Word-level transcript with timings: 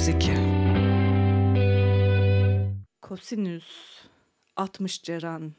202. 0.00 0.32
Kosinüs 3.02 3.64
60 4.56 5.02
Ceren. 5.02 5.52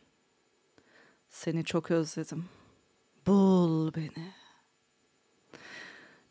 Seni 1.29 1.65
çok 1.65 1.91
özledim. 1.91 2.45
Bul 3.27 3.93
beni. 3.93 4.33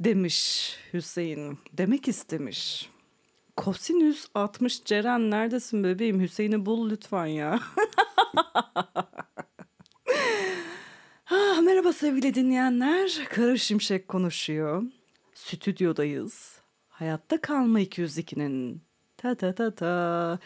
Demiş 0.01 0.71
Hüseyin. 0.93 1.59
Demek 1.73 2.09
istemiş. 2.09 2.91
Kosinüs 3.57 4.27
60 4.35 4.85
Ceren 4.85 5.31
neredesin 5.31 5.85
bebeğim? 5.85 6.21
Hüseyin'i 6.21 6.67
bul 6.67 6.91
lütfen 6.91 7.27
ya. 7.27 7.61
ah, 11.31 11.61
merhaba 11.63 11.93
sevgili 11.93 12.35
dinleyenler. 12.35 13.29
Kara 13.31 13.57
Şimşek 13.57 14.09
konuşuyor. 14.09 14.83
Stüdyodayız. 15.35 16.60
Hayatta 17.01 17.41
Kalma 17.41 17.81
202'nin 17.81 18.81
ta 19.17 19.35
ta 19.35 19.55
ta 19.55 19.75
ta 19.75 20.39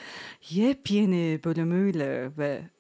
yepyeni 0.51 1.41
bölümüyle 1.45 2.37
ve 2.39 2.71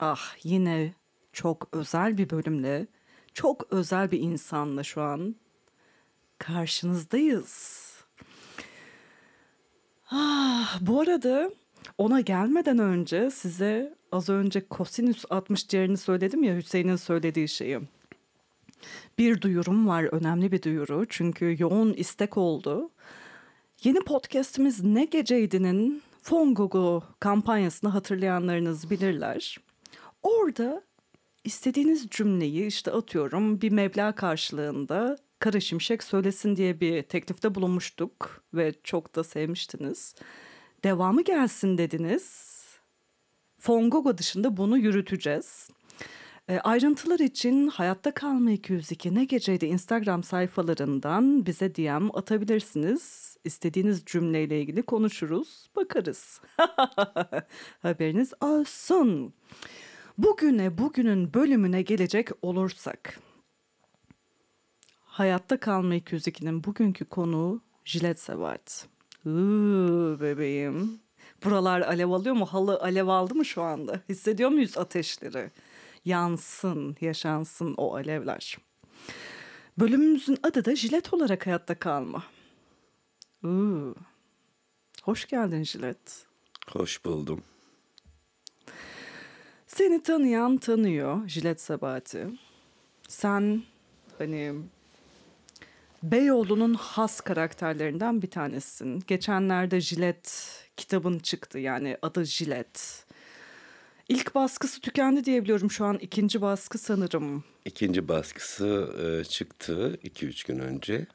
ah 0.00 0.34
yine 0.42 0.94
çok 1.32 1.68
özel 1.72 2.18
bir 2.18 2.30
bölümle 2.30 2.86
çok 3.34 3.72
özel 3.72 4.10
bir 4.10 4.20
insanla 4.20 4.82
şu 4.82 5.02
an 5.02 5.36
karşınızdayız. 6.38 7.84
Ah, 10.10 10.78
bu 10.80 11.00
arada 11.00 11.50
ona 11.98 12.20
gelmeden 12.20 12.78
önce 12.78 13.30
size 13.30 13.94
az 14.12 14.28
önce 14.28 14.68
kosinüs 14.68 15.24
60 15.30 15.68
ciğerini 15.68 15.96
söyledim 15.96 16.42
ya 16.42 16.56
Hüseyin'in 16.56 16.96
söylediği 16.96 17.48
şeyi. 17.48 17.80
Bir 19.18 19.40
duyurum 19.40 19.88
var, 19.88 20.04
önemli 20.04 20.52
bir 20.52 20.62
duyuru. 20.62 21.06
Çünkü 21.08 21.56
yoğun 21.58 21.92
istek 21.92 22.36
oldu. 22.36 22.90
Yeni 23.84 24.00
podcast'imiz 24.00 24.82
Ne 24.82 25.04
Geceydi'nin 25.04 26.02
Fongogo 26.22 27.02
kampanyasını 27.20 27.90
hatırlayanlarınız 27.90 28.90
bilirler. 28.90 29.58
Orada 30.22 30.82
istediğiniz 31.44 32.08
cümleyi 32.10 32.66
işte 32.66 32.90
atıyorum 32.90 33.60
bir 33.60 33.72
meblağ 33.72 34.14
karşılığında 34.14 35.18
Kara 35.38 35.60
Şimşek 35.60 36.02
söylesin 36.02 36.56
diye 36.56 36.80
bir 36.80 37.02
teklifte 37.02 37.54
bulunmuştuk 37.54 38.44
ve 38.54 38.72
çok 38.82 39.14
da 39.14 39.24
sevmiştiniz. 39.24 40.14
Devamı 40.84 41.22
gelsin 41.22 41.78
dediniz. 41.78 42.54
Fongogo 43.58 44.18
dışında 44.18 44.56
bunu 44.56 44.78
yürüteceğiz. 44.78 45.68
E, 46.48 46.58
ayrıntılar 46.58 47.18
için 47.18 47.68
Hayatta 47.68 48.14
Kalma 48.14 48.50
202 48.50 49.14
ne 49.14 49.24
geceydi 49.24 49.66
Instagram 49.66 50.22
sayfalarından 50.22 51.46
bize 51.46 51.74
DM 51.74 52.16
atabilirsiniz. 52.16 53.36
İstediğiniz 53.44 54.04
cümleyle 54.06 54.60
ilgili 54.60 54.82
konuşuruz, 54.82 55.70
bakarız. 55.76 56.40
Haberiniz 57.82 58.32
olsun. 58.40 59.34
Bugüne 60.18 60.78
bugünün 60.78 61.34
bölümüne 61.34 61.82
gelecek 61.82 62.28
olursak. 62.42 63.20
Hayatta 65.04 65.60
Kalma 65.60 65.96
202'nin 65.96 66.64
bugünkü 66.64 67.04
konuğu 67.04 67.60
Jilet 67.84 68.20
Sebat. 68.20 68.88
Uuu 69.26 70.20
bebeğim. 70.20 71.00
Buralar 71.44 71.80
alev 71.80 72.10
alıyor 72.10 72.34
mu? 72.34 72.46
Halı 72.46 72.80
alev 72.80 73.06
aldı 73.06 73.34
mı 73.34 73.44
şu 73.44 73.62
anda? 73.62 74.00
Hissediyor 74.08 74.50
muyuz 74.50 74.78
ateşleri? 74.78 75.50
Yansın, 76.04 76.96
yaşansın 77.00 77.74
o 77.76 77.94
alevler. 77.94 78.58
Bölümümüzün 79.78 80.38
adı 80.42 80.64
da 80.64 80.76
Jilet 80.76 81.14
olarak 81.14 81.46
hayatta 81.46 81.74
kalma. 81.74 82.24
Uuu. 83.44 83.94
Hoş 85.02 85.28
geldin 85.28 85.62
Jilet. 85.62 86.26
Hoş 86.72 87.04
buldum. 87.04 87.42
Seni 89.66 90.02
tanıyan 90.02 90.56
tanıyor 90.56 91.28
Jilet 91.28 91.60
Sabati. 91.60 92.26
Sen 93.08 93.62
hani 94.18 94.54
Beyoğlu'nun 96.02 96.74
has 96.74 97.20
karakterlerinden 97.20 98.22
bir 98.22 98.30
tanesisin. 98.30 99.02
Geçenlerde 99.06 99.80
Jilet 99.80 100.50
kitabın 100.76 101.18
çıktı 101.18 101.58
yani 101.58 101.98
adı 102.02 102.24
Jilet. 102.24 103.06
İlk 104.08 104.34
baskısı 104.34 104.80
tükendi 104.80 105.24
diye 105.24 105.42
biliyorum 105.42 105.70
şu 105.70 105.84
an 105.84 105.98
ikinci 105.98 106.40
baskı 106.40 106.78
sanırım. 106.78 107.44
İkinci 107.64 108.08
baskısı 108.08 108.94
e, 109.02 109.24
çıktı 109.24 109.98
2-3 110.04 110.46
gün 110.46 110.58
önce. 110.58 111.06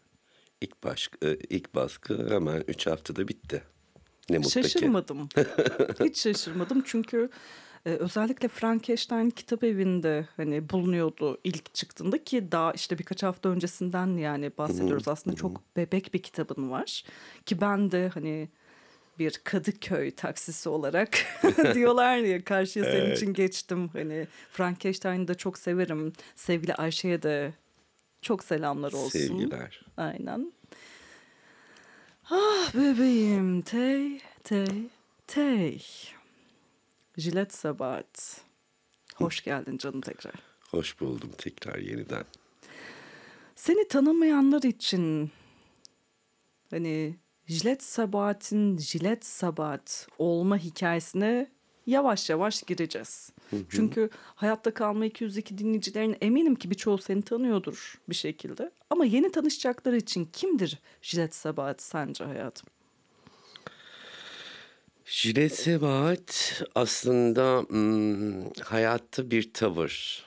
İlk, 0.61 0.83
baş, 0.83 1.09
e, 1.23 1.35
ilk 1.35 1.75
baskı 1.75 2.29
hemen 2.29 2.63
3 2.67 2.88
haftada 2.88 3.27
bitti. 3.27 3.63
Ne 4.29 4.38
mutlu 4.38 4.50
ki. 4.50 4.69
Şaşırmadım. 4.69 5.29
Hiç 6.00 6.19
şaşırmadım 6.19 6.83
çünkü 6.85 7.29
e, 7.85 7.89
özellikle 7.89 8.47
Frankenstein 8.47 9.29
kitap 9.29 9.63
evinde 9.63 10.27
hani 10.38 10.69
bulunuyordu 10.69 11.38
ilk 11.44 11.73
çıktığında 11.73 12.23
ki 12.23 12.51
daha 12.51 12.71
işte 12.71 12.97
birkaç 12.97 13.23
hafta 13.23 13.50
öncesinden 13.50 14.17
yani 14.17 14.51
bahsediyoruz. 14.57 15.07
Aslında 15.07 15.35
çok 15.35 15.75
bebek 15.75 16.13
bir 16.13 16.23
kitabın 16.23 16.71
var 16.71 17.03
ki 17.45 17.61
ben 17.61 17.91
de 17.91 18.09
hani 18.13 18.50
bir 19.19 19.41
Kadıköy 19.44 20.12
taksisi 20.12 20.69
olarak 20.69 21.18
diyorlar 21.74 22.18
ya 22.18 22.44
karşıya 22.44 22.85
senin 22.85 23.16
için 23.16 23.34
geçtim. 23.34 23.88
Hani 23.88 24.28
Frankenstein'i 24.52 25.28
de 25.28 25.34
çok 25.34 25.57
severim. 25.57 26.13
Sevgili 26.35 26.75
Ayşe'ye 26.75 27.22
de 27.22 27.53
çok 28.22 28.44
selamlar 28.44 28.91
olsun. 28.91 29.19
Sevgiler. 29.19 29.81
Aynen. 29.97 30.53
Ah 32.30 32.75
bebeğim 32.75 33.62
tey 33.62 34.22
tey 34.44 34.90
tey. 35.28 35.84
Jilet 37.18 37.53
Sabat. 37.53 38.41
Hoş 39.16 39.44
geldin 39.44 39.78
canım 39.78 40.01
tekrar. 40.01 40.34
Hoş 40.72 41.00
buldum 41.00 41.31
tekrar 41.38 41.78
yeniden. 41.78 42.25
Seni 43.56 43.88
tanımayanlar 43.88 44.63
için 44.63 45.31
hani 46.69 47.16
Jilet 47.50 47.84
Sabat'in 47.84 48.78
Jilet 48.78 49.26
Sabat 49.26 50.08
olma 50.18 50.58
hikayesine 50.58 51.48
yavaş 51.88 52.30
yavaş 52.30 52.64
gireceğiz. 52.64 53.32
Çünkü 53.70 54.10
Hayatta 54.36 54.74
Kalma 54.74 55.06
202 55.06 55.58
dinleyicilerin 55.58 56.18
eminim 56.22 56.56
ki 56.56 56.70
birçoğu 56.72 56.98
seni 56.98 57.22
tanıyordur 57.22 58.02
bir 58.10 58.16
şekilde. 58.16 58.72
Ama 58.90 59.06
yeni 59.06 59.32
tanışacakları 59.32 59.98
için 59.98 60.30
kimdir 60.34 60.80
Jilet 61.02 61.36
Sabat 61.36 61.82
sence 61.82 62.24
hayatım? 62.24 62.70
Jilet 65.06 65.56
Sebahat 65.56 66.62
aslında 66.76 67.66
hmm, 67.70 68.50
hayatta 68.64 69.31
bir 69.31 69.54
tavır. 69.54 70.26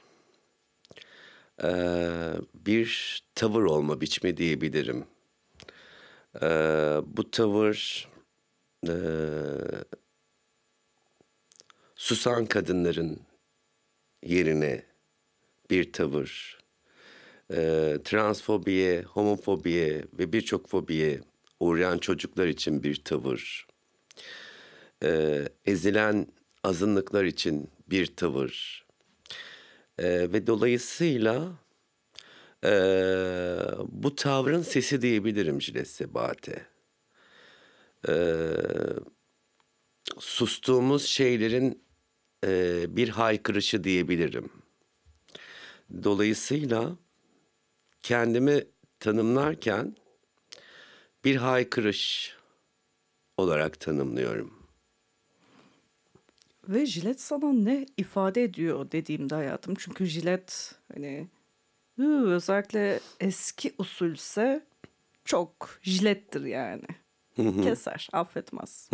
Ee, 1.65 2.33
bir 2.55 3.23
tavır 3.35 3.63
olma 3.63 4.01
biçimi 4.01 4.37
diyebilirim. 4.37 5.05
Ee, 6.41 7.01
bu 7.07 7.31
tavır 7.31 8.09
e, 8.89 8.95
susan 11.97 12.47
kadınların 12.47 13.21
yerine 14.23 14.83
bir 15.71 15.93
tavır. 15.93 16.59
Ee, 17.55 17.99
transfobiye, 18.05 19.03
homofobiye 19.03 20.05
ve 20.19 20.33
birçok 20.33 20.69
fobiye 20.69 21.21
uğrayan 21.61 21.99
çocuklar 21.99 22.47
için 22.47 22.83
bir 22.83 23.05
tavır. 23.05 23.67
Ee, 25.03 25.49
ezilen 25.67 26.27
azınlıklar 26.65 27.25
için 27.25 27.71
bir 27.91 28.17
tavır. 28.17 28.87
Ee, 29.99 30.33
ve 30.33 30.47
dolayısıyla 30.47 31.53
e, 32.65 32.73
bu 33.89 34.15
tavrın 34.17 34.63
sesi 34.63 35.03
diyebilirim 35.03 35.63
Jilet 35.63 35.89
Sebahat'e. 35.89 36.73
Ee, 38.09 38.53
sustuğumuz 40.19 41.05
şeylerin 41.05 41.85
e, 42.47 42.85
bir 42.97 43.09
haykırışı 43.09 43.85
diyebilirim. 43.85 44.53
Dolayısıyla 46.03 46.97
kendimi 48.03 48.65
tanımlarken 49.01 49.97
bir 51.25 51.37
haykırış 51.37 52.37
olarak 53.37 53.81
tanımlıyorum. 53.81 54.63
Ve 56.69 56.87
jilet 56.87 57.21
sana 57.21 57.53
ne 57.53 57.87
ifade 57.97 58.43
ediyor 58.43 58.91
dediğimde 58.93 59.35
hayatım. 59.35 59.75
Çünkü 59.79 60.07
jilet 60.07 60.75
hani 60.95 61.29
hı, 61.97 62.31
özellikle 62.31 63.01
eski 63.21 63.75
usulse 63.79 64.67
çok 65.25 65.79
jilettir 65.83 66.45
yani. 66.45 66.87
Keser, 67.63 68.09
affetmez. 68.13 68.89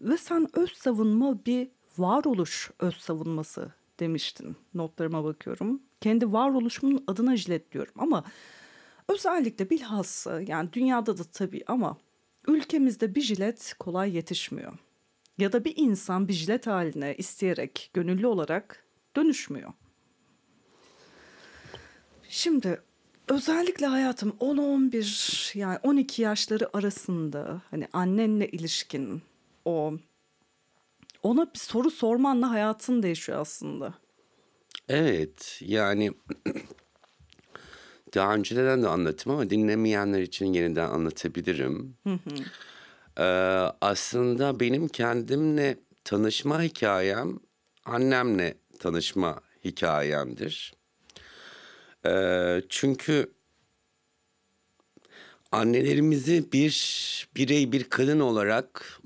Ve 0.00 0.16
sen 0.16 0.48
öz 0.52 0.72
savunma 0.72 1.44
bir 1.46 1.68
varoluş 1.98 2.70
öz 2.80 2.94
savunması 2.96 3.72
demiştin. 4.00 4.56
Notlarıma 4.74 5.24
bakıyorum. 5.24 5.82
Kendi 6.00 6.32
varoluşumun 6.32 7.04
adına 7.06 7.36
jilet 7.36 7.72
diyorum 7.72 7.94
ama 7.98 8.24
Özellikle 9.08 9.70
bilhassa 9.70 10.40
yani 10.40 10.72
dünyada 10.72 11.18
da 11.18 11.24
tabii 11.24 11.62
ama 11.66 11.98
ülkemizde 12.46 13.14
bir 13.14 13.20
jilet 13.20 13.74
kolay 13.78 14.16
yetişmiyor. 14.16 14.78
Ya 15.38 15.52
da 15.52 15.64
bir 15.64 15.74
insan 15.76 16.28
bir 16.28 16.32
jilet 16.32 16.66
haline 16.66 17.14
isteyerek, 17.14 17.90
gönüllü 17.94 18.26
olarak 18.26 18.84
dönüşmüyor. 19.16 19.72
Şimdi 22.34 22.80
özellikle 23.28 23.86
hayatım 23.86 24.36
10-11 24.40 25.58
yani 25.58 25.78
12 25.82 26.22
yaşları 26.22 26.76
arasında 26.76 27.62
hani 27.70 27.88
annenle 27.92 28.48
ilişkin 28.48 29.22
o 29.64 29.94
ona 31.22 31.54
bir 31.54 31.58
soru 31.58 31.90
sormanla 31.90 32.50
hayatın 32.50 33.02
değişiyor 33.02 33.40
aslında. 33.40 33.94
Evet 34.88 35.60
yani 35.64 36.10
daha 38.14 38.34
önceden 38.34 38.82
de 38.82 38.88
anlattım 38.88 39.32
ama 39.32 39.50
dinlemeyenler 39.50 40.20
için 40.20 40.52
yeniden 40.52 40.88
anlatabilirim. 40.88 41.96
Ee, 43.18 43.22
aslında 43.80 44.60
benim 44.60 44.88
kendimle 44.88 45.78
tanışma 46.04 46.62
hikayem 46.62 47.40
annemle 47.84 48.54
tanışma 48.78 49.40
hikayemdir. 49.64 50.83
Ee, 52.06 52.62
çünkü 52.68 53.30
annelerimizi 55.52 56.52
bir 56.52 57.28
birey 57.36 57.72
bir 57.72 57.84
kadın 57.84 58.20
olarak 58.20 59.00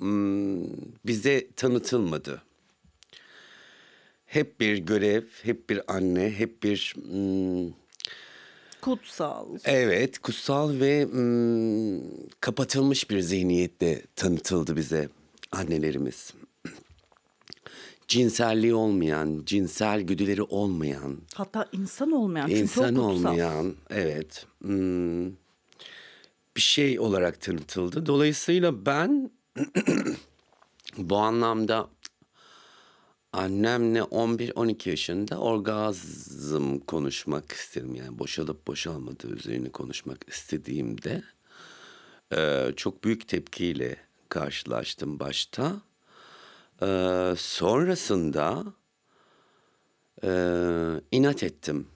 bize 1.06 1.46
tanıtılmadı. 1.56 2.42
Hep 4.26 4.60
bir 4.60 4.78
görev, 4.78 5.22
hep 5.42 5.70
bir 5.70 5.96
anne, 5.96 6.30
hep 6.30 6.62
bir 6.62 6.94
Kutsal. 8.80 9.56
evet 9.64 10.18
kutsal 10.18 10.80
ve 10.80 11.06
kapatılmış 12.40 13.10
bir 13.10 13.20
zihniyetle 13.20 14.02
tanıtıldı 14.16 14.76
bize 14.76 15.08
annelerimiz. 15.52 16.32
Cinselliği 18.08 18.74
olmayan, 18.74 19.42
cinsel 19.46 20.00
güdüleri 20.00 20.42
olmayan, 20.42 21.18
Hatta 21.34 21.68
insan 21.72 22.12
olmayan. 22.12 22.46
Çünkü 22.46 22.60
İnsan 22.60 22.94
kutsal. 22.94 23.04
olmayan, 23.04 23.74
evet. 23.90 24.46
hmm, 24.62 25.26
bir 26.56 26.60
şey 26.60 27.00
olarak 27.00 27.40
tanıtıldı. 27.40 28.06
Dolayısıyla 28.06 28.86
ben 28.86 29.30
bu 30.98 31.16
anlamda 31.16 31.88
annemle 33.32 34.00
11-12 34.00 34.88
yaşında 34.88 35.38
orgazm 35.38 36.78
konuşmak 36.78 37.52
istedim. 37.52 37.94
Yani 37.94 38.18
boşalıp 38.18 38.66
boşalmadığı 38.66 39.28
üzerine 39.28 39.68
konuşmak 39.68 40.28
istediğimde 40.28 41.22
e, 42.36 42.72
çok 42.76 43.04
büyük 43.04 43.28
tepkiyle 43.28 43.96
karşılaştım 44.28 45.20
başta. 45.20 45.87
E, 46.82 47.34
sonrasında 47.36 48.64
e, 50.24 50.30
inat 51.12 51.42
ettim. 51.42 51.86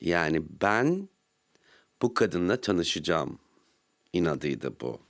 Yani 0.00 0.42
ben 0.62 1.08
bu 2.02 2.14
kadınla 2.14 2.60
tanışacağım 2.60 3.38
inadıydı 4.12 4.80
bu. 4.80 5.00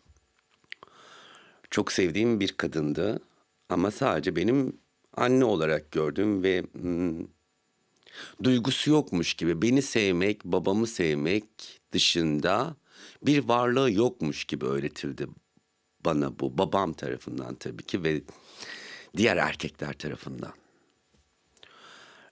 Çok 1.71 1.93
sevdiğim 1.93 2.41
bir 2.41 2.53
kadındı 2.53 3.21
ama 3.69 3.91
sadece 3.91 4.37
benim 4.37 4.79
anne 5.17 5.45
olarak 5.45 5.93
gördüğüm 5.93 6.43
ve 6.43 6.63
hmm, 6.63 7.27
duygusu 8.43 8.91
yokmuş 8.91 9.35
gibi 9.35 9.63
beni 9.63 9.83
sevmek, 9.83 10.45
babamı 10.45 10.87
sevmek 10.87 11.45
dışında 11.93 12.77
bir 13.23 13.49
varlığı 13.49 13.93
yokmuş 13.93 14.45
gibi 14.45 14.65
öğretildi 14.65 15.29
bana 16.05 16.39
bu 16.39 16.59
babam 16.59 16.93
tarafından 16.93 17.55
tabii 17.55 17.83
ki 17.83 18.05
ve 18.05 18.23
diğer 19.17 19.37
erkekler 19.37 19.93
tarafından. 19.93 20.53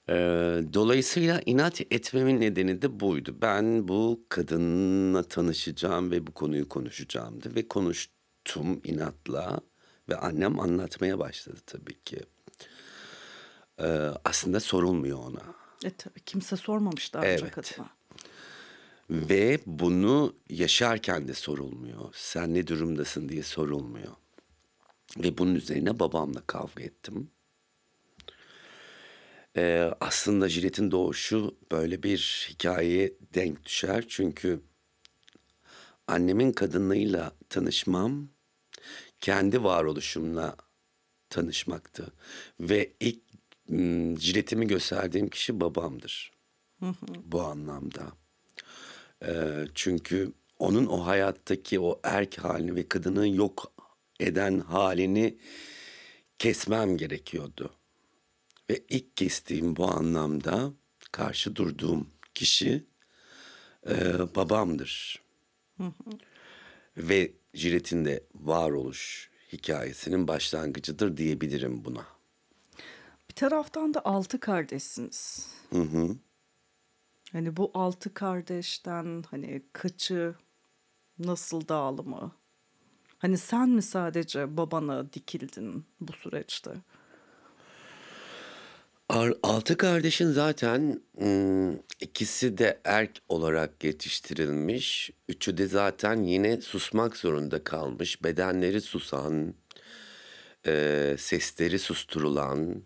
Ee, 0.08 0.14
dolayısıyla 0.72 1.40
inat 1.46 1.80
etmemin 1.80 2.40
nedeni 2.40 2.82
de 2.82 3.00
buydu. 3.00 3.36
Ben 3.42 3.88
bu 3.88 4.24
kadınla 4.28 5.22
tanışacağım 5.22 6.10
ve 6.10 6.26
bu 6.26 6.32
konuyu 6.32 6.68
konuşacağımdı 6.68 7.54
ve 7.54 7.68
konuştum 7.68 8.80
inatla 8.84 9.60
ve 10.08 10.16
annem 10.16 10.60
anlatmaya 10.60 11.18
başladı 11.18 11.58
tabii 11.66 12.00
ki. 12.04 12.18
Ee, 13.80 14.10
aslında 14.24 14.60
sorulmuyor 14.60 15.18
ona. 15.18 15.42
E 15.84 15.90
tabii 15.90 16.20
kimse 16.26 16.56
sormamış 16.56 17.14
daha 17.14 17.22
önce 17.24 17.44
Evet. 17.44 17.54
kadına. 17.54 17.90
Ve 19.10 19.60
bunu 19.66 20.34
yaşarken 20.50 21.28
de 21.28 21.34
sorulmuyor. 21.34 22.10
Sen 22.12 22.54
ne 22.54 22.66
durumdasın 22.66 23.28
diye 23.28 23.42
sorulmuyor. 23.42 24.12
Ve 25.18 25.38
bunun 25.38 25.54
üzerine 25.54 25.98
babamla 25.98 26.42
kavga 26.46 26.82
ettim. 26.82 27.30
Ee, 29.56 29.90
aslında 30.00 30.48
Jilet'in 30.48 30.90
doğuşu 30.90 31.56
böyle 31.72 32.02
bir 32.02 32.48
hikayeye 32.50 33.12
denk 33.34 33.64
düşer. 33.64 34.04
Çünkü 34.08 34.60
annemin 36.06 36.52
kadınlığıyla 36.52 37.32
tanışmam 37.48 38.28
kendi 39.20 39.64
varoluşumla 39.64 40.56
tanışmaktı. 41.30 42.12
Ve 42.60 42.92
ilk 43.00 43.20
mm, 43.68 44.18
jiletimi 44.20 44.66
gösterdiğim 44.66 45.28
kişi 45.28 45.60
babamdır. 45.60 46.32
Bu 47.24 47.42
anlamda. 47.42 48.12
Ee, 49.24 49.64
çünkü 49.74 50.32
onun 50.58 50.86
o 50.86 51.06
hayattaki 51.06 51.80
o 51.80 52.00
erk 52.02 52.38
halini 52.38 52.74
ve 52.74 52.88
kadının 52.88 53.24
yok 53.26 53.71
eden 54.22 54.58
halini 54.58 55.38
kesmem 56.38 56.96
gerekiyordu. 56.96 57.74
Ve 58.70 58.84
ilk 58.88 59.16
kestiğim 59.16 59.76
bu 59.76 59.90
anlamda 59.90 60.72
karşı 61.12 61.56
durduğum 61.56 62.10
kişi 62.34 62.86
e, 63.86 63.94
babamdır. 64.34 65.22
Ve 66.96 67.32
Jilet'in 67.54 68.04
de 68.04 68.24
varoluş 68.34 69.30
hikayesinin 69.52 70.28
başlangıcıdır 70.28 71.16
diyebilirim 71.16 71.84
buna. 71.84 72.06
Bir 73.30 73.34
taraftan 73.34 73.94
da 73.94 74.04
altı 74.04 74.40
kardeşsiniz. 74.40 75.48
Hani 77.32 77.56
bu 77.56 77.70
altı 77.74 78.14
kardeşten 78.14 79.24
hani 79.30 79.62
kaçı 79.72 80.34
nasıl 81.18 81.68
dağılımı? 81.68 82.41
Hani 83.22 83.38
sen 83.38 83.68
mi 83.68 83.82
sadece 83.82 84.56
babana 84.56 85.12
dikildin 85.12 85.84
bu 86.00 86.12
süreçte? 86.12 86.70
Altı 89.42 89.76
kardeşin 89.76 90.30
zaten 90.30 91.00
ikisi 92.00 92.58
de 92.58 92.80
erk 92.84 93.10
olarak 93.28 93.84
yetiştirilmiş. 93.84 95.10
Üçü 95.28 95.58
de 95.58 95.66
zaten 95.66 96.22
yine 96.22 96.60
susmak 96.60 97.16
zorunda 97.16 97.64
kalmış. 97.64 98.24
Bedenleri 98.24 98.80
susan, 98.80 99.54
sesleri 101.16 101.78
susturulan 101.78 102.82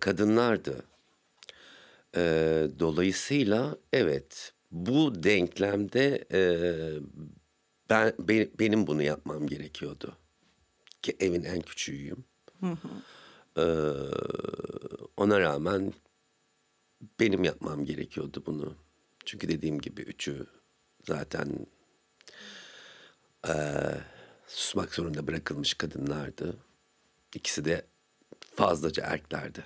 kadınlardı. 0.00 0.84
Dolayısıyla 2.78 3.76
evet 3.92 4.52
bu 4.70 5.22
denklemde 5.22 6.24
ben 7.90 8.12
be- 8.18 8.50
benim 8.58 8.86
bunu 8.86 9.02
yapmam 9.02 9.46
gerekiyordu. 9.46 10.16
Ki 11.02 11.16
evin 11.20 11.42
en 11.44 11.60
küçüğüyüm. 11.60 12.24
Ee, 13.58 13.62
ona 15.16 15.40
rağmen 15.40 15.92
benim 17.20 17.44
yapmam 17.44 17.84
gerekiyordu 17.84 18.42
bunu. 18.46 18.74
Çünkü 19.24 19.48
dediğim 19.48 19.78
gibi 19.80 20.02
üçü 20.02 20.46
zaten 21.08 21.66
eee, 23.48 24.00
susmak 24.46 24.94
zorunda 24.94 25.26
bırakılmış 25.26 25.74
kadınlardı. 25.74 26.56
İkisi 27.34 27.64
de 27.64 27.86
fazlaca 28.54 29.04
erklerdi. 29.06 29.64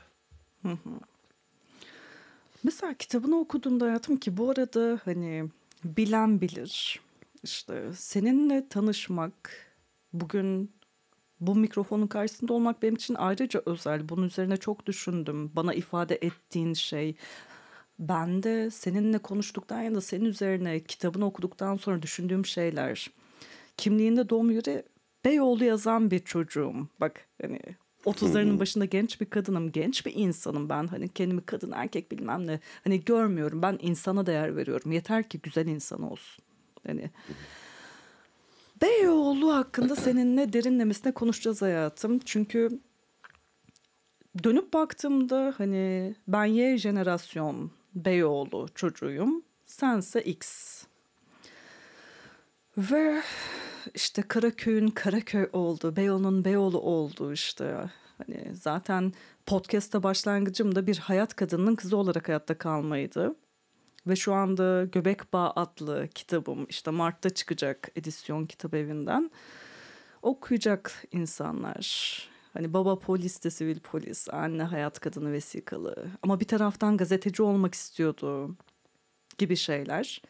Mesela 2.63 2.95
kitabını 2.95 3.39
okuduğumda 3.41 3.85
hayatım 3.87 4.17
ki 4.17 4.37
bu 4.37 4.51
arada 4.51 5.01
hani 5.05 5.49
bilen 5.85 6.41
bilir. 6.41 7.01
İşte 7.43 7.93
seninle 7.95 8.69
tanışmak, 8.69 9.51
bugün 10.13 10.73
bu 11.41 11.55
mikrofonun 11.55 12.07
karşısında 12.07 12.53
olmak 12.53 12.83
benim 12.83 12.95
için 12.95 13.15
ayrıca 13.15 13.63
özel. 13.67 14.09
Bunun 14.09 14.27
üzerine 14.27 14.57
çok 14.57 14.87
düşündüm. 14.87 15.51
Bana 15.57 15.75
ifade 15.75 16.15
ettiğin 16.15 16.75
şey. 16.75 17.17
Ben 17.99 18.43
de 18.43 18.71
seninle 18.71 19.19
konuştuktan 19.19 19.83
ya 19.83 19.95
da 19.95 20.01
senin 20.01 20.25
üzerine 20.25 20.81
kitabını 20.81 21.27
okuduktan 21.27 21.77
sonra 21.77 22.03
düşündüğüm 22.03 22.47
şeyler. 22.47 23.11
Kimliğinde 23.77 24.29
doğum 24.29 24.51
yeri 24.51 24.85
Beyoğlu 25.25 25.65
yazan 25.65 26.11
bir 26.11 26.19
çocuğum. 26.19 26.89
Bak 27.01 27.29
hani 27.43 27.61
30'larının 28.05 28.61
başında 28.61 28.85
genç 28.85 29.21
bir 29.21 29.27
kadınım, 29.27 29.73
genç 29.73 30.07
bir 30.07 30.15
insanım 30.15 30.69
ben. 30.69 30.87
Hani 30.87 31.09
kendimi 31.09 31.41
kadın 31.41 31.73
erkek 31.73 32.13
bilmem 32.13 32.47
ne. 32.47 32.61
Hani 32.85 33.05
görmüyorum. 33.05 33.63
Ben 33.63 33.79
insana 33.83 34.27
değer 34.27 34.57
veriyorum. 34.57 34.93
Yeter 34.93 35.29
ki 35.29 35.41
güzel 35.43 35.67
insan 35.67 36.03
olsun. 36.03 36.45
Hani 36.87 37.11
Beyoğlu 38.83 39.55
hakkında 39.55 39.97
seninle 39.97 40.53
derinlemesine 40.53 41.13
konuşacağız 41.13 41.63
hayatım. 41.63 42.19
Çünkü 42.19 42.81
dönüp 44.45 44.73
baktığımda 44.73 45.55
hani 45.59 46.15
ben 46.29 46.45
Y 46.45 46.79
jenerasyon 46.79 47.71
Beyoğlu 47.95 48.69
çocuğuyum. 48.75 49.43
Sense 49.67 50.23
X. 50.23 50.83
Ve 52.79 53.23
işte 53.95 54.23
Karaköy'ün 54.23 54.89
Karaköy 54.89 55.49
oldu, 55.53 55.97
Beyoğlu'nun 55.97 56.45
Beyoğlu 56.45 56.81
oldu 56.81 57.33
işte. 57.33 57.91
Hani 58.19 58.55
zaten 58.55 59.13
podcast'ta 59.47 60.03
başlangıcım 60.03 60.75
da 60.75 60.87
bir 60.87 60.99
hayat 60.99 61.37
kadının 61.37 61.75
kızı 61.75 61.97
olarak 61.97 62.29
hayatta 62.29 62.59
kalmaydı. 62.59 63.35
Ve 64.07 64.17
şu 64.17 64.35
anda 64.35 64.85
Göbek 64.85 65.33
Bağ 65.33 65.53
adlı 65.57 66.09
kitabım 66.15 66.67
işte 66.69 66.91
Mart'ta 66.91 67.31
çıkacak 67.31 67.89
edisyon 67.97 68.47
kitap 68.47 68.75
evinden. 68.75 69.31
Okuyacak 70.23 71.05
insanlar. 71.13 72.29
Hani 72.53 72.73
baba 72.73 72.99
polis 72.99 73.45
de 73.45 73.51
sivil 73.51 73.81
polis, 73.81 74.29
anne 74.29 74.63
hayat 74.63 75.01
kadını 75.01 75.33
vesikalı. 75.33 76.07
Ama 76.23 76.41
bir 76.41 76.45
taraftan 76.45 76.97
gazeteci 76.97 77.43
olmak 77.43 77.75
istiyordu 77.75 78.57
gibi 79.39 79.57
şeyler. 79.57 80.23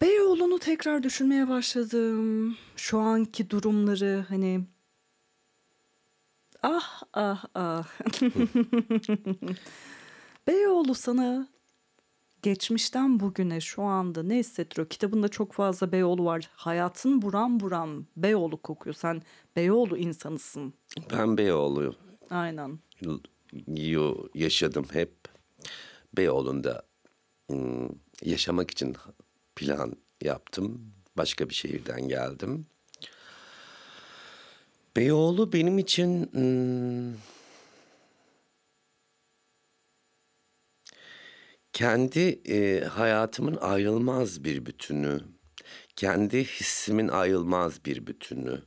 Beyoğlu'nu 0.00 0.58
tekrar 0.58 1.02
düşünmeye 1.02 1.48
başladım. 1.48 2.56
Şu 2.76 2.98
anki 2.98 3.50
durumları 3.50 4.24
hani 4.28 4.64
ah 6.62 7.02
ah 7.12 7.44
ah. 7.54 7.86
Beyoğlu 10.54 10.94
sana 10.94 11.48
geçmişten 12.42 13.20
bugüne 13.20 13.60
şu 13.60 13.82
anda 13.82 14.22
ne 14.22 14.36
hissettiriyor? 14.38 14.88
Kitabında 14.88 15.28
çok 15.28 15.52
fazla 15.52 15.92
Beyoğlu 15.92 16.24
var. 16.24 16.50
Hayatın 16.52 17.22
buram 17.22 17.60
buram 17.60 18.06
Beyoğlu 18.16 18.56
kokuyor. 18.56 18.94
Sen 18.94 19.22
Beyoğlu 19.56 19.96
insanısın. 19.96 20.74
Ben 21.12 21.38
Beyoğlu 21.38 21.94
Aynen. 22.30 22.78
yo- 23.76 24.26
yaşadım 24.34 24.86
hep. 24.92 25.12
Beyoğlu'nda 26.16 26.82
ım, 27.50 27.98
yaşamak 28.24 28.70
için 28.70 28.96
plan 29.56 29.96
yaptım. 30.22 30.92
Başka 31.16 31.48
bir 31.48 31.54
şehirden 31.54 32.08
geldim. 32.08 32.66
Beyoğlu 34.96 35.52
benim 35.52 35.78
için 35.78 36.30
kendi 41.72 42.40
e, 42.46 42.84
hayatımın 42.84 43.56
ayrılmaz 43.56 44.44
bir 44.44 44.66
bütünü. 44.66 45.20
Kendi 45.96 46.44
hissimin 46.44 47.08
ayrılmaz 47.08 47.84
bir 47.84 48.06
bütünü. 48.06 48.62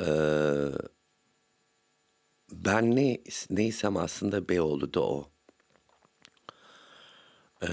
Ee, 0.00 0.04
ben 2.52 2.96
ne 2.96 3.18
neysem 3.50 3.96
aslında 3.96 4.48
Beyoğlu 4.48 4.94
da 4.94 5.00
o. 5.02 5.30
Ee, 7.62 7.68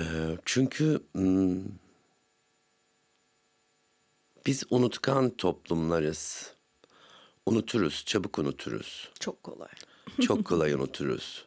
çünkü 0.46 1.00
hmm, 1.12 1.63
biz 4.46 4.63
unutkan 4.70 5.29
toplumlarız. 5.29 6.53
Unuturuz, 7.46 8.06
çabuk 8.06 8.39
unuturuz. 8.39 9.10
Çok 9.20 9.44
kolay. 9.44 9.70
Çok 10.22 10.46
kolay 10.46 10.74
unuturuz. 10.74 11.46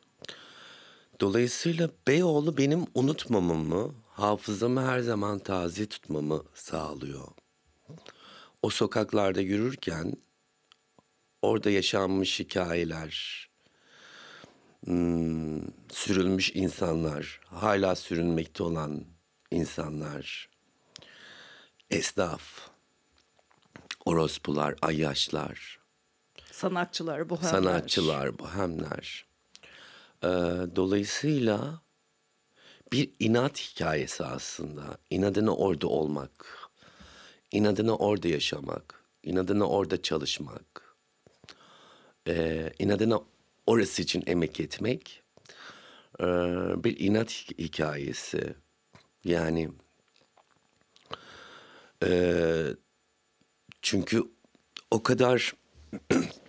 Dolayısıyla 1.22 1.90
Beyoğlu 2.08 2.56
benim 2.58 2.86
unutmamamı, 2.94 3.94
hafızamı 4.10 4.86
her 4.86 5.00
zaman 5.00 5.38
taze 5.38 5.86
tutmamı 5.86 6.44
sağlıyor. 6.54 7.28
O 8.62 8.70
sokaklarda 8.70 9.40
yürürken 9.40 10.14
orada 11.42 11.70
yaşanmış 11.70 12.40
hikayeler, 12.40 13.48
hmm, 14.84 15.60
sürülmüş 15.92 16.50
insanlar, 16.54 17.40
hala 17.44 17.94
sürünmekte 17.96 18.62
olan 18.62 19.04
insanlar, 19.50 20.48
esnaf, 21.90 22.42
orospular, 24.04 24.74
ayyaşlar, 24.82 25.78
Sanatçılar, 26.52 27.30
bohemler. 27.30 27.50
sanatçılar, 27.50 28.38
bohemler. 28.38 29.31
Ee, 30.24 30.28
dolayısıyla 30.76 31.82
bir 32.92 33.10
inat 33.18 33.58
hikayesi 33.60 34.24
aslında. 34.24 34.98
İnadına 35.10 35.56
orada 35.56 35.88
olmak, 35.88 36.46
inadına 37.52 37.96
orada 37.96 38.28
yaşamak, 38.28 39.04
inadına 39.22 39.68
orada 39.68 40.02
çalışmak, 40.02 40.96
ee, 42.28 42.72
inadına 42.78 43.20
orası 43.66 44.02
için 44.02 44.22
emek 44.26 44.60
etmek 44.60 45.22
ee, 46.20 46.24
bir 46.84 47.00
inat 47.00 47.30
hi- 47.32 47.58
hikayesi. 47.64 48.54
Yani 49.24 49.70
ee, 52.04 52.66
çünkü 53.82 54.22
o 54.90 55.02
kadar 55.02 55.54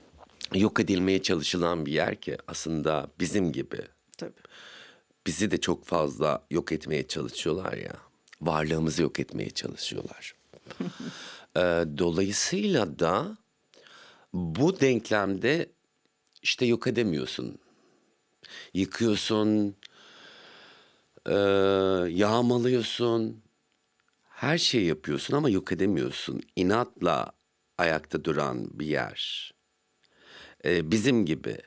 yok 0.55 0.79
edilmeye 0.79 1.22
çalışılan 1.24 1.86
bir 1.86 1.91
yer 1.91 2.15
ki 2.15 2.38
aslında 2.48 3.07
bizim 3.19 3.51
gibi. 3.51 3.81
Tabii. 4.17 4.31
Bizi 5.27 5.51
de 5.51 5.62
çok 5.62 5.86
fazla 5.86 6.45
yok 6.51 6.72
etmeye 6.72 7.07
çalışıyorlar 7.07 7.74
ya. 7.74 7.93
Varlığımızı 8.41 9.01
yok 9.01 9.19
etmeye 9.19 9.50
çalışıyorlar. 9.50 10.36
Ee, 11.57 11.86
dolayısıyla 11.98 13.00
da 13.00 13.38
bu 14.33 14.79
denklemde 14.79 15.69
işte 16.41 16.65
yok 16.65 16.88
edemiyorsun. 16.88 17.57
Yıkıyorsun, 18.74 19.75
e, 21.25 21.33
yağmalıyorsun, 22.10 23.41
her 24.29 24.57
şeyi 24.57 24.86
yapıyorsun 24.86 25.36
ama 25.36 25.50
yok 25.50 25.72
edemiyorsun. 25.72 26.41
İnatla 26.55 27.31
ayakta 27.77 28.24
duran 28.25 28.79
bir 28.79 28.86
yer. 28.86 29.52
Ee, 30.65 30.91
bizim 30.91 31.25
gibi. 31.25 31.58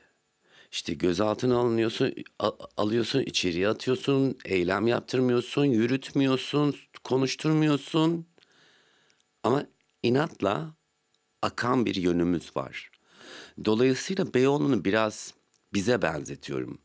İşte 0.71 0.93
gözaltına 0.93 1.57
alınıyorsun, 1.57 2.13
a- 2.39 2.51
alıyorsun, 2.77 3.19
içeriye 3.21 3.69
atıyorsun, 3.69 4.37
eylem 4.45 4.87
yaptırmıyorsun, 4.87 5.65
yürütmüyorsun, 5.65 6.75
konuşturmuyorsun. 7.03 8.25
Ama 9.43 9.63
inatla 10.03 10.75
akan 11.41 11.85
bir 11.85 11.95
yönümüz 11.95 12.57
var. 12.57 12.91
Dolayısıyla 13.65 14.33
Beyoğlu'nu 14.33 14.85
biraz 14.85 15.33
bize 15.73 16.01
benzetiyorum. 16.01 16.77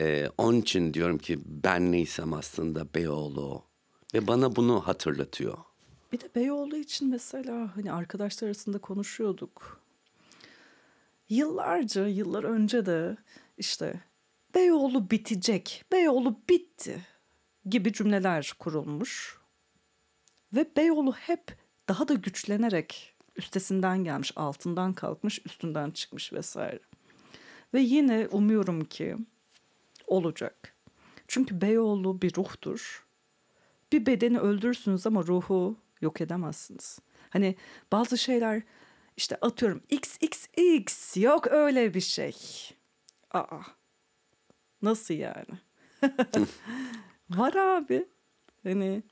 Ee, 0.00 0.28
onun 0.38 0.60
için 0.60 0.94
diyorum 0.94 1.18
ki 1.18 1.38
ben 1.46 1.92
neysem 1.92 2.32
aslında 2.34 2.94
Beyoğlu. 2.94 3.62
Ve 4.14 4.26
bana 4.26 4.56
bunu 4.56 4.80
hatırlatıyor. 4.80 5.58
Bir 6.12 6.20
de 6.20 6.28
Beyoğlu 6.34 6.76
için 6.76 7.08
mesela 7.08 7.76
hani 7.76 7.92
arkadaşlar 7.92 8.46
arasında 8.48 8.78
konuşuyorduk. 8.78 9.80
Yıllarca, 11.28 12.06
yıllar 12.06 12.44
önce 12.44 12.86
de 12.86 13.16
işte 13.58 14.00
Beyoğlu 14.54 15.10
bitecek, 15.10 15.84
Beyoğlu 15.92 16.40
bitti 16.48 17.06
gibi 17.66 17.92
cümleler 17.92 18.52
kurulmuş. 18.58 19.38
Ve 20.52 20.66
Beyoğlu 20.76 21.12
hep 21.12 21.56
daha 21.88 22.08
da 22.08 22.14
güçlenerek 22.14 23.14
üstesinden 23.36 24.04
gelmiş, 24.04 24.32
altından 24.36 24.92
kalkmış, 24.92 25.40
üstünden 25.46 25.90
çıkmış 25.90 26.32
vesaire. 26.32 26.80
Ve 27.74 27.80
yine 27.80 28.28
umuyorum 28.30 28.84
ki 28.84 29.16
olacak. 30.06 30.74
Çünkü 31.28 31.60
Beyoğlu 31.60 32.22
bir 32.22 32.36
ruhtur 32.36 33.08
bir 33.92 34.06
bedeni 34.06 34.38
öldürürsünüz 34.38 35.06
ama 35.06 35.22
ruhu 35.22 35.76
yok 36.00 36.20
edemezsiniz. 36.20 36.98
Hani 37.30 37.56
bazı 37.92 38.18
şeyler 38.18 38.62
işte 39.18 39.36
atıyorum 39.40 39.82
XXX 39.90 41.16
yok 41.16 41.46
öyle 41.46 41.94
bir 41.94 42.00
şey. 42.00 42.36
Aa. 43.30 43.60
Nasıl 44.82 45.14
yani? 45.14 45.58
Var 47.30 47.54
abi. 47.54 48.06
Hani 48.62 49.02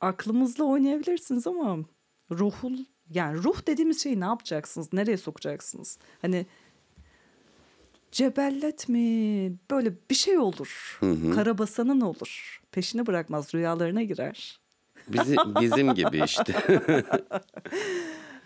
aklımızla 0.00 0.64
oynayabilirsiniz 0.64 1.46
ama 1.46 1.78
ruhul 2.30 2.78
yani 3.10 3.38
ruh 3.42 3.66
dediğimiz 3.66 4.02
şeyi 4.02 4.20
ne 4.20 4.24
yapacaksınız? 4.24 4.92
Nereye 4.92 5.16
sokacaksınız? 5.16 5.98
Hani 6.22 6.46
cebellet 8.12 8.88
mi? 8.88 9.52
Böyle 9.70 9.92
bir 10.10 10.14
şey 10.14 10.38
olur. 10.38 11.00
Karabasanın 11.34 12.00
olur. 12.00 12.62
Peşini 12.72 13.06
bırakmaz. 13.06 13.54
Rüyalarına 13.54 14.02
girer. 14.02 14.60
Bizi, 15.08 15.36
bizim 15.60 15.94
gibi 15.94 16.22
işte. 16.24 16.54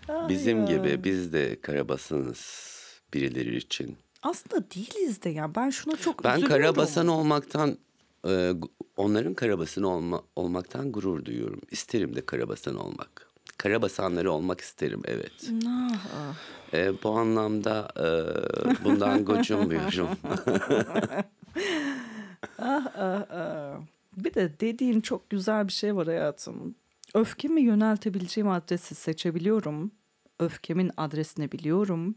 Ay 0.08 0.28
Bizim 0.28 0.66
ya. 0.66 0.76
gibi 0.76 1.04
biz 1.04 1.32
de 1.32 1.60
karabasanız 1.60 2.74
birileri 3.14 3.56
için. 3.56 3.96
Aslında 4.22 4.64
değiliz 4.70 5.22
de 5.22 5.28
ya. 5.30 5.54
Ben 5.54 5.70
şuna 5.70 5.96
çok 5.96 6.24
Ben 6.24 6.30
üzülüyorum. 6.38 6.56
karabasan 6.62 7.08
olmaktan 7.08 7.78
e, 8.28 8.52
onların 8.96 9.34
karabasanı 9.34 9.88
olma, 9.88 10.22
olmaktan 10.36 10.92
gurur 10.92 11.24
duyuyorum. 11.24 11.60
İsterim 11.70 12.16
de 12.16 12.26
karabasan 12.26 12.76
olmak. 12.76 13.28
Karabasanları 13.58 14.32
olmak 14.32 14.60
isterim 14.60 15.02
evet. 15.04 15.50
Ah. 15.68 16.34
E, 16.74 17.02
bu 17.02 17.10
anlamda 17.10 17.88
e, 17.96 18.04
bundan 18.84 19.24
gocunmuyorum. 19.24 20.08
Ah, 22.58 22.86
ah, 22.98 23.26
ah. 23.30 23.80
Bir 24.16 24.34
de 24.34 24.52
dediğin 24.60 25.00
çok 25.00 25.30
güzel 25.30 25.66
bir 25.68 25.72
şey 25.72 25.96
var 25.96 26.06
hayatım. 26.06 26.74
Öfkemi 27.14 27.60
yöneltebileceğim 27.60 28.48
adresi 28.48 28.94
seçebiliyorum. 28.94 29.90
Öfkemin 30.38 30.90
adresini 30.96 31.52
biliyorum. 31.52 32.14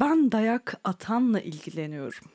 Ben 0.00 0.32
dayak 0.32 0.80
atanla 0.84 1.40
ilgileniyorum. 1.40 2.30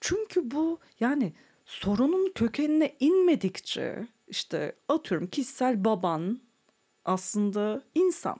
Çünkü 0.00 0.50
bu 0.50 0.78
yani 1.00 1.32
sorunun 1.64 2.32
kökenine 2.34 2.96
inmedikçe 3.00 4.08
işte 4.28 4.76
atıyorum 4.88 5.26
kişisel 5.26 5.84
baban 5.84 6.40
aslında 7.04 7.82
insan 7.94 8.38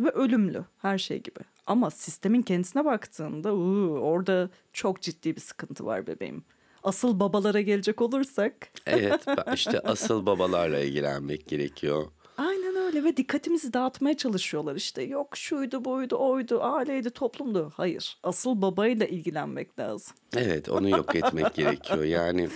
ve 0.00 0.10
ölümlü 0.10 0.64
her 0.78 0.98
şey 0.98 1.22
gibi. 1.22 1.40
Ama 1.66 1.90
sistemin 1.90 2.42
kendisine 2.42 2.84
baktığında 2.84 3.54
uu, 3.54 3.98
orada 3.98 4.50
çok 4.72 5.02
ciddi 5.02 5.36
bir 5.36 5.40
sıkıntı 5.40 5.86
var 5.86 6.06
bebeğim. 6.06 6.44
Asıl 6.82 7.20
babalara 7.20 7.60
gelecek 7.60 8.02
olursak 8.02 8.54
evet 8.86 9.24
işte 9.54 9.80
asıl 9.80 10.26
babalarla 10.26 10.78
ilgilenmek 10.78 11.48
gerekiyor. 11.48 12.06
aynen 12.38 12.76
öyle 12.76 13.04
ve 13.04 13.16
dikkatimizi 13.16 13.72
dağıtmaya 13.72 14.16
çalışıyorlar 14.16 14.76
işte 14.76 15.02
yok 15.02 15.36
şuydu 15.36 15.84
buydu 15.84 16.16
oydu 16.16 16.62
aileydi 16.62 17.10
toplumdu. 17.10 17.72
Hayır 17.76 18.18
asıl 18.22 18.62
babayla 18.62 19.06
ilgilenmek 19.06 19.78
lazım. 19.78 20.16
Evet 20.36 20.68
onu 20.68 20.88
yok 20.88 21.14
etmek 21.16 21.54
gerekiyor. 21.54 22.04
Yani 22.04 22.48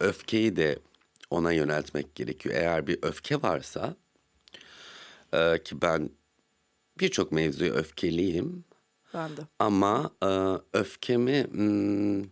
öfkeyi 0.00 0.56
de 0.56 0.78
ona 1.30 1.52
yöneltmek 1.52 2.14
gerekiyor. 2.14 2.54
Eğer 2.54 2.86
bir 2.86 2.98
öfke 3.02 3.42
varsa 3.42 3.96
e, 5.32 5.62
ki 5.62 5.82
ben 5.82 6.10
birçok 7.00 7.32
mevzuya 7.32 7.72
öfkeliyim 7.72 8.64
Ben 9.14 9.36
de. 9.36 9.40
ama 9.58 10.10
e, 10.24 10.28
öfkemi 10.78 11.44
hmm, 11.50 12.22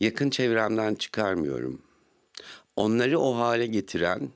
yakın 0.00 0.30
çevremden 0.30 0.94
çıkarmıyorum. 0.94 1.82
Onları 2.76 3.18
o 3.18 3.36
hale 3.36 3.66
getiren 3.66 4.28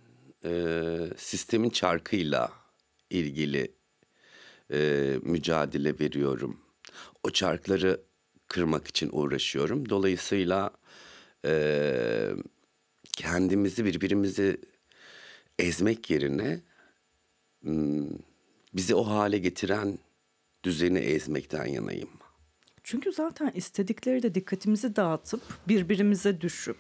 e, 0.45 0.97
sistemin 1.17 1.71
çarkıyla 1.71 2.53
ilgili 3.11 3.73
e, 4.73 4.79
mücadele 5.23 5.99
veriyorum. 5.99 6.61
O 7.23 7.31
çarkları 7.31 8.01
kırmak 8.49 8.89
için 8.89 9.11
uğraşıyorum. 9.13 9.89
Dolayısıyla 9.89 10.71
e, 11.45 12.31
kendimizi 13.13 13.85
birbirimizi 13.85 14.61
ezmek 15.59 16.11
yerine 16.11 16.61
bizi 18.75 18.95
o 18.95 19.07
hale 19.07 19.39
getiren 19.39 19.99
düzeni 20.65 20.99
ezmekten 20.99 21.67
yanayım. 21.67 22.24
Çünkü 22.85 23.13
zaten 23.13 23.53
istedikleri 23.55 24.23
de 24.23 24.35
dikkatimizi 24.35 24.97
dağıtıp 24.97 25.43
birbirimize 25.69 26.41
düşüp 26.41 26.79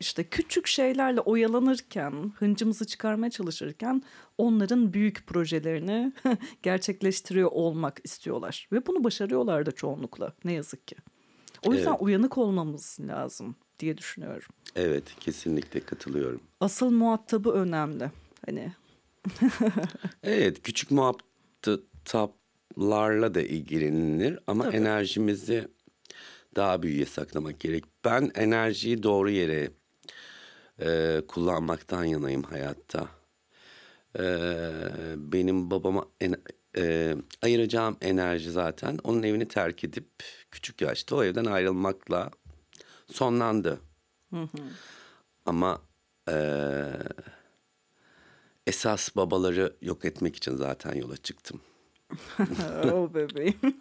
işte 0.00 0.24
küçük 0.24 0.66
şeylerle 0.66 1.20
oyalanırken, 1.20 2.32
hıncımızı 2.38 2.86
çıkarmaya 2.86 3.30
çalışırken 3.30 4.02
onların 4.38 4.92
büyük 4.92 5.26
projelerini 5.26 6.12
gerçekleştiriyor 6.62 7.50
olmak 7.52 8.00
istiyorlar. 8.04 8.68
Ve 8.72 8.86
bunu 8.86 9.04
başarıyorlar 9.04 9.66
da 9.66 9.72
çoğunlukla 9.72 10.32
ne 10.44 10.52
yazık 10.52 10.88
ki. 10.88 10.96
O 11.66 11.72
yüzden 11.72 11.90
Evet. 11.90 12.00
uyanık 12.02 12.38
olmamız 12.38 12.98
lazım 13.00 13.56
diye 13.78 13.98
düşünüyorum. 13.98 14.48
Evet, 14.76 15.04
kesinlikle 15.20 15.80
katılıyorum. 15.80 16.40
Asıl 16.60 16.90
muhatabı 16.90 17.50
önemli. 17.50 18.10
Hani 18.46 18.72
Evet, 20.22 20.62
küçük 20.62 20.90
muhataplarla 22.74 23.34
da 23.34 23.40
ilgilenilir 23.40 24.38
ama 24.46 24.64
Tabii. 24.64 24.76
enerjimizi 24.76 25.68
daha 26.56 26.82
büyüye 26.82 27.06
saklamak 27.06 27.60
gerek. 27.60 27.84
Ben 28.04 28.30
enerjiyi 28.34 29.02
doğru 29.02 29.30
yere 29.30 29.70
e, 30.80 31.20
kullanmaktan 31.28 32.04
yanayım 32.04 32.42
hayatta. 32.42 33.08
E, 34.18 34.22
benim 35.16 35.70
babama 35.70 36.04
en- 36.20 36.42
e, 36.78 37.16
ayıracağım 37.42 37.96
enerji 38.00 38.50
zaten 38.50 38.98
onun 39.04 39.22
evini 39.22 39.48
terk 39.48 39.84
edip 39.84 40.08
küçük 40.50 40.80
yaşta 40.80 41.16
o 41.16 41.24
evden 41.24 41.44
ayrılmakla 41.44 42.30
sonlandı. 43.12 43.80
Ama 45.46 45.82
e, 46.30 46.36
esas 48.66 49.16
babaları 49.16 49.76
yok 49.82 50.04
etmek 50.04 50.36
için 50.36 50.56
zaten 50.56 50.94
yola 50.94 51.16
çıktım. 51.16 51.60
o 52.92 53.14
bebeğim. 53.14 53.60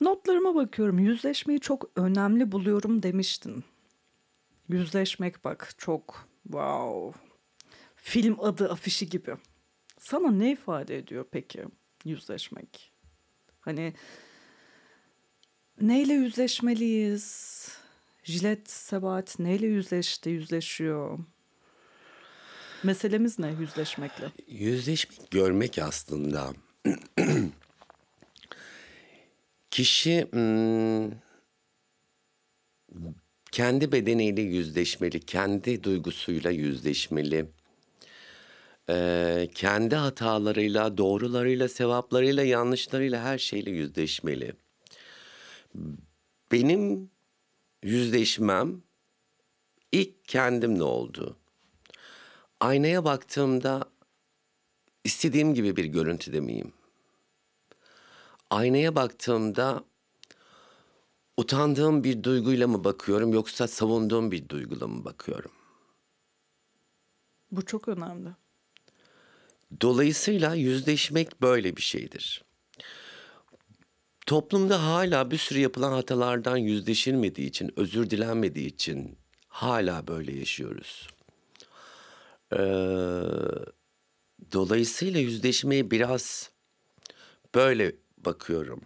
Notlarıma 0.00 0.54
bakıyorum. 0.54 0.98
Yüzleşmeyi 0.98 1.60
çok 1.60 1.90
önemli 1.96 2.52
buluyorum 2.52 3.02
demiştin. 3.02 3.64
Yüzleşmek 4.68 5.44
bak 5.44 5.74
çok 5.78 6.28
wow. 6.42 7.20
Film 7.96 8.40
adı 8.40 8.68
afişi 8.72 9.08
gibi. 9.08 9.36
Sana 9.98 10.30
ne 10.30 10.52
ifade 10.52 10.98
ediyor 10.98 11.24
peki 11.30 11.64
yüzleşmek? 12.04 12.92
Hani 13.60 13.94
neyle 15.80 16.12
yüzleşmeliyiz? 16.12 17.68
Jilet 18.22 18.70
Sebat 18.70 19.38
neyle 19.38 19.66
yüzleşti, 19.66 20.30
yüzleşiyor? 20.30 21.18
Meselemiz 22.82 23.38
ne 23.38 23.52
yüzleşmekle? 23.60 24.32
Yüzleşmek 24.48 25.30
görmek 25.30 25.78
aslında. 25.78 26.52
Kişi 29.70 30.26
hmm, 30.30 31.10
kendi 33.52 33.92
bedeniyle 33.92 34.40
yüzleşmeli, 34.40 35.20
kendi 35.20 35.84
duygusuyla 35.84 36.50
yüzleşmeli. 36.50 37.46
Ee, 38.90 39.48
kendi 39.54 39.96
hatalarıyla, 39.96 40.98
doğrularıyla, 40.98 41.68
sevaplarıyla, 41.68 42.44
yanlışlarıyla 42.44 43.22
her 43.22 43.38
şeyle 43.38 43.70
yüzleşmeli. 43.70 44.52
Benim 46.52 47.10
yüzleşmem 47.82 48.82
ilk 49.92 50.24
kendimle 50.24 50.82
oldu. 50.82 51.36
Aynaya 52.60 53.04
baktığımda 53.04 53.84
istediğim 55.04 55.54
gibi 55.54 55.76
bir 55.76 55.84
görüntüde 55.84 56.40
miyim? 56.40 56.72
Aynaya 58.50 58.96
baktığımda 58.96 59.84
utandığım 61.36 62.04
bir 62.04 62.22
duyguyla 62.22 62.68
mı 62.68 62.84
bakıyorum 62.84 63.32
yoksa 63.32 63.68
savunduğum 63.68 64.30
bir 64.30 64.48
duyguyla 64.48 64.86
mı 64.86 65.04
bakıyorum? 65.04 65.50
Bu 67.50 67.64
çok 67.66 67.88
önemli. 67.88 68.28
Dolayısıyla 69.80 70.54
yüzleşmek 70.54 71.42
böyle 71.42 71.76
bir 71.76 71.82
şeydir. 71.82 72.44
Toplumda 74.26 74.82
hala 74.82 75.30
bir 75.30 75.38
sürü 75.38 75.58
yapılan 75.58 75.92
hatalardan 75.92 76.56
yüzleşilmediği 76.56 77.48
için, 77.48 77.72
özür 77.76 78.10
dilenmediği 78.10 78.66
için 78.66 79.18
hala 79.48 80.06
böyle 80.06 80.32
yaşıyoruz. 80.32 81.08
Ee, 82.52 82.58
dolayısıyla 84.52 85.20
yüzleşmeye 85.20 85.90
biraz 85.90 86.50
böyle 87.54 87.92
bakıyorum. 88.18 88.80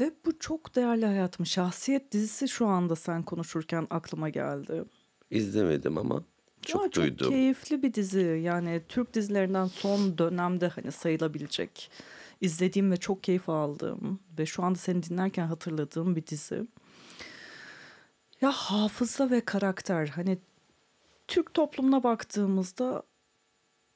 Ve 0.00 0.12
bu 0.26 0.38
çok 0.38 0.76
değerli 0.76 1.06
hayatım. 1.06 1.46
Şahsiyet 1.46 2.12
dizisi 2.12 2.48
şu 2.48 2.66
anda 2.66 2.96
sen 2.96 3.22
konuşurken 3.22 3.86
aklıma 3.90 4.28
geldi. 4.28 4.84
İzlemedim 5.30 5.98
ama 5.98 6.22
çok 6.62 6.82
Ya 6.84 6.92
duydum. 6.92 7.16
Çok 7.16 7.28
keyifli 7.28 7.82
bir 7.82 7.94
dizi. 7.94 8.40
Yani 8.44 8.82
Türk 8.88 9.14
dizilerinden 9.14 9.66
son 9.66 10.18
dönemde 10.18 10.68
hani 10.68 10.92
sayılabilecek. 10.92 11.90
izlediğim 12.40 12.92
ve 12.92 12.96
çok 12.96 13.22
keyif 13.22 13.48
aldığım 13.48 14.20
ve 14.38 14.46
şu 14.46 14.62
anda 14.62 14.78
seni 14.78 15.02
dinlerken 15.02 15.46
hatırladığım 15.46 16.16
bir 16.16 16.26
dizi. 16.26 16.66
Ya 18.40 18.52
hafıza 18.52 19.30
ve 19.30 19.40
karakter 19.40 20.06
hani 20.06 20.38
Türk 21.32 21.54
toplumuna 21.54 22.02
baktığımızda 22.02 23.02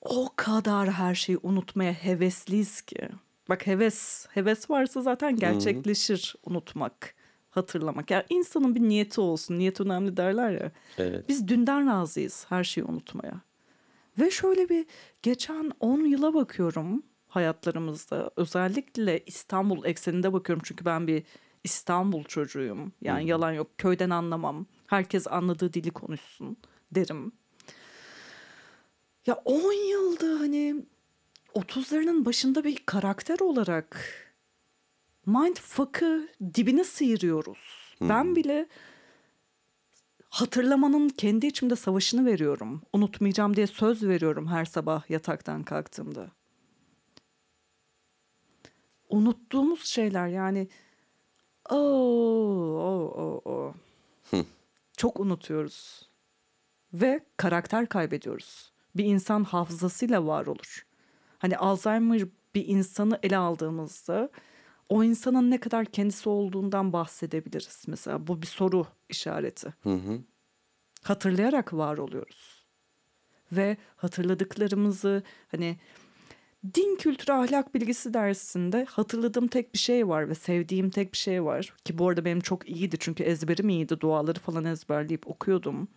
o 0.01 0.29
kadar 0.37 0.90
her 0.90 1.14
şeyi 1.14 1.38
unutmaya 1.42 1.92
hevesliyiz 1.92 2.83
ki. 2.83 3.09
Bak 3.49 3.66
heves, 3.66 4.27
heves 4.31 4.70
varsa 4.70 5.03
zaten 5.03 5.37
gerçekleşir 5.37 6.35
unutmak, 6.46 7.14
hatırlamak. 7.51 8.11
Yani 8.11 8.25
insanın 8.31 8.75
bir 8.75 8.81
niyeti 8.81 9.20
olsun, 9.20 9.59
niyet 9.59 9.81
önemli 9.81 10.16
derler 10.16 10.51
ya. 10.51 10.72
Evet. 10.99 11.29
Biz 11.29 11.49
dünden 11.49 11.87
razıyız 11.87 12.46
her 12.49 12.64
şeyi 12.64 12.85
unutmaya. 12.85 13.40
Ve 14.18 14.31
şöyle 14.31 14.68
bir 14.68 14.87
geçen 15.22 15.72
10 15.81 16.05
yıla 16.05 16.35
bakıyorum 16.35 17.03
hayatlarımızda. 17.29 18.31
Özellikle 18.37 19.25
İstanbul 19.27 19.85
ekseninde 19.85 20.33
bakıyorum 20.33 20.62
çünkü 20.66 20.85
ben 20.85 21.07
bir 21.07 21.22
İstanbul 21.64 22.25
çocuğuyum. 22.25 22.92
Yani 23.03 23.27
yalan 23.29 23.53
yok. 23.53 23.79
Köyden 23.79 24.11
anlamam. 24.11 24.66
Herkes 24.87 25.27
anladığı 25.27 25.72
dili 25.72 25.90
konuşsun 25.90 26.57
derim. 26.90 27.33
Ya 29.27 29.35
10 29.44 29.72
yılda 29.72 30.40
hani 30.40 30.85
30'larının 31.55 32.25
başında 32.25 32.64
bir 32.64 32.77
karakter 32.87 33.38
olarak 33.40 34.01
mindfuck'ı 35.27 36.29
dibine 36.55 36.85
sıyırıyoruz. 36.85 37.94
Ben 38.01 38.37
bile 38.37 38.68
hatırlamanın 40.29 41.09
kendi 41.09 41.46
içimde 41.46 41.77
savaşını 41.77 42.27
veriyorum. 42.27 42.83
Unutmayacağım 42.92 43.57
diye 43.57 43.66
söz 43.66 44.03
veriyorum 44.03 44.46
her 44.46 44.64
sabah 44.64 45.11
yataktan 45.11 45.62
kalktığımda. 45.62 46.31
Unuttuğumuz 49.09 49.85
şeyler 49.87 50.29
yani 50.29 50.68
Oo, 51.70 51.77
oo, 52.79 53.12
oo, 53.22 53.40
oo. 53.53 53.75
Çok 54.96 55.20
unutuyoruz. 55.20 56.09
Ve 57.00 57.20
karakter 57.37 57.87
kaybediyoruz. 57.87 58.72
Bir 58.96 59.04
insan 59.04 59.44
hafızasıyla 59.44 60.26
var 60.26 60.46
olur. 60.46 60.87
Hani 61.38 61.59
Alzheimer 61.59 62.22
bir 62.54 62.66
insanı 62.68 63.18
ele 63.22 63.37
aldığımızda 63.37 64.30
o 64.88 65.04
insanın 65.04 65.50
ne 65.50 65.61
kadar 65.61 65.85
kendisi 65.85 66.28
olduğundan 66.28 66.92
bahsedebiliriz. 66.92 67.85
Mesela 67.87 68.26
bu 68.26 68.42
bir 68.42 68.46
soru 68.46 68.87
işareti. 69.09 69.74
Hatırlayarak 71.02 71.72
var 71.74 71.98
oluyoruz. 71.98 72.66
Ve 73.52 73.76
hatırladıklarımızı 73.96 75.22
hani 75.48 75.76
din 76.74 76.96
kültürü 76.96 77.32
ahlak 77.32 77.74
bilgisi 77.74 78.14
dersinde 78.14 78.85
hatırladığım 78.85 79.48
tek 79.48 79.74
bir 79.74 79.78
şey 79.78 80.09
var 80.09 80.28
ve 80.28 80.35
sevdiğim 80.35 80.90
tek 80.90 81.12
bir 81.12 81.18
şey 81.18 81.44
var. 81.44 81.74
Ki 81.85 81.98
bu 81.98 82.09
arada 82.09 82.24
benim 82.24 82.40
çok 82.40 82.68
iyiydi 82.68 82.96
çünkü 83.00 83.22
ezberim 83.22 83.68
iyiydi. 83.68 84.00
Duaları 84.00 84.38
falan 84.40 84.64
ezberleyip 84.64 85.26
okuyordum. 85.26 85.88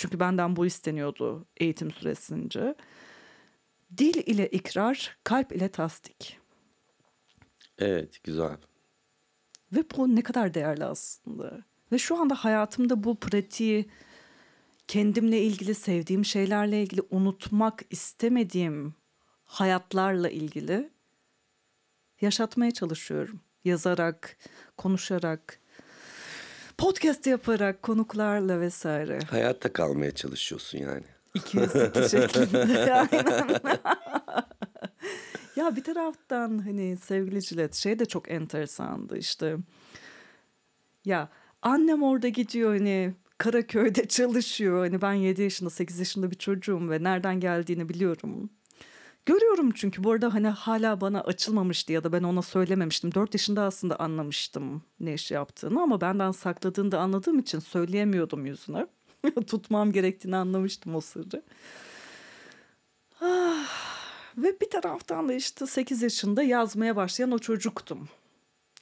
Çünkü 0.00 0.20
benden 0.20 0.56
bu 0.56 0.66
isteniyordu 0.66 1.46
eğitim 1.56 1.90
süresince. 1.90 2.74
Dil 3.96 4.14
ile 4.26 4.48
ikrar, 4.48 5.18
kalp 5.24 5.52
ile 5.52 5.68
tasdik. 5.68 6.38
Evet 7.78 8.24
güzel. 8.24 8.56
Ve 9.72 9.84
bu 9.96 10.16
ne 10.16 10.22
kadar 10.22 10.54
değerli 10.54 10.84
aslında. 10.84 11.64
Ve 11.92 11.98
şu 11.98 12.20
anda 12.20 12.34
hayatımda 12.34 13.04
bu 13.04 13.20
pratiği 13.20 13.90
kendimle 14.88 15.42
ilgili, 15.42 15.74
sevdiğim 15.74 16.24
şeylerle 16.24 16.82
ilgili, 16.82 17.02
unutmak 17.10 17.82
istemediğim 17.90 18.94
hayatlarla 19.44 20.30
ilgili 20.30 20.90
yaşatmaya 22.20 22.70
çalışıyorum. 22.70 23.40
Yazarak, 23.64 24.36
konuşarak, 24.76 25.59
podcast 26.80 27.26
yaparak, 27.26 27.82
konuklarla 27.82 28.60
vesaire. 28.60 29.18
Hayatta 29.30 29.72
kalmaya 29.72 30.10
çalışıyorsun 30.10 30.78
yani. 30.78 31.04
202 31.34 32.08
şeklinde. 32.10 32.94
Aynen. 32.94 33.78
ya 35.56 35.76
bir 35.76 35.84
taraftan 35.84 36.58
hani 36.58 36.96
sevgili 36.96 37.42
Cilet 37.42 37.74
şey 37.74 37.98
de 37.98 38.04
çok 38.04 38.30
enteresandı 38.30 39.18
işte. 39.18 39.56
Ya 41.04 41.28
annem 41.62 42.02
orada 42.02 42.28
gidiyor 42.28 42.70
hani 42.72 43.14
Karaköy'de 43.38 44.08
çalışıyor. 44.08 44.78
Hani 44.78 45.02
ben 45.02 45.12
7 45.12 45.42
yaşında 45.42 45.70
8 45.70 45.98
yaşında 45.98 46.30
bir 46.30 46.38
çocuğum 46.38 46.90
ve 46.90 47.02
nereden 47.02 47.40
geldiğini 47.40 47.88
biliyorum. 47.88 48.50
Görüyorum 49.26 49.70
çünkü 49.70 50.04
bu 50.04 50.10
arada 50.12 50.34
hani 50.34 50.48
hala 50.48 51.00
bana 51.00 51.20
açılmamıştı 51.20 51.92
ya 51.92 52.04
da 52.04 52.12
ben 52.12 52.22
ona 52.22 52.42
söylememiştim. 52.42 53.14
4 53.14 53.34
yaşında 53.34 53.62
aslında 53.62 53.96
anlamıştım 54.00 54.82
ne 55.00 55.14
iş 55.14 55.30
yaptığını 55.30 55.82
ama 55.82 56.00
benden 56.00 56.30
sakladığını 56.30 56.92
da 56.92 57.00
anladığım 57.00 57.38
için 57.38 57.58
söyleyemiyordum 57.58 58.46
yüzüne. 58.46 58.86
Tutmam 59.46 59.92
gerektiğini 59.92 60.36
anlamıştım 60.36 60.94
o 60.94 61.00
sırrı. 61.00 61.42
Ah, 63.20 63.68
ve 64.36 64.60
bir 64.60 64.70
taraftan 64.70 65.28
da 65.28 65.32
işte 65.32 65.66
8 65.66 66.02
yaşında 66.02 66.42
yazmaya 66.42 66.96
başlayan 66.96 67.30
o 67.30 67.38
çocuktum. 67.38 68.08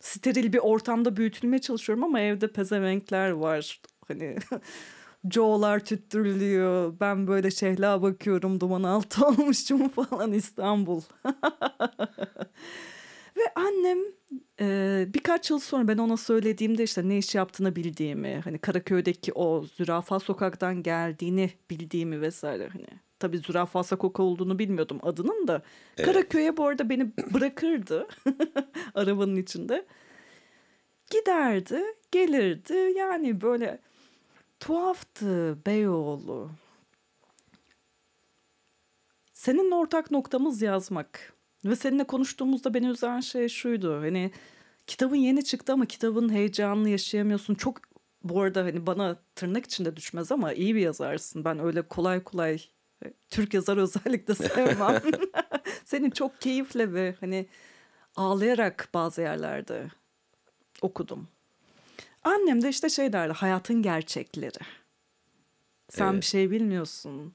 Steril 0.01 0.53
bir 0.53 0.59
ortamda 0.59 1.17
büyütülmeye 1.17 1.61
çalışıyorum 1.61 2.05
ama 2.05 2.21
evde 2.21 2.53
pezevenkler 2.53 3.31
var. 3.31 3.81
Hani 4.09 4.37
Joe'lar 5.31 5.85
tüttürülüyor. 5.85 6.95
Ben 7.01 7.27
böyle 7.27 7.51
şehla 7.51 8.03
bakıyorum 8.03 8.61
duman 8.61 8.83
altı 8.83 9.27
olmuşum 9.27 9.89
falan 9.89 10.33
İstanbul. 10.33 11.01
Ve 13.37 13.43
annem 13.55 13.99
e, 14.61 15.07
birkaç 15.15 15.51
yıl 15.51 15.59
sonra 15.59 15.89
ben 15.89 15.99
ona 15.99 16.17
söylediğimde 16.17 16.83
işte 16.83 17.09
ne 17.09 17.19
iş 17.19 17.35
yaptığını 17.35 17.77
bildiğimi, 17.77 18.41
hani 18.45 18.59
Karaköy'deki 18.59 19.33
o 19.33 19.65
zürafa 19.65 20.21
sokaktan 20.21 20.83
geldiğini 20.83 21.51
bildiğimi 21.71 22.21
vesaire 22.21 22.69
hani. 22.73 22.87
Tabii 23.19 23.39
zürafa 23.39 23.83
sokak 23.83 24.21
olduğunu 24.21 24.59
bilmiyordum 24.59 24.99
adının 25.03 25.49
da. 25.49 25.63
Karaköy'e 25.97 26.57
bu 26.57 26.67
arada 26.67 26.91
beni 26.91 27.17
bırakırdı 27.35 28.07
arabanın 28.95 29.37
içinde. 29.37 29.87
Giderdi, 31.11 31.83
gelirdi. 32.13 32.93
Yani 32.97 33.41
böyle 33.41 33.79
tuhaftı 34.61 35.59
Beyoğlu. 35.67 36.51
Seninle 39.33 39.75
ortak 39.75 40.11
noktamız 40.11 40.63
yazmak. 40.63 41.33
Ve 41.65 41.77
seninle 41.77 42.05
konuştuğumuzda 42.05 42.75
beni 42.75 42.87
üzen 42.87 43.21
şey 43.21 43.49
şuydu. 43.49 44.01
Hani 44.01 44.33
kitabın 44.87 45.17
yeni 45.17 45.45
çıktı 45.45 45.73
ama 45.73 45.87
kitabın 45.87 46.33
heyecanını 46.33 46.89
yaşayamıyorsun. 46.89 47.55
Çok 47.55 47.81
bu 48.25 48.43
arada 48.43 48.65
hani 48.65 48.87
bana 48.87 49.17
tırnak 49.35 49.65
içinde 49.65 49.97
düşmez 49.97 50.33
ama 50.33 50.53
iyi 50.53 50.75
bir 50.75 50.81
yazarsın. 50.81 51.45
Ben 51.45 51.59
öyle 51.59 51.83
kolay 51.83 52.25
kolay 52.25 52.61
e, 53.05 53.13
Türk 53.31 53.55
yazar 53.55 53.77
özellikle 53.77 54.35
sevmem. 54.35 55.03
Seni 55.85 56.13
çok 56.13 56.41
keyifle 56.41 56.93
ve 56.93 57.15
hani 57.21 57.47
ağlayarak 58.17 58.89
bazı 58.95 59.21
yerlerde 59.21 59.91
okudum. 60.83 61.29
Annem 62.29 62.63
de 62.63 62.69
işte 62.69 62.89
şey 62.89 63.13
derdi 63.13 63.33
hayatın 63.33 63.83
gerçekleri. 63.83 64.59
Sen 65.89 66.13
Evet. 66.13 66.21
bir 66.21 66.27
şey 66.27 66.51
bilmiyorsun. 66.51 67.35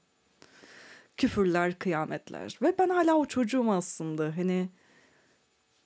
Küfürler, 1.16 1.78
kıyametler. 1.78 2.58
Ve 2.62 2.74
ben 2.78 2.88
hala 2.88 3.14
o 3.14 3.26
çocuğum 3.26 3.70
aslında. 3.70 4.36
Hani 4.36 4.68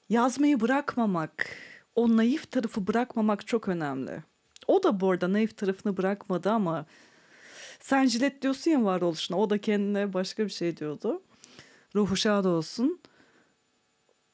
yazmayı 0.08 0.60
bırakmamak, 0.60 1.56
o 1.94 2.16
naif 2.16 2.50
tarafı 2.50 2.86
bırakmamak 2.86 3.46
çok 3.46 3.68
önemli. 3.68 4.22
O 4.66 4.82
da 4.82 5.00
bu 5.00 5.10
arada 5.10 5.32
naif 5.32 5.56
tarafını 5.56 5.96
bırakmadı 5.96 6.50
ama 6.50 6.86
sen 7.80 8.06
jilet 8.06 8.42
diyorsun 8.42 8.70
ya 8.70 8.84
varoluşuna. 8.84 9.38
O 9.38 9.50
da 9.50 9.58
kendine 9.58 10.12
başka 10.12 10.44
bir 10.44 10.50
şey 10.50 10.76
diyordu. 10.76 11.22
Ruhu 11.94 12.16
şad 12.16 12.44
olsun. 12.44 13.00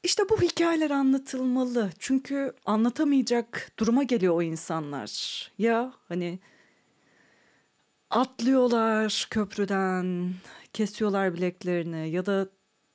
İşte 0.05 0.23
bu 0.31 0.43
hikayeler 0.43 0.91
anlatılmalı. 0.91 1.91
Çünkü 1.99 2.53
anlatamayacak 2.67 3.73
duruma 3.79 4.03
geliyor 4.03 4.35
o 4.35 4.43
insanlar. 4.43 5.11
Ya 5.59 5.93
hani 6.09 6.39
atlıyorlar 8.11 9.27
köprüden, 9.31 10.35
kesiyorlar 10.73 11.35
bileklerini 11.35 12.11
ya 12.11 12.27
da 12.27 12.49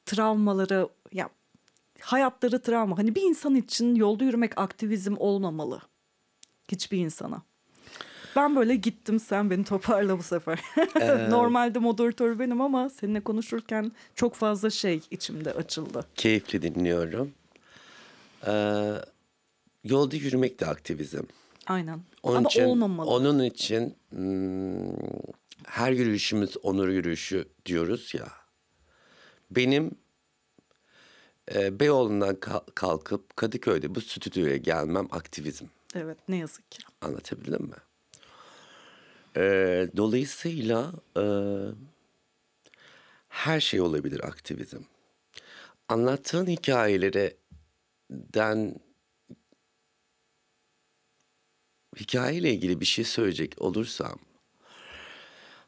travmaları 0.05 0.89
ya 1.11 1.29
hayatları 1.99 2.61
travma. 2.61 2.97
Hani 2.97 3.15
bir 3.15 3.21
insan 3.21 3.55
için 3.55 3.95
yolda 3.95 4.23
yürümek 4.23 4.57
aktivizm 4.57 5.15
olmamalı. 5.17 5.81
Hiçbir 6.71 6.97
insana. 6.97 7.41
Ben 8.35 8.55
böyle 8.55 8.75
gittim 8.75 9.19
sen 9.19 9.49
beni 9.49 9.63
toparla 9.63 10.17
bu 10.19 10.23
sefer. 10.23 10.59
Normalde 11.29 11.79
moderatör 11.79 12.39
benim 12.39 12.61
ama 12.61 12.89
seninle 12.89 13.19
konuşurken 13.21 13.91
çok 14.15 14.35
fazla 14.35 14.69
şey 14.69 15.01
içimde 15.11 15.51
açıldı. 15.53 16.05
Keyifli 16.15 16.61
dinliyorum. 16.61 17.31
Ee, 18.47 18.91
yolda 19.83 20.15
yürümek 20.15 20.59
de 20.59 20.65
aktivizm. 20.65 21.23
Aynen. 21.67 21.99
Onun 22.23 22.37
ama 22.37 22.49
için, 22.49 22.63
olmamalı. 22.65 23.09
Onun 23.09 23.43
için 23.43 23.95
hmm, 24.09 24.93
her 25.67 25.91
yürüyüşümüz 25.91 26.57
onur 26.63 26.87
yürüyüşü 26.87 27.45
diyoruz 27.65 28.13
ya. 28.13 28.27
Benim 29.51 29.91
e, 31.55 31.79
Beyoğlu'ndan 31.79 32.35
kal- 32.35 32.65
kalkıp 32.75 33.37
Kadıköy'de 33.37 33.95
bu 33.95 34.01
stüdyoya 34.01 34.57
gelmem 34.57 35.07
aktivizm. 35.11 35.65
Evet 35.95 36.17
ne 36.29 36.37
yazık 36.37 36.71
ki. 36.71 36.83
Anlatabildim 37.01 37.63
mi? 37.63 37.75
Ee, 39.39 39.87
dolayısıyla 39.97 40.93
e, 41.17 41.23
her 43.29 43.59
şey 43.59 43.81
olabilir 43.81 44.27
aktivizm. 44.27 44.81
Anlattığın 45.89 46.47
hikayelerden 46.47 48.75
hikayeyle 51.99 52.53
ilgili 52.53 52.79
bir 52.79 52.85
şey 52.85 53.05
söyleyecek 53.05 53.61
olursam 53.61 54.19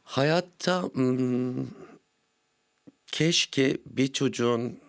hayatta 0.04 0.84
hmm, 0.84 1.68
keşke 3.08 3.78
bir 3.86 4.14
çocuğun 4.14 4.80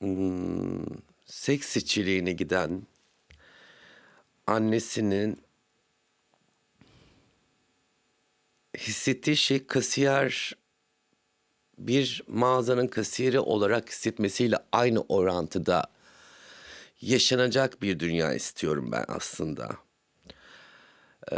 hmm, 0.00 0.84
seks 1.26 1.76
işçiliğine 1.76 2.32
giden 2.32 2.82
annesinin 4.46 5.45
hissettiği 8.76 9.36
şey 9.36 9.66
kasiyer 9.66 10.56
bir 11.78 12.22
mağazanın 12.28 12.86
kasiyeri 12.86 13.40
olarak 13.40 13.90
hissetmesiyle 13.90 14.56
aynı 14.72 15.00
orantıda 15.00 15.84
yaşanacak 17.00 17.82
bir 17.82 18.00
dünya 18.00 18.34
istiyorum 18.34 18.88
ben 18.92 19.04
aslında. 19.08 19.68
Ee, 21.32 21.36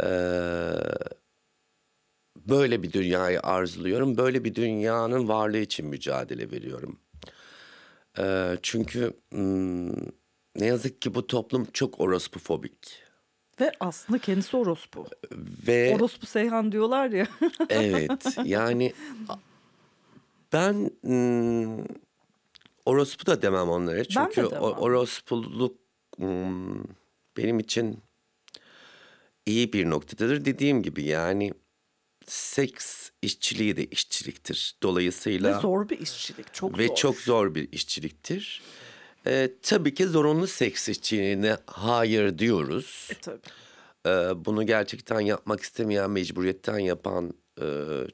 böyle 2.35 2.83
bir 2.83 2.93
dünyayı 2.93 3.39
arzuluyorum. 3.39 4.17
Böyle 4.17 4.43
bir 4.43 4.55
dünyanın 4.55 5.27
varlığı 5.27 5.57
için 5.57 5.85
mücadele 5.85 6.51
veriyorum. 6.51 6.99
Ee, 8.19 8.57
çünkü 8.61 9.13
hmm, 9.31 9.89
ne 10.55 10.65
yazık 10.65 11.01
ki 11.01 11.15
bu 11.15 11.27
toplum 11.27 11.65
çok 11.73 11.99
orospufobik. 12.01 13.08
Ve 13.61 13.71
aslında 13.79 14.19
kendisi 14.19 14.57
orospu. 14.57 15.05
Ve 15.67 15.95
Orospu 15.95 16.25
Seyhan 16.25 16.71
diyorlar 16.71 17.09
ya. 17.09 17.27
evet 17.69 18.37
yani 18.43 18.93
ben 20.53 20.91
hmm, 21.01 21.85
orospu 22.85 23.25
da 23.25 23.41
demem 23.41 23.69
onlara. 23.69 24.03
Çünkü 24.05 24.35
demem. 24.35 24.61
o- 24.61 24.75
orospuluk 24.75 25.77
hmm, 26.17 26.83
benim 27.37 27.59
için 27.59 27.99
iyi 29.45 29.73
bir 29.73 29.89
noktadır. 29.89 30.45
Dediğim 30.45 30.83
gibi 30.83 31.03
yani 31.03 31.53
seks 32.25 33.09
işçiliği 33.21 33.77
de 33.77 33.85
işçiliktir. 33.85 34.75
Dolayısıyla 34.83 35.57
Ve 35.57 35.61
zor 35.61 35.89
bir 35.89 35.99
işçilik. 35.99 36.53
Çok 36.53 36.77
ve 36.77 36.87
zor. 36.87 36.95
çok 36.95 37.17
zor 37.17 37.55
bir 37.55 37.71
işçiliktir. 37.71 38.61
Ee, 39.27 39.49
tabii 39.61 39.93
ki 39.93 40.07
zorunlu 40.07 40.47
seks 40.47 40.89
işçiliğine 40.89 41.57
hayır 41.65 42.37
diyoruz. 42.37 43.09
E, 43.11 43.13
tabii. 43.21 43.39
Ee, 44.07 44.45
bunu 44.45 44.65
gerçekten 44.65 45.19
yapmak 45.19 45.61
istemeyen, 45.61 46.11
mecburiyetten 46.11 46.79
yapan 46.79 47.33
e, 47.61 47.65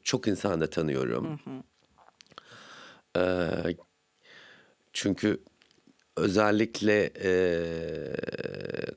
çok 0.03 0.27
insan 0.27 0.61
da 0.61 0.69
tanıyorum. 0.69 1.39
Ee, 3.17 3.47
çünkü 4.93 5.43
özellikle 6.17 7.11
e, 7.23 7.31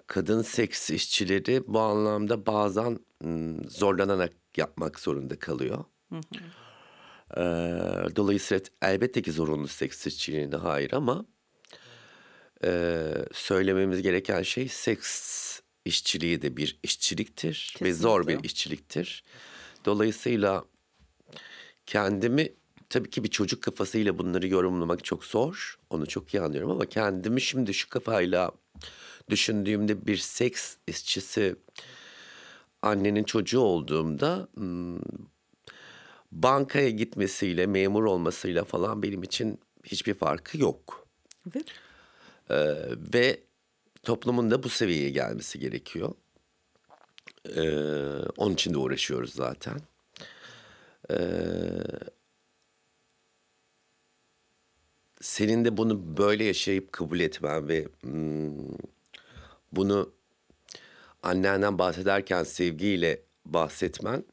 kadın 0.07 0.43
seks 0.43 0.91
işçileri 0.91 1.63
bu 1.67 1.79
anlamda 1.81 2.47
bazen 2.47 2.99
m, 3.21 3.57
zorlanarak 3.69 4.33
yapmak 4.57 5.01
zorunda 5.01 5.39
kalıyor. 5.39 5.85
Ee, 7.37 7.41
dolayısıyla 8.17 8.65
elbette 8.83 9.23
ki 9.23 9.33
zorunlu 9.33 9.69
seks 9.69 10.07
işçiliğine 10.07 10.57
hayır 10.57 10.93
ama 10.93 11.27
e, 12.65 13.05
söylememiz 13.33 14.03
gereken 14.03 14.43
şey 14.43 14.69
seks 14.69 15.61
işçiliği 15.85 16.43
de 16.43 16.57
bir 16.57 16.79
işçiliktir 16.83 17.75
ve 17.83 17.95
zor 17.95 18.21
bir 18.21 18.27
Kesinlikle. 18.27 18.47
işçiliktir. 18.47 19.25
Dolayısıyla 19.85 20.65
kendimi 21.87 22.53
tabii 22.91 23.11
ki 23.11 23.25
bir 23.25 23.29
çocuk 23.29 23.63
kafasıyla 23.63 24.19
bunları 24.19 24.49
yorumlamak 24.49 25.05
çok 25.05 25.25
zor. 25.25 25.79
Onu 25.91 26.07
çok 26.07 26.35
iyi 26.35 26.41
anlıyorum 26.41 26.71
ama 26.71 26.87
kendimi 26.87 27.41
şimdi 27.41 27.75
şu 27.75 27.89
kafayla 27.89 28.51
düşündüğümde 29.31 30.07
bir 30.07 30.17
seks 30.17 30.77
işçisi 30.87 31.57
annenin 32.83 33.25
çocuğu 33.25 33.61
olduğumda 33.61 34.49
hmm, 34.55 35.01
bankaya 36.33 36.91
gitmesiyle 36.91 37.67
memur 37.67 38.05
olmasıyla 38.05 38.65
falan 38.65 39.03
benim 39.03 39.23
için 39.23 39.61
hiçbir 39.85 40.15
farkı 40.15 40.59
yok. 40.59 41.07
Ve 41.55 41.63
Ee, 42.51 42.75
ve 43.15 43.41
toplumun 44.03 44.51
da 44.51 44.63
bu 44.63 44.69
seviyeye 44.69 45.11
gelmesi 45.11 45.59
gerekiyor. 45.59 46.15
Ee, 47.57 47.71
onun 48.37 48.55
için 48.55 48.75
de 48.75 48.79
uğraşıyoruz 48.79 49.33
zaten. 49.35 49.81
Ee, 51.11 51.17
senin 55.21 55.65
de 55.65 55.77
bunu 55.77 56.17
böyle 56.17 56.45
yaşayıp 56.45 56.93
kabul 56.93 57.21
etmen 57.21 57.69
ve 57.69 57.89
hmm, 58.01 58.69
bunu 59.73 60.13
annenden 61.23 61.79
bahsederken 61.79 62.43
sevgiyle 62.45 63.23
bahsetmen 63.45 64.25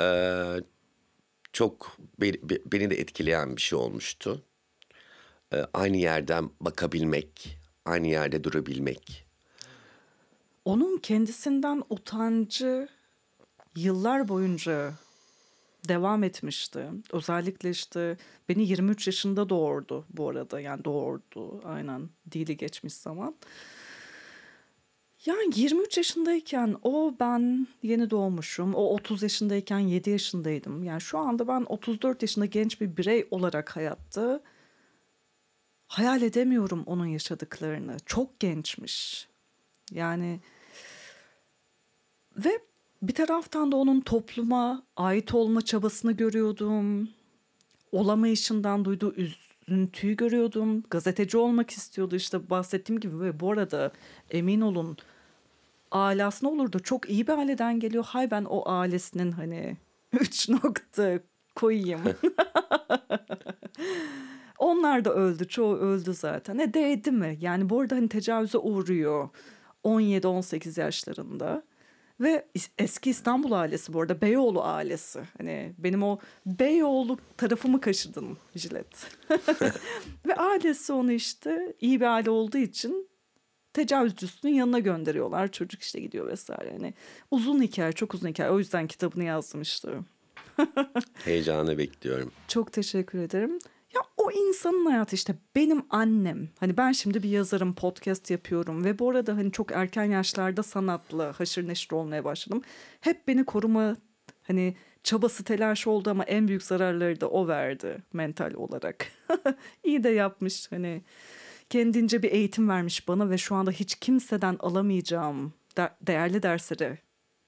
ee, 0.00 0.56
çok 1.52 1.96
beni, 2.20 2.34
be- 2.50 2.62
beni 2.72 2.90
de 2.90 3.00
etkileyen 3.00 3.56
bir 3.56 3.62
şey 3.62 3.78
olmuştu. 3.78 4.44
Ee, 5.52 5.64
aynı 5.74 5.96
yerden 5.96 6.50
bakabilmek, 6.60 7.58
aynı 7.84 8.06
yerde 8.06 8.44
durabilmek. 8.44 9.24
onun 10.64 10.96
kendisinden 10.98 11.82
utancı 11.90 12.88
yıllar 13.76 14.28
boyunca 14.28 14.92
devam 15.88 16.24
etmişti. 16.24 16.84
Özellikle 17.12 17.70
işte 17.70 18.16
beni 18.48 18.68
23 18.68 19.06
yaşında 19.06 19.48
doğurdu 19.48 20.04
bu 20.10 20.28
arada. 20.28 20.60
Yani 20.60 20.84
doğurdu 20.84 21.60
aynen 21.64 22.10
dili 22.32 22.56
geçmiş 22.56 22.94
zaman. 22.94 23.34
Yani 25.26 25.50
23 25.56 25.96
yaşındayken 25.96 26.76
o 26.82 27.14
ben 27.20 27.66
yeni 27.82 28.10
doğmuşum. 28.10 28.74
O 28.74 28.94
30 28.94 29.22
yaşındayken 29.22 29.78
7 29.78 30.10
yaşındaydım. 30.10 30.84
Yani 30.84 31.00
şu 31.00 31.18
anda 31.18 31.48
ben 31.48 31.60
34 31.68 32.22
yaşında 32.22 32.46
genç 32.46 32.80
bir 32.80 32.96
birey 32.96 33.28
olarak 33.30 33.76
hayatta 33.76 34.40
hayal 35.88 36.22
edemiyorum 36.22 36.82
onun 36.86 37.06
yaşadıklarını. 37.06 37.96
Çok 38.06 38.40
gençmiş. 38.40 39.28
Yani 39.92 40.40
ve 42.36 42.58
bir 43.02 43.14
taraftan 43.14 43.72
da 43.72 43.76
onun 43.76 44.00
topluma 44.00 44.82
ait 44.96 45.34
olma 45.34 45.62
çabasını 45.62 46.12
görüyordum. 46.12 47.08
Olamayışından 47.92 48.84
duyduğu 48.84 49.14
üzüntüyü 49.14 50.16
görüyordum. 50.16 50.82
Gazeteci 50.90 51.36
olmak 51.36 51.70
istiyordu 51.70 52.16
işte 52.16 52.50
bahsettiğim 52.50 53.00
gibi 53.00 53.20
ve 53.20 53.40
bu 53.40 53.52
arada 53.52 53.92
emin 54.30 54.60
olun 54.60 54.96
alasına 55.90 56.50
olurdu. 56.50 56.78
Çok 56.78 57.10
iyi 57.10 57.26
bir 57.26 57.32
aileden 57.32 57.80
geliyor. 57.80 58.04
Hay 58.04 58.30
ben 58.30 58.44
o 58.44 58.68
ailesinin 58.70 59.32
hani 59.32 59.76
üç 60.20 60.48
nokta 60.48 61.20
koyayım. 61.54 62.00
Onlar 64.58 65.04
da 65.04 65.14
öldü. 65.14 65.48
Çoğu 65.48 65.76
öldü 65.76 66.14
zaten. 66.14 66.58
Ne 66.58 66.74
değdi 66.74 67.10
mi? 67.10 67.36
Yani 67.40 67.70
bu 67.70 67.80
arada 67.80 67.96
hani 67.96 68.08
tecavüze 68.08 68.58
uğruyor. 68.58 69.28
17-18 69.84 70.80
yaşlarında. 70.80 71.62
Ve 72.20 72.46
eski 72.78 73.10
İstanbul 73.10 73.52
ailesi 73.52 73.92
bu 73.92 74.00
arada. 74.00 74.20
Beyoğlu 74.20 74.62
ailesi. 74.62 75.20
Hani 75.38 75.74
benim 75.78 76.02
o 76.02 76.18
Beyoğlu 76.46 77.18
tarafımı 77.36 77.80
kaşıdın 77.80 78.36
Jilet. 78.56 79.06
Ve 80.26 80.34
ailesi 80.34 80.92
onu 80.92 81.12
işte 81.12 81.74
iyi 81.80 82.00
bir 82.00 82.06
aile 82.06 82.30
olduğu 82.30 82.58
için 82.58 83.08
tecavüzcüsünün 83.72 84.52
yanına 84.52 84.78
gönderiyorlar. 84.78 85.52
Çocuk 85.52 85.82
işte 85.82 86.00
gidiyor 86.00 86.26
vesaire. 86.26 86.72
Yani 86.72 86.94
uzun 87.30 87.62
hikaye, 87.62 87.92
çok 87.92 88.14
uzun 88.14 88.28
hikaye. 88.28 88.50
O 88.50 88.58
yüzden 88.58 88.86
kitabını 88.86 89.24
yazdım 89.24 89.62
işte. 89.62 89.88
Heyecanla 91.24 91.78
bekliyorum. 91.78 92.32
Çok 92.48 92.72
teşekkür 92.72 93.18
ederim. 93.18 93.58
Ya 93.98 94.04
o 94.16 94.30
insanın 94.30 94.86
hayatı 94.86 95.16
işte 95.16 95.34
benim 95.56 95.82
annem. 95.90 96.48
Hani 96.60 96.76
ben 96.76 96.92
şimdi 96.92 97.22
bir 97.22 97.28
yazarım, 97.28 97.74
podcast 97.74 98.30
yapıyorum 98.30 98.84
ve 98.84 98.98
bu 98.98 99.10
arada 99.10 99.36
hani 99.36 99.52
çok 99.52 99.72
erken 99.72 100.04
yaşlarda 100.04 100.62
sanatla 100.62 101.40
haşır 101.40 101.68
neşir 101.68 101.92
olmaya 101.92 102.24
başladım. 102.24 102.62
Hep 103.00 103.28
beni 103.28 103.44
koruma 103.44 103.96
hani 104.42 104.76
çabası 105.04 105.44
telaşı 105.44 105.90
oldu 105.90 106.10
ama 106.10 106.24
en 106.24 106.48
büyük 106.48 106.62
zararları 106.62 107.20
da 107.20 107.30
o 107.30 107.48
verdi 107.48 107.98
mental 108.12 108.54
olarak. 108.54 109.06
İyi 109.84 110.04
de 110.04 110.08
yapmış 110.08 110.72
hani 110.72 111.02
kendince 111.70 112.22
bir 112.22 112.32
eğitim 112.32 112.68
vermiş 112.68 113.08
bana 113.08 113.30
ve 113.30 113.38
şu 113.38 113.54
anda 113.54 113.70
hiç 113.70 113.94
kimseden 113.94 114.56
alamayacağım 114.60 115.52
de- 115.76 115.92
değerli 116.02 116.42
dersleri 116.42 116.98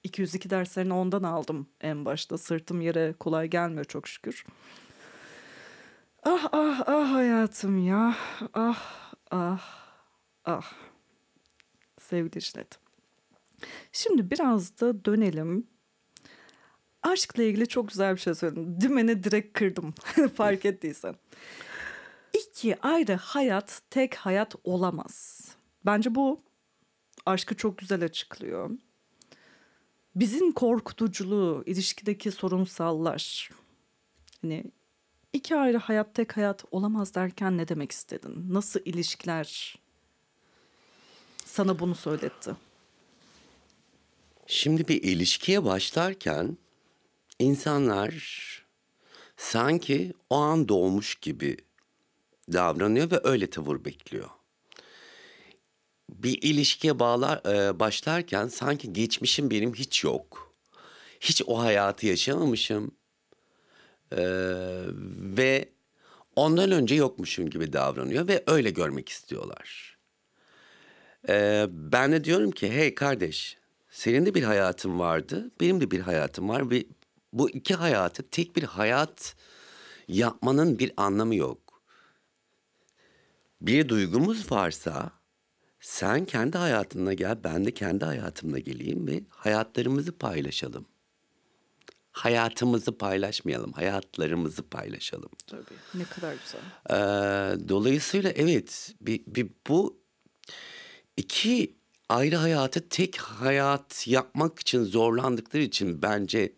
202 0.03 0.49
derslerini 0.49 0.93
ondan 0.93 1.23
aldım 1.23 1.67
en 1.81 2.05
başta. 2.05 2.37
Sırtım 2.37 2.81
yere 2.81 3.13
kolay 3.19 3.47
gelmiyor 3.47 3.85
çok 3.85 4.07
şükür. 4.07 4.45
Ah 6.23 6.49
ah 6.51 6.83
ah 6.87 7.11
hayatım 7.13 7.87
ya. 7.87 8.15
Ah 8.53 9.13
ah 9.31 9.61
ah. 10.45 10.73
Sevgili 11.99 12.37
işlet. 12.37 12.79
Şimdi 13.91 14.31
biraz 14.31 14.79
da 14.79 15.05
dönelim. 15.05 15.67
Aşkla 17.03 17.43
ilgili 17.43 17.67
çok 17.67 17.87
güzel 17.87 18.15
bir 18.15 18.19
şey 18.19 18.35
söyledim. 18.35 18.81
Dümeni 18.81 19.23
direkt 19.23 19.59
kırdım. 19.59 19.91
Fark 20.35 20.65
ettiysen. 20.65 21.15
İki 22.33 22.81
ayrı 22.81 23.13
hayat 23.15 23.81
tek 23.89 24.15
hayat 24.15 24.55
olamaz. 24.63 25.45
Bence 25.85 26.15
bu 26.15 26.41
aşkı 27.25 27.55
çok 27.55 27.77
güzel 27.77 28.03
açıklıyor. 28.03 28.69
Bizim 30.15 30.51
korkutuculuğu, 30.51 31.63
ilişkideki 31.65 32.31
sorunsallar. 32.31 33.49
Hani 34.41 34.63
İki 35.33 35.55
ayrı 35.55 35.77
hayat 35.77 36.15
tek 36.15 36.37
hayat 36.37 36.65
olamaz 36.71 37.15
derken 37.15 37.57
ne 37.57 37.67
demek 37.67 37.91
istedin? 37.91 38.45
Nasıl 38.49 38.79
ilişkiler 38.85 39.79
sana 41.45 41.79
bunu 41.79 41.95
söyletti? 41.95 42.51
Şimdi 44.47 44.87
bir 44.87 45.03
ilişkiye 45.03 45.65
başlarken 45.65 46.57
insanlar 47.39 48.11
sanki 49.37 50.13
o 50.29 50.35
an 50.35 50.67
doğmuş 50.67 51.15
gibi 51.15 51.57
davranıyor 52.53 53.11
ve 53.11 53.19
öyle 53.23 53.49
tavır 53.49 53.85
bekliyor. 53.85 54.29
Bir 56.09 56.41
ilişkiye 56.41 56.99
bağlar 56.99 57.45
e, 57.45 57.79
başlarken 57.79 58.47
sanki 58.47 58.93
geçmişim 58.93 59.51
benim 59.51 59.73
hiç 59.73 60.03
yok. 60.03 60.53
Hiç 61.19 61.41
o 61.47 61.59
hayatı 61.59 62.07
yaşamamışım. 62.07 62.91
E, 64.11 64.23
ve 65.37 65.69
ondan 66.35 66.71
önce 66.71 66.95
yokmuşum 66.95 67.49
gibi 67.49 67.73
davranıyor 67.73 68.27
ve 68.27 68.43
öyle 68.47 68.69
görmek 68.69 69.09
istiyorlar. 69.09 69.97
Ee, 71.29 71.67
ben 71.69 72.11
de 72.11 72.23
diyorum 72.23 72.51
ki 72.51 72.71
hey 72.71 72.95
kardeş 72.95 73.57
senin 73.89 74.25
de 74.25 74.33
bir 74.33 74.43
hayatın 74.43 74.99
vardı 74.99 75.51
benim 75.61 75.81
de 75.81 75.91
bir 75.91 75.99
hayatım 75.99 76.49
var 76.49 76.71
ve 76.71 76.85
bu 77.33 77.49
iki 77.49 77.75
hayatı 77.75 78.29
tek 78.29 78.55
bir 78.55 78.63
hayat 78.63 79.35
yapmanın 80.07 80.79
bir 80.79 80.91
anlamı 80.97 81.35
yok. 81.35 81.81
Bir 83.61 83.89
duygumuz 83.89 84.51
varsa 84.51 85.11
sen 85.79 86.25
kendi 86.25 86.57
hayatına 86.57 87.13
gel 87.13 87.43
ben 87.43 87.65
de 87.65 87.73
kendi 87.73 88.05
hayatımla 88.05 88.59
geleyim 88.59 89.07
ve 89.07 89.23
hayatlarımızı 89.29 90.17
paylaşalım. 90.17 90.85
Hayatımızı 92.11 92.97
paylaşmayalım, 92.97 93.71
hayatlarımızı 93.71 94.69
paylaşalım. 94.69 95.29
Tabii. 95.47 95.63
Ne 95.93 96.03
kadar 96.03 96.33
güzel. 96.33 96.61
Ee, 96.89 97.69
dolayısıyla 97.69 98.29
evet 98.29 98.95
bir, 99.01 99.23
bir 99.27 99.49
bu 99.67 100.01
iki 101.17 101.75
ayrı 102.09 102.35
hayatı 102.35 102.89
tek 102.89 103.17
hayat 103.17 104.07
yapmak 104.07 104.59
için 104.59 104.83
zorlandıkları 104.83 105.63
için 105.63 106.01
bence 106.01 106.53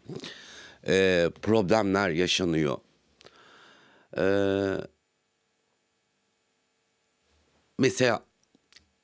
e, 0.87 1.29
problemler 1.41 2.09
yaşanıyor. 2.09 2.77
Ee, 4.17 4.77
mesela 7.79 8.25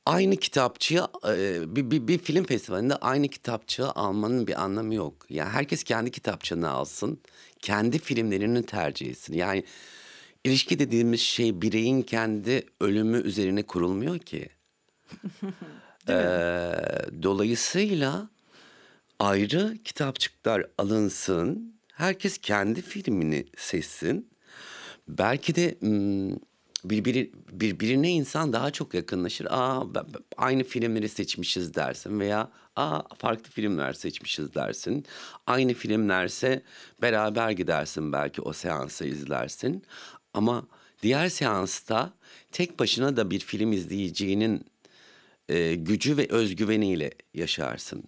aynı 0.06 0.38
kitapçıya 0.38 1.08
e, 1.28 1.62
bir, 1.76 1.92
bir, 1.92 2.08
bir 2.08 2.18
film 2.18 2.44
festivalinde 2.44 2.96
aynı 2.96 3.28
kitapçığı 3.28 3.92
almanın 3.92 4.48
bir 4.48 4.64
anlamı 4.64 4.96
yok. 4.96 5.26
Yani 5.30 5.50
herkes 5.50 5.84
kendi 5.84 6.12
kitapçığını 6.12 6.70
alsın, 6.70 7.20
kendi 7.60 8.00
filmlerini 8.00 8.66
tercih 8.66 9.10
etsin. 9.10 9.34
Yani 9.34 9.64
ilişki 10.44 10.80
dediğimiz 10.80 11.22
şey 11.22 11.62
bireyin 11.62 12.02
kendi 12.02 12.66
ölümü 12.80 13.22
üzerine 13.22 13.64
kurulmuyor 13.64 14.20
ki. 14.20 14.50
Ee, 16.10 16.72
dolayısıyla 17.24 18.30
ayrı 19.20 19.78
kitapçıklar 19.84 20.66
alınsın. 20.78 21.76
Herkes 21.94 22.38
kendi 22.38 22.82
filmini 22.82 23.46
seçsin. 23.58 24.30
Belki 25.08 25.56
de 25.56 25.78
birbiri, 26.84 27.32
birbirine 27.52 28.12
insan 28.12 28.54
daha 28.54 28.72
çok 28.72 28.94
yakınlaşır. 28.94 29.48
Aa 29.50 29.84
aynı 30.38 30.64
filmleri 30.64 31.10
seçmişiz 31.10 31.74
dersin 31.76 32.20
veya 32.20 32.52
aa 32.76 33.16
farklı 33.16 33.52
filmler 33.52 33.94
seçmişiz 33.94 34.54
dersin. 34.54 35.06
Aynı 35.48 35.74
filmlerse 35.74 36.64
beraber 37.02 37.52
gidersin 37.52 38.14
belki 38.14 38.42
o 38.42 38.54
seansı 38.54 39.06
izlersin. 39.06 39.84
Ama 40.34 40.68
diğer 41.04 41.30
seansta 41.30 42.14
tek 42.52 42.80
başına 42.80 43.18
da 43.18 43.32
bir 43.32 43.40
film 43.40 43.72
izleyeceğinin 43.72 44.66
e, 45.50 45.76
gücü 45.76 46.18
ve 46.18 46.28
özgüveniyle 46.30 47.12
yaşarsın. 47.34 48.04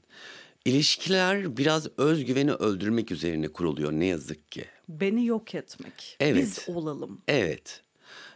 İlişkiler 0.65 1.57
biraz 1.57 1.88
özgüveni 1.97 2.53
öldürmek 2.53 3.12
üzerine 3.12 3.47
kuruluyor 3.47 3.91
ne 3.91 4.05
yazık 4.05 4.51
ki. 4.51 4.65
Beni 4.89 5.25
yok 5.25 5.55
etmek. 5.55 6.17
Evet. 6.19 6.43
Biz 6.43 6.75
olalım. 6.75 7.21
Evet. 7.27 7.81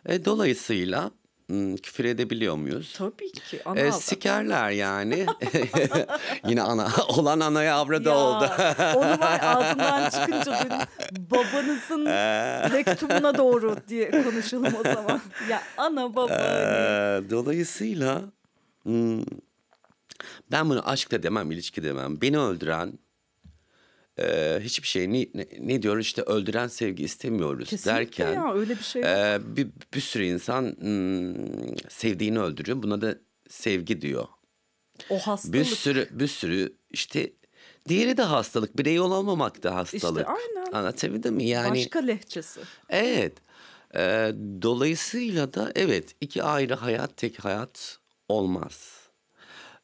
E, 0.06 0.26
dolayısıyla 0.26 1.12
hmm, 1.48 1.76
küfür 1.78 2.06
edebiliyor 2.06 2.56
muyuz? 2.56 2.94
Tabii 2.98 3.32
ki. 3.32 3.62
Ana 3.66 3.80
E, 3.80 3.84
avrat. 3.84 4.04
sikerler 4.04 4.70
yani. 4.70 5.26
Yine 6.48 6.62
ana 6.62 6.88
olan 7.08 7.40
anaya 7.40 7.76
avradı 7.76 8.10
Ya, 8.10 8.16
oldu. 8.18 8.50
onu 8.96 9.20
var 9.20 9.40
ağzından 9.44 10.10
çıkınca 10.10 10.60
dün 10.64 10.72
babanızın 11.32 12.04
mektubuna 12.74 13.38
doğru 13.38 13.76
diye 13.88 14.12
konuşalım 14.12 14.74
o 14.80 14.84
zaman. 14.94 15.22
Ya 15.50 15.62
ana 15.78 16.16
baba. 16.16 16.32
hani. 16.32 16.42
Ee, 16.42 17.30
dolayısıyla 17.30 18.22
hmm, 18.84 19.22
ben 20.52 20.70
bunu 20.70 20.90
aşk 20.90 21.12
da 21.12 21.24
demem, 21.24 21.52
ilişki 21.52 21.84
demem. 21.84 22.22
Beni 22.22 22.40
öldüren 22.40 23.00
e, 24.20 24.60
hiçbir 24.62 24.88
şey 24.88 25.14
ne, 25.14 25.28
ne, 25.34 25.48
ne 25.60 25.82
diyor 25.82 25.98
işte 25.98 26.22
öldüren 26.22 26.68
sevgi 26.68 27.04
istemiyoruz 27.04 27.70
Kesinlikle 27.70 28.00
derken 28.00 28.34
ya 28.34 28.54
öyle 28.54 28.78
bir 28.78 28.84
şey 28.84 29.02
e, 29.02 29.40
bir, 29.44 29.68
bir 29.94 30.02
sürü 30.02 30.24
insan 30.24 30.64
hmm, 30.64 31.78
sevdiğini 31.90 32.40
öldürüyor. 32.40 32.84
Buna 32.84 33.02
da 33.02 33.16
sevgi 33.50 34.02
diyor. 34.02 34.26
o 35.10 35.20
hastalık. 35.20 35.54
Bir 35.54 35.66
sürü 35.66 36.08
bir 36.12 36.28
sürü 36.28 36.76
işte 36.92 37.32
diğeri 37.88 38.18
de 38.18 38.24
hastalık. 38.24 38.78
Birey 38.78 39.00
olamamak 39.00 39.64
da 39.64 39.76
hastalık. 39.76 40.28
aynen. 40.28 40.72
Anlatabildim 40.72 41.36
mi? 41.36 41.46
Yani 41.46 41.80
Başka 41.80 42.00
lehçesi. 42.00 42.62
Evet. 42.90 43.34
Ee, 43.96 44.32
dolayısıyla 44.62 45.54
da 45.54 45.72
evet 45.76 46.16
iki 46.22 46.44
ayrı 46.44 46.74
hayat 46.74 47.18
tek 47.18 47.46
hayat 47.46 48.00
olmaz. 48.30 49.00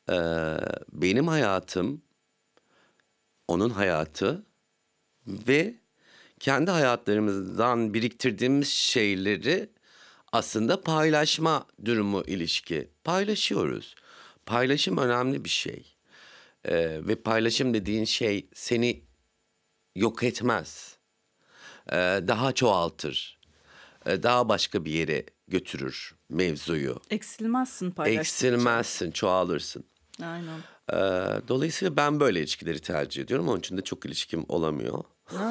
Ee, 0.10 0.14
benim 0.94 1.28
hayatım 1.28 2.02
onun 3.48 3.70
hayatı 3.70 4.46
ve 5.28 5.76
kendi 6.40 6.72
hayatlarımızdan 6.72 7.94
biriktirdiğimiz 7.94 8.68
şeyleri 8.68 9.70
aslında 10.32 10.82
paylaşma 10.82 11.66
durumu 11.86 12.24
ilişki. 12.28 12.90
Paylaşıyoruz. 13.04 13.96
Paylaşım 14.46 14.98
önemli 14.98 15.46
bir 15.46 15.50
şey. 15.50 15.96
Ee, 16.66 17.00
ve 17.08 17.16
paylaşım 17.16 17.74
dediğin 17.74 18.06
şey 18.06 18.50
seni 18.54 19.04
yok 19.96 20.24
etmez 20.24 20.98
e, 21.92 21.96
daha 22.28 22.52
çoğaltır. 22.52 23.40
E, 24.06 24.24
daha 24.24 24.50
başka 24.50 24.86
bir 24.86 24.92
yere 24.92 25.26
götürür 25.48 26.16
mevzuyu. 26.30 27.00
Eksilmezsin 27.10 27.92
paylaştıkça. 27.92 28.48
Eksilmezsin, 28.48 29.12
çoğalırsın. 29.12 29.84
Aynen. 30.22 30.60
E, 30.94 30.98
dolayısıyla 31.48 31.96
ben 31.96 32.20
böyle 32.20 32.40
ilişkileri 32.40 32.80
tercih 32.80 33.24
ediyorum. 33.24 33.48
Onun 33.48 33.60
için 33.60 33.78
de 33.78 33.82
çok 33.82 34.06
ilişkim 34.06 34.46
olamıyor. 34.50 35.04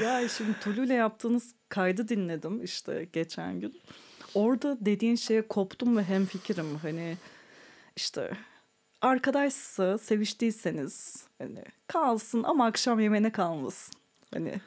Ya 0.00 0.28
şimdi 0.28 0.60
Tulu'yla 0.60 0.94
yaptığınız 0.94 1.54
kaydı 1.68 2.08
dinledim 2.08 2.64
işte 2.64 3.08
geçen 3.12 3.60
gün. 3.60 3.80
Orada 4.34 4.78
dediğin 4.80 5.16
şeye 5.16 5.48
koptum 5.48 5.96
ve 5.96 6.02
hemfikirim. 6.04 6.76
Hani 6.76 7.16
işte 7.96 8.30
arkadaşsa 9.02 9.98
seviştiyseniz 9.98 11.24
hani 11.38 11.64
kalsın 11.86 12.42
ama 12.42 12.66
akşam 12.66 13.00
yemeğine 13.00 13.32
kalmasın. 13.32 13.94
Hani 14.34 14.60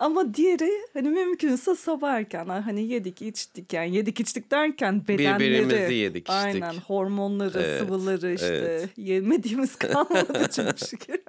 ama 0.00 0.34
diğeri 0.34 0.70
hani 0.92 1.08
mümkünse 1.08 1.74
sabah 1.74 2.10
erken 2.12 2.46
hani 2.46 2.82
yedik 2.88 3.22
içtik 3.22 3.72
yani 3.72 3.96
yedik 3.96 4.20
içtik 4.20 4.50
derken 4.50 5.08
bedenleri 5.08 5.40
Birbirimizi 5.40 5.94
yedik, 5.94 6.20
içtik. 6.22 6.34
aynen 6.34 6.74
hormonları 6.74 7.62
Evet, 7.62 7.80
sıvıları 7.80 8.32
işte 8.34 8.46
evet. 8.46 8.88
yemediğimiz 8.96 9.76
kalmadı 9.78 10.48
çok 10.56 10.78
şükür 10.88 11.20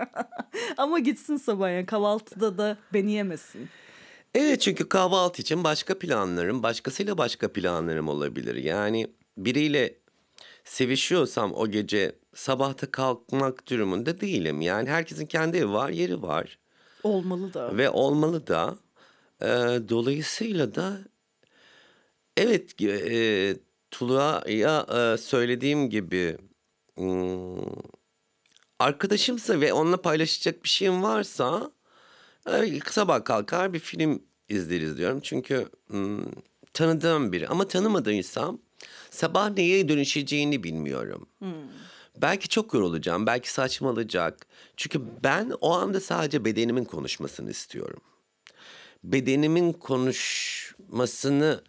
ama 0.77 0.99
gitsin 0.99 1.37
sabah 1.37 1.69
yani 1.71 1.85
kahvaltıda 1.85 2.57
da 2.57 2.77
beni 2.93 3.11
yemesin 3.11 3.69
Evet 4.35 4.61
çünkü 4.61 4.89
kahvaltı 4.89 5.41
için 5.41 5.63
başka 5.63 5.99
planlarım, 5.99 6.63
başkasıyla 6.63 7.17
başka 7.17 7.53
planlarım 7.53 8.07
olabilir. 8.07 8.55
Yani 8.55 9.07
biriyle 9.37 9.95
sevişiyorsam 10.63 11.53
o 11.53 11.67
gece 11.67 12.15
sabahta 12.35 12.91
kalkmak 12.91 13.69
durumunda 13.69 14.21
değilim. 14.21 14.61
Yani 14.61 14.89
herkesin 14.89 15.25
kendi 15.25 15.57
evi 15.57 15.71
var, 15.71 15.89
yeri 15.89 16.21
var. 16.21 16.57
Olmalı 17.03 17.53
da 17.53 17.77
Ve 17.77 17.89
olmalı 17.89 18.47
da. 18.47 18.77
Ee, 19.41 19.47
dolayısıyla 19.89 20.75
da 20.75 20.99
evet 22.37 22.81
e, 22.81 23.55
Tula'ya 23.91 24.85
e, 24.93 25.17
söylediğim 25.17 25.89
gibi 25.89 26.37
hmm, 26.95 27.57
arkadaşımsa 28.79 29.61
ve 29.61 29.73
onunla 29.73 30.01
paylaşacak 30.01 30.63
bir 30.63 30.69
şeyim 30.69 31.03
varsa 31.03 31.71
e, 32.47 32.79
sabah 32.89 33.23
kalkar 33.23 33.73
bir 33.73 33.79
film 33.79 34.23
izleriz 34.49 34.97
diyorum. 34.97 35.19
Çünkü 35.23 35.69
hmm, 35.87 36.25
tanıdığım 36.73 37.31
biri 37.31 37.47
ama 37.47 37.67
tanımadıysam 37.67 38.59
sabah 39.09 39.49
neye 39.49 39.89
dönüşeceğini 39.89 40.63
bilmiyorum. 40.63 41.27
Belki 42.17 42.47
çok 42.47 42.73
yorulacağım, 42.73 43.25
belki 43.25 43.51
saçmalayacak. 43.51 44.47
Çünkü 44.77 45.01
ben 45.23 45.53
o 45.61 45.71
anda 45.71 45.99
sadece 45.99 46.45
bedenimin 46.45 46.85
konuşmasını 46.85 47.51
istiyorum. 47.51 48.01
Bedenimin 49.03 49.73
konuşmasını 49.73 51.61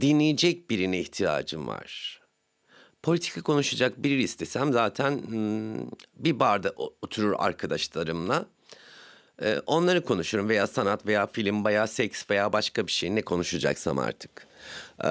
dinleyecek 0.00 0.70
birine 0.70 1.00
ihtiyacım 1.00 1.68
var. 1.68 2.20
Politika 3.02 3.42
konuşacak 3.42 4.02
biri 4.02 4.22
istesem 4.22 4.72
zaten 4.72 5.10
hmm, 5.10 5.90
bir 6.16 6.40
barda 6.40 6.72
oturur 7.02 7.34
arkadaşlarımla. 7.38 8.46
Ee, 9.42 9.60
onları 9.66 10.04
konuşurum 10.04 10.48
veya 10.48 10.66
sanat 10.66 11.06
veya 11.06 11.26
film 11.26 11.64
veya 11.64 11.86
seks 11.86 12.30
veya 12.30 12.52
başka 12.52 12.86
bir 12.86 12.92
şey 12.92 13.14
ne 13.14 13.22
konuşacaksam 13.22 13.98
artık. 13.98 14.46
Ee, 15.04 15.08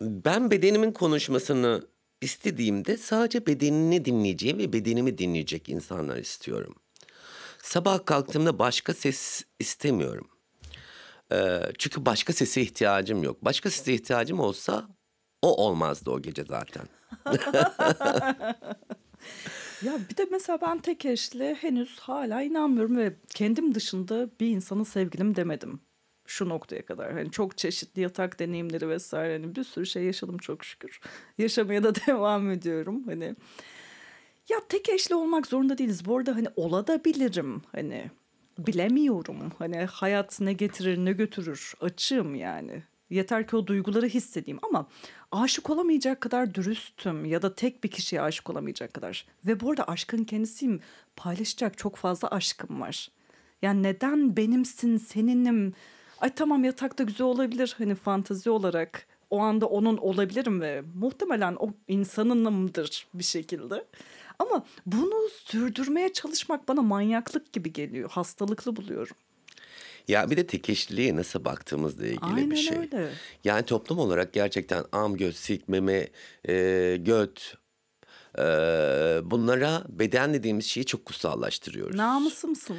ben 0.00 0.50
bedenimin 0.50 0.92
konuşmasını 0.92 1.82
istediğimde 2.24 2.96
sadece 2.96 3.46
bedenini 3.46 4.04
dinleyeceğim 4.04 4.58
ve 4.58 4.72
bedenimi 4.72 5.18
dinleyecek 5.18 5.68
insanlar 5.68 6.16
istiyorum. 6.16 6.74
Sabah 7.62 8.06
kalktığımda 8.06 8.58
başka 8.58 8.94
ses 8.94 9.44
istemiyorum. 9.58 10.28
Ee, 11.32 11.60
çünkü 11.78 12.06
başka 12.06 12.32
sese 12.32 12.62
ihtiyacım 12.62 13.22
yok. 13.22 13.44
Başka 13.44 13.70
sese 13.70 13.94
ihtiyacım 13.94 14.40
olsa 14.40 14.88
o 15.42 15.66
olmazdı 15.66 16.10
o 16.10 16.22
gece 16.22 16.44
zaten. 16.44 16.88
Ya 19.82 19.98
bir 20.10 20.16
de 20.16 20.26
mesela 20.30 20.60
ben 20.60 20.78
tek 20.78 21.04
eşli 21.04 21.54
henüz 21.54 21.98
hala 21.98 22.42
inanmıyorum 22.42 22.96
ve 22.96 23.16
kendim 23.34 23.74
dışında 23.74 24.30
bir 24.40 24.46
insana 24.46 24.84
sevgilim 24.84 25.36
demedim. 25.36 25.80
Şu 26.26 26.48
noktaya 26.48 26.86
kadar. 26.86 27.12
Hani 27.12 27.30
çok 27.30 27.58
çeşitli 27.58 28.02
yatak 28.02 28.38
deneyimleri 28.38 28.88
vesaire 28.88 29.32
hani 29.32 29.56
bir 29.56 29.64
sürü 29.64 29.86
şey 29.86 30.02
yaşadım 30.04 30.38
çok 30.38 30.64
şükür. 30.64 31.00
Yaşamaya 31.38 31.82
da 31.82 31.94
devam 32.06 32.50
ediyorum 32.50 33.02
hani. 33.06 33.36
Ya 34.48 34.58
tek 34.68 34.88
eşli 34.88 35.14
olmak 35.14 35.46
zorunda 35.46 35.78
değiliz. 35.78 36.04
Bu 36.04 36.16
arada 36.18 36.36
hani 36.36 36.48
olabilirim 36.56 37.62
hani. 37.72 38.10
Bilemiyorum. 38.58 39.52
Hani 39.58 39.76
hayat 39.76 40.40
ne 40.40 40.52
getirir 40.52 40.98
ne 40.98 41.12
götürür. 41.12 41.74
Açığım 41.80 42.34
yani. 42.34 42.82
Yeter 43.10 43.46
ki 43.46 43.56
o 43.56 43.66
duyguları 43.66 44.06
hissedeyim 44.06 44.58
ama 44.62 44.88
aşık 45.32 45.70
olamayacak 45.70 46.20
kadar 46.20 46.54
dürüstüm 46.54 47.24
ya 47.24 47.42
da 47.42 47.54
tek 47.54 47.84
bir 47.84 47.90
kişiye 47.90 48.22
aşık 48.22 48.50
olamayacak 48.50 48.94
kadar. 48.94 49.26
Ve 49.46 49.60
bu 49.60 49.70
arada 49.70 49.88
aşkın 49.88 50.24
kendisiyim. 50.24 50.80
Paylaşacak 51.16 51.78
çok 51.78 51.96
fazla 51.96 52.28
aşkım 52.28 52.80
var. 52.80 53.08
Yani 53.62 53.82
neden 53.82 54.36
benimsin, 54.36 54.96
seninim? 54.96 55.74
Ay 56.20 56.34
tamam 56.34 56.64
yatakta 56.64 57.04
güzel 57.04 57.26
olabilir 57.26 57.74
hani 57.78 57.94
fantazi 57.94 58.50
olarak. 58.50 59.06
O 59.30 59.38
anda 59.38 59.66
onun 59.66 59.96
olabilirim 59.96 60.60
ve 60.60 60.82
muhtemelen 60.94 61.56
o 61.60 61.70
insanınımdır 61.88 63.06
bir 63.14 63.24
şekilde. 63.24 63.84
Ama 64.38 64.64
bunu 64.86 65.28
sürdürmeye 65.44 66.12
çalışmak 66.12 66.68
bana 66.68 66.82
manyaklık 66.82 67.52
gibi 67.52 67.72
geliyor. 67.72 68.10
Hastalıklı 68.10 68.76
buluyorum. 68.76 69.16
Ya 70.08 70.30
bir 70.30 70.36
de 70.36 70.46
tek 70.46 70.70
eşliliğe 70.70 71.16
nasıl 71.16 71.44
baktığımızla 71.44 72.06
ilgili 72.06 72.22
Aynen 72.22 72.50
bir 72.50 72.56
şey. 72.56 72.78
öyle. 72.78 73.10
Yani 73.44 73.62
toplum 73.62 73.98
olarak 73.98 74.32
gerçekten 74.32 74.84
am, 74.92 75.16
göz, 75.16 75.36
sik, 75.36 75.68
meme, 75.68 76.08
e, 76.48 76.96
göt 77.00 77.56
e, 78.38 78.42
bunlara 79.24 79.84
beden 79.88 80.34
dediğimiz 80.34 80.66
şeyi 80.66 80.86
çok 80.86 81.04
kutsallaştırıyoruz. 81.04 81.96
Namusumsun. 81.96 82.78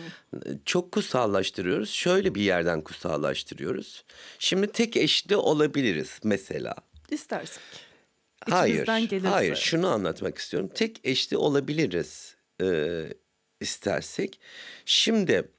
Çok 0.65 0.91
kutsallaştırıyoruz. 0.91 1.89
Şöyle 1.89 2.35
bir 2.35 2.41
yerden 2.41 2.81
kutsallaştırıyoruz. 2.81 4.03
Şimdi 4.39 4.67
tek 4.67 4.97
eşli 4.97 5.35
olabiliriz 5.35 6.19
mesela. 6.23 6.75
İstersek. 7.09 7.63
Hayır, 8.49 8.85
gelirse. 8.85 9.27
hayır. 9.27 9.55
Şunu 9.55 9.87
anlatmak 9.87 10.37
istiyorum. 10.37 10.69
Tek 10.75 10.99
eşli 11.03 11.37
olabiliriz 11.37 12.35
e, 12.61 13.03
istersek. 13.61 14.39
Şimdi 14.85 15.51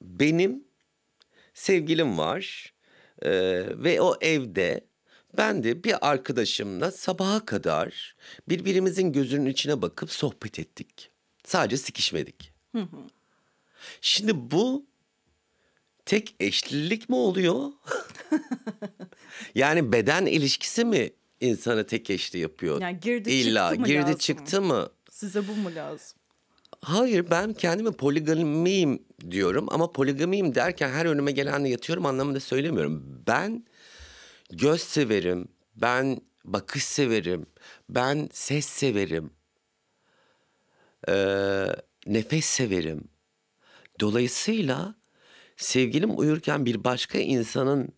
benim 0.00 0.64
sevgilim 1.54 2.18
var 2.18 2.74
e, 3.22 3.30
ve 3.84 4.00
o 4.00 4.16
evde 4.20 4.88
ben 5.36 5.64
de 5.64 5.84
bir 5.84 6.10
arkadaşımla 6.10 6.90
sabaha 6.90 7.46
kadar 7.46 8.16
birbirimizin 8.48 9.12
gözünün 9.12 9.46
içine 9.50 9.82
bakıp 9.82 10.12
sohbet 10.12 10.58
ettik. 10.58 11.10
Sadece 11.44 11.76
sikişmedik. 11.76 12.52
Şimdi 14.00 14.50
bu 14.50 14.86
tek 16.06 16.36
eşlilik 16.40 17.08
mi 17.08 17.16
oluyor? 17.16 17.72
yani 19.54 19.92
beden 19.92 20.26
ilişkisi 20.26 20.84
mi 20.84 21.10
insanı 21.40 21.86
tek 21.86 22.10
eşli 22.10 22.38
yapıyor? 22.38 22.80
Yani 22.80 23.00
girdi 23.00 23.30
İlla 23.30 23.68
çıktı 23.68 23.80
mı 23.80 23.86
girdi 23.86 24.00
lazım? 24.02 24.18
çıktı 24.18 24.62
mı? 24.62 24.88
Size 25.10 25.48
bu 25.48 25.54
mu 25.54 25.74
lazım? 25.74 26.18
Hayır 26.80 27.30
ben 27.30 27.52
kendime 27.52 27.90
poligamiyim 27.90 29.02
diyorum 29.30 29.66
ama 29.70 29.92
poligamiyim 29.92 30.54
derken 30.54 30.90
her 30.90 31.06
önüme 31.06 31.32
gelenle 31.32 31.68
yatıyorum 31.68 32.06
anlamında 32.06 32.40
söylemiyorum. 32.40 33.22
Ben 33.26 33.64
göz 34.50 34.80
severim, 34.80 35.48
ben 35.76 36.20
bakış 36.44 36.84
severim, 36.84 37.46
ben 37.88 38.28
ses 38.32 38.66
severim, 38.66 39.30
ee, 41.08 41.66
nefes 42.06 42.44
severim. 42.44 43.08
Dolayısıyla 44.00 44.94
sevgilim 45.56 46.18
uyurken 46.18 46.66
bir 46.66 46.84
başka 46.84 47.18
insanın 47.18 47.88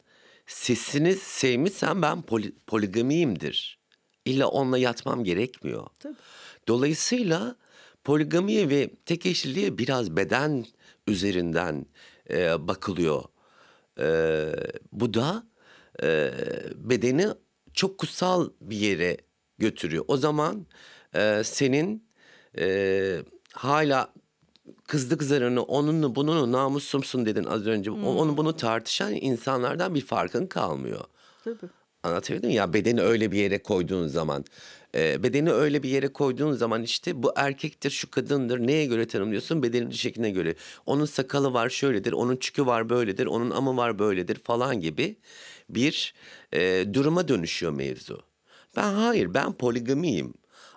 sesini 0.47 1.15
sevmişsem 1.15 2.03
ben 2.03 2.23
poli, 2.23 2.53
poligamiyimdir. 2.67 3.81
İlla 4.25 4.49
onunla 4.49 4.79
yatmam 4.79 5.25
gerekmiyor. 5.25 5.87
Tabii. 5.99 6.15
Dolayısıyla 6.69 7.57
poligamiye 8.05 8.69
ve 8.69 8.91
tek 9.07 9.27
eşliliğe 9.27 9.79
biraz 9.79 10.17
beden 10.17 10.67
üzerinden 11.07 11.87
e, 12.31 12.69
bakılıyor. 12.69 13.25
E, 14.01 14.53
bu 14.93 15.15
da 15.15 15.47
e, 16.03 16.31
bedeni 16.77 17.27
çok 17.75 17.99
kutsal 17.99 18.49
bir 18.61 18.77
yere 18.77 19.17
götürüyor. 19.59 20.05
O 20.09 20.17
zaman 20.17 20.67
e, 21.15 21.43
senin 21.45 22.05
e, 22.59 23.23
hala 23.53 24.13
kızdık 24.87 25.23
zarını 25.23 25.63
onunla 25.63 26.15
bununla 26.15 26.53
namussumsun 26.59 27.27
dedin 27.27 27.45
az 27.45 27.67
önce. 27.67 27.91
O- 27.91 28.15
Onu 28.15 28.37
bunu 28.37 28.57
tartışan 28.57 29.13
insanlardan 29.15 29.95
bir 29.95 30.01
farkın 30.01 30.47
kalmıyor. 30.47 31.05
Tabii. 31.45 31.57
Anlatabildim 32.03 32.51
ya 32.51 32.73
bedeni 32.73 33.01
öyle 33.03 33.33
bir 33.33 33.39
yere 33.39 33.63
koyduğun 33.63 34.07
zaman 34.07 34.45
e, 34.95 35.23
bedeni 35.23 35.53
öyle 35.53 35.83
bir 35.83 35.89
yere 35.89 36.09
koyduğun 36.09 36.53
zaman 36.53 36.83
işte 36.83 37.23
bu 37.23 37.33
erkektir 37.37 37.91
şu 37.91 38.11
kadındır 38.11 38.59
neye 38.59 38.87
göre 38.87 39.09
tanımlıyorsun 39.09 39.63
bedenin 39.63 39.91
şekline 39.91 40.31
göre 40.31 40.55
onun 40.87 41.05
sakalı 41.05 41.53
var 41.53 41.69
şöyledir 41.69 42.13
onun 42.13 42.37
çükü 42.37 42.67
var 42.67 42.89
böyledir 42.89 43.27
onun 43.27 43.51
amı 43.51 43.77
var 43.77 43.99
böyledir 43.99 44.39
falan 44.45 44.81
gibi 44.81 45.17
bir 45.75 46.15
e, 46.53 46.95
duruma 46.95 47.29
dönüşüyor 47.29 47.73
mevzu. 47.73 48.23
Ben 48.77 48.93
hayır 48.93 49.35
ben 49.35 49.53
poligamiyim 49.53 50.35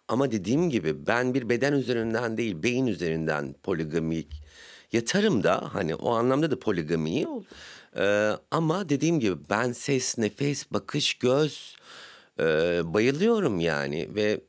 ama 0.07 0.31
dediğim 0.31 0.69
gibi 0.69 1.07
ben 1.07 1.33
bir 1.33 1.49
beden 1.49 1.73
üzerinden 1.73 2.37
değil 2.37 2.63
beyin 2.63 2.87
üzerinden 2.87 3.55
poligamik 3.63 4.43
yatarım 4.91 5.43
da 5.43 5.73
hani 5.73 5.95
o 5.95 6.13
anlamda 6.13 6.51
da 6.51 6.59
poligamiyim. 6.59 7.29
Olur. 7.29 7.43
Ee, 7.97 8.31
ama 8.51 8.89
dediğim 8.89 9.19
gibi 9.19 9.35
ben 9.49 9.71
ses, 9.71 10.17
nefes, 10.17 10.71
bakış, 10.71 11.13
göz 11.13 11.75
e, 12.39 12.43
bayılıyorum 12.83 13.59
yani 13.59 14.09
ve 14.15 14.41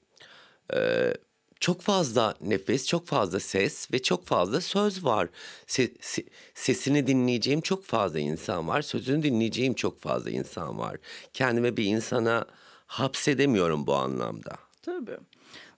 e, 0.74 1.14
çok 1.60 1.80
fazla 1.80 2.34
nefes, 2.40 2.86
çok 2.86 3.06
fazla 3.06 3.40
ses 3.40 3.92
ve 3.92 4.02
çok 4.02 4.26
fazla 4.26 4.60
söz 4.60 5.04
var. 5.04 5.28
Se- 5.66 5.96
se- 5.98 6.28
sesini 6.54 7.06
dinleyeceğim 7.06 7.60
çok 7.60 7.84
fazla 7.84 8.18
insan 8.18 8.68
var, 8.68 8.82
sözünü 8.82 9.22
dinleyeceğim 9.22 9.74
çok 9.74 10.00
fazla 10.00 10.30
insan 10.30 10.78
var. 10.78 10.96
Kendime 11.32 11.76
bir 11.76 11.84
insana 11.84 12.44
hapsedemiyorum 12.86 13.86
bu 13.86 13.94
anlamda. 13.94 14.56
Tabii. 14.82 15.18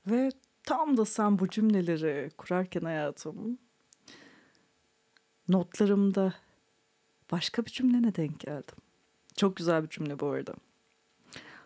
Ve 0.06 0.30
tam 0.64 0.96
da 0.96 1.04
sen 1.04 1.38
bu 1.38 1.48
cümleleri 1.48 2.30
kurarken 2.38 2.80
hayatım 2.82 3.58
notlarımda 5.48 6.34
başka 7.32 7.64
bir 7.66 7.70
cümlene 7.70 8.14
denk 8.14 8.40
geldim. 8.40 8.76
Çok 9.36 9.56
güzel 9.56 9.82
bir 9.84 9.88
cümle 9.88 10.20
bu 10.20 10.26
arada. 10.26 10.54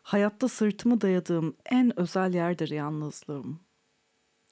Hayatta 0.02 0.48
sırtımı 0.48 1.00
dayadığım 1.00 1.56
en 1.70 2.00
özel 2.00 2.34
yerdir 2.34 2.68
yalnızlığım. 2.70 3.60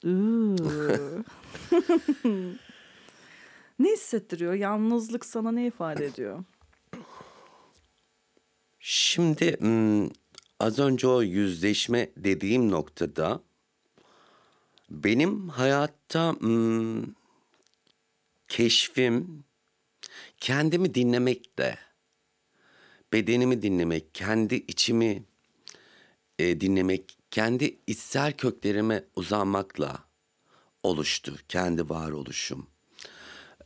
Ne 3.79 3.91
hissettiriyor? 3.91 4.53
Yalnızlık 4.53 5.25
sana 5.25 5.51
ne 5.51 5.67
ifade 5.67 6.05
ediyor? 6.05 6.43
Şimdi 8.79 9.57
az 10.59 10.79
önce 10.79 11.07
o 11.07 11.21
yüzleşme 11.21 12.09
dediğim 12.17 12.71
noktada 12.71 13.41
benim 14.89 15.49
hayatta 15.49 16.35
keşfim 18.47 19.43
kendimi 20.37 20.95
dinlemekle, 20.95 21.77
bedenimi 23.13 23.61
dinlemek, 23.61 24.13
kendi 24.13 24.55
içimi 24.55 25.23
e, 26.39 26.61
dinlemek 26.61 27.18
kendi 27.31 27.79
içsel 27.87 28.33
köklerime 28.33 29.03
uzanmakla 29.15 29.99
oluştu 30.83 31.35
kendi 31.47 31.89
varoluşum. 31.89 32.67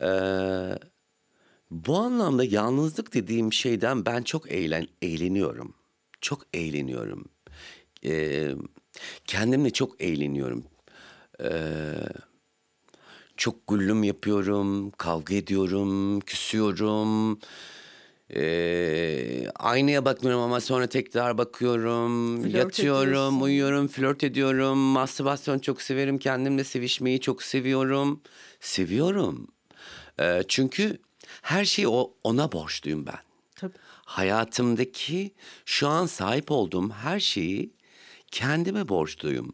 Ee, 0.02 0.80
bu 1.72 1.98
anlamda 1.98 2.44
yalnızlık 2.44 3.14
dediğim 3.14 3.54
şeyden 3.54 4.06
ben 4.06 4.22
çok 4.22 4.52
eğlen, 4.52 4.88
eğleniyorum. 5.02 5.76
Çok 6.22 6.42
eğleniyorum. 6.54 7.26
Ee, 8.06 8.52
kendimle 9.26 9.70
çok 9.70 10.02
eğleniyorum. 10.02 10.64
Ee, 11.42 11.94
çok 13.38 13.68
güllüm 13.68 14.04
yapıyorum, 14.04 14.92
kavga 14.92 15.36
ediyorum, 15.36 16.20
küsüyorum. 16.20 17.40
Ee, 18.36 19.48
aynaya 19.56 20.06
bakmıyorum 20.06 20.42
ama 20.44 20.62
sonra 20.62 20.88
tekrar 20.88 21.38
bakıyorum. 21.38 22.42
Flört 22.42 22.54
yatıyorum, 22.54 23.10
ediyorsun. 23.10 23.42
uyuyorum, 23.42 23.88
flört 23.88 24.24
ediyorum. 24.24 24.78
Mastürbasyon 24.78 25.60
çok 25.60 25.82
severim. 25.82 26.18
Kendimle 26.18 26.64
sevişmeyi 26.64 27.20
çok 27.20 27.44
seviyorum. 27.44 28.22
Seviyorum. 28.60 29.48
Ee, 30.20 30.44
çünkü 30.48 30.98
her 31.42 31.66
şeyi 31.66 31.88
o, 31.88 32.14
ona 32.24 32.52
borçluyum 32.52 33.06
ben. 33.06 33.20
Tabii. 33.56 33.78
Hayatımdaki 34.06 35.32
şu 35.66 35.88
an 35.88 36.06
sahip 36.06 36.52
olduğum 36.52 36.90
her 36.90 37.20
şeyi 37.20 37.74
kendime 38.32 38.90
borçluyum. 38.90 39.54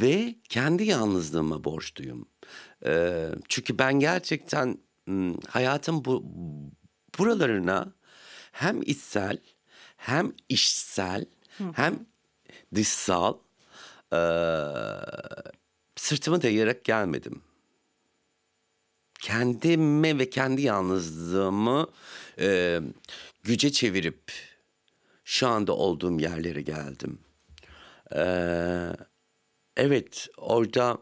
Ve 0.00 0.34
kendi 0.48 0.84
yalnızlığıma 0.84 1.64
borçluyum. 1.64 2.28
Ee, 2.86 3.28
çünkü 3.48 3.78
ben 3.78 3.94
gerçekten 4.00 4.78
hayatım 5.48 6.04
bu 6.04 6.24
buralarına 7.18 7.92
hem 8.52 8.82
içsel 8.82 9.38
hem 9.96 10.32
işsel 10.48 11.24
hem 11.74 12.06
dışsal 12.74 13.38
eee, 14.12 14.18
sırtımı 15.96 16.42
dayayarak 16.42 16.84
gelmedim. 16.84 17.42
Kendime 19.20 20.18
ve 20.18 20.30
kendi 20.30 20.62
yalnızlığımı 20.62 21.86
eee, 22.38 22.82
güce 23.42 23.72
çevirip 23.72 24.32
şu 25.24 25.48
anda 25.48 25.72
olduğum 25.76 26.20
yerlere 26.20 26.62
geldim. 26.62 27.18
Eee, 28.14 28.92
evet 29.76 30.28
orada 30.36 30.98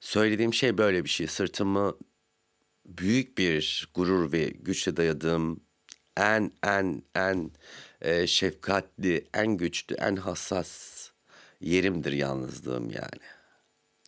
söylediğim 0.00 0.54
şey 0.54 0.78
böyle 0.78 1.04
bir 1.04 1.08
şey. 1.08 1.26
Sırtımı 1.26 1.96
büyük 2.86 3.38
bir 3.38 3.88
gurur 3.94 4.32
ve 4.32 4.44
güçle 4.44 4.96
dayadığım 4.96 5.60
en 6.16 6.52
en 6.62 7.02
en 7.14 7.50
e, 8.00 8.26
şefkatli, 8.26 9.26
en 9.34 9.56
güçlü, 9.56 9.94
en 9.94 10.16
hassas 10.16 11.10
yerimdir 11.60 12.12
yalnızlığım 12.12 12.90
yani. 12.90 13.22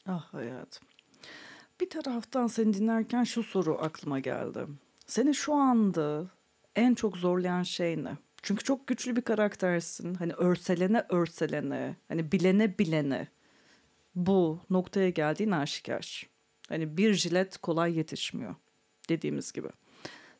Ah 0.06 0.34
hayatım. 0.34 0.88
Bir 1.80 1.90
taraftan 1.90 2.46
seni 2.46 2.74
dinlerken 2.74 3.24
şu 3.24 3.42
soru 3.42 3.78
aklıma 3.80 4.18
geldi. 4.18 4.66
Seni 5.06 5.34
şu 5.34 5.54
anda 5.54 6.26
en 6.76 6.94
çok 6.94 7.16
zorlayan 7.16 7.62
şey 7.62 8.04
ne? 8.04 8.18
Çünkü 8.42 8.64
çok 8.64 8.86
güçlü 8.86 9.16
bir 9.16 9.22
karaktersin. 9.22 10.14
Hani 10.14 10.32
örselene 10.32 11.04
örselene, 11.08 11.96
hani 12.08 12.32
bilene 12.32 12.78
bilene 12.78 13.28
bu 14.14 14.60
noktaya 14.70 15.10
geldiğin 15.10 15.50
aşikar. 15.50 16.28
Hani 16.68 16.96
bir 16.96 17.14
jilet 17.14 17.58
kolay 17.58 17.96
yetişmiyor 17.96 18.54
dediğimiz 19.08 19.52
gibi. 19.52 19.68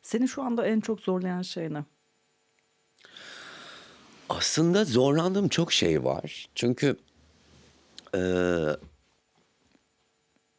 Seni 0.01 0.27
şu 0.27 0.43
anda 0.43 0.65
en 0.67 0.79
çok 0.79 0.99
zorlayan 0.99 1.41
şey 1.41 1.73
ne? 1.73 1.83
Aslında 4.29 4.85
zorlandığım 4.85 5.47
çok 5.49 5.73
şey 5.73 6.03
var. 6.03 6.49
Çünkü 6.55 6.97
e, 8.15 8.21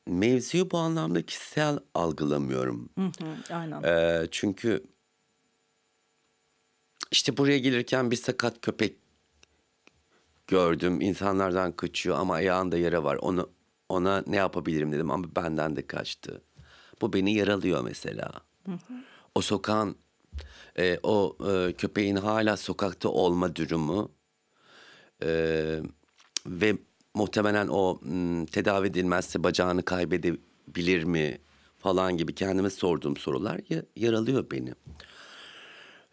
mevzuyu 0.06 0.70
bu 0.70 0.78
anlamda 0.78 1.26
kişisel 1.26 1.78
algılamıyorum. 1.94 2.88
Hı 2.98 3.04
hı, 3.04 3.54
aynen. 3.54 3.82
E, 3.82 4.26
çünkü 4.30 4.84
işte 7.10 7.36
buraya 7.36 7.58
gelirken 7.58 8.10
bir 8.10 8.16
sakat 8.16 8.60
köpek 8.60 8.96
gördüm. 10.46 11.00
İnsanlardan 11.00 11.72
kaçıyor 11.72 12.18
ama 12.18 12.34
ayağında 12.34 12.78
yara 12.78 13.04
var. 13.04 13.16
Onu 13.16 13.50
ona 13.88 14.24
ne 14.26 14.36
yapabilirim 14.36 14.92
dedim 14.92 15.10
ama 15.10 15.36
benden 15.36 15.76
de 15.76 15.86
kaçtı. 15.86 16.42
Bu 17.00 17.12
beni 17.12 17.34
yaralıyor 17.34 17.84
mesela. 17.84 18.32
O 19.34 19.40
sokağın 19.40 19.96
e, 20.78 20.98
o 21.02 21.36
e, 21.50 21.72
köpeğin 21.72 22.16
hala 22.16 22.56
sokakta 22.56 23.08
olma 23.08 23.56
durumu 23.56 24.10
e, 25.22 25.28
ve 26.46 26.76
muhtemelen 27.14 27.68
o 27.68 27.98
m, 28.02 28.46
tedavi 28.46 28.86
edilmezse 28.86 29.44
bacağını 29.44 29.82
kaybedebilir 29.84 31.04
mi 31.04 31.38
falan 31.78 32.16
gibi 32.16 32.34
kendime 32.34 32.70
sorduğum 32.70 33.16
sorular 33.16 33.60
ya- 33.68 33.82
yaralıyor 33.96 34.50
beni. 34.50 34.74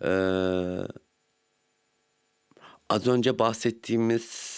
Ee, 0.05 0.87
az 2.89 3.07
önce 3.07 3.39
bahsettiğimiz 3.39 4.53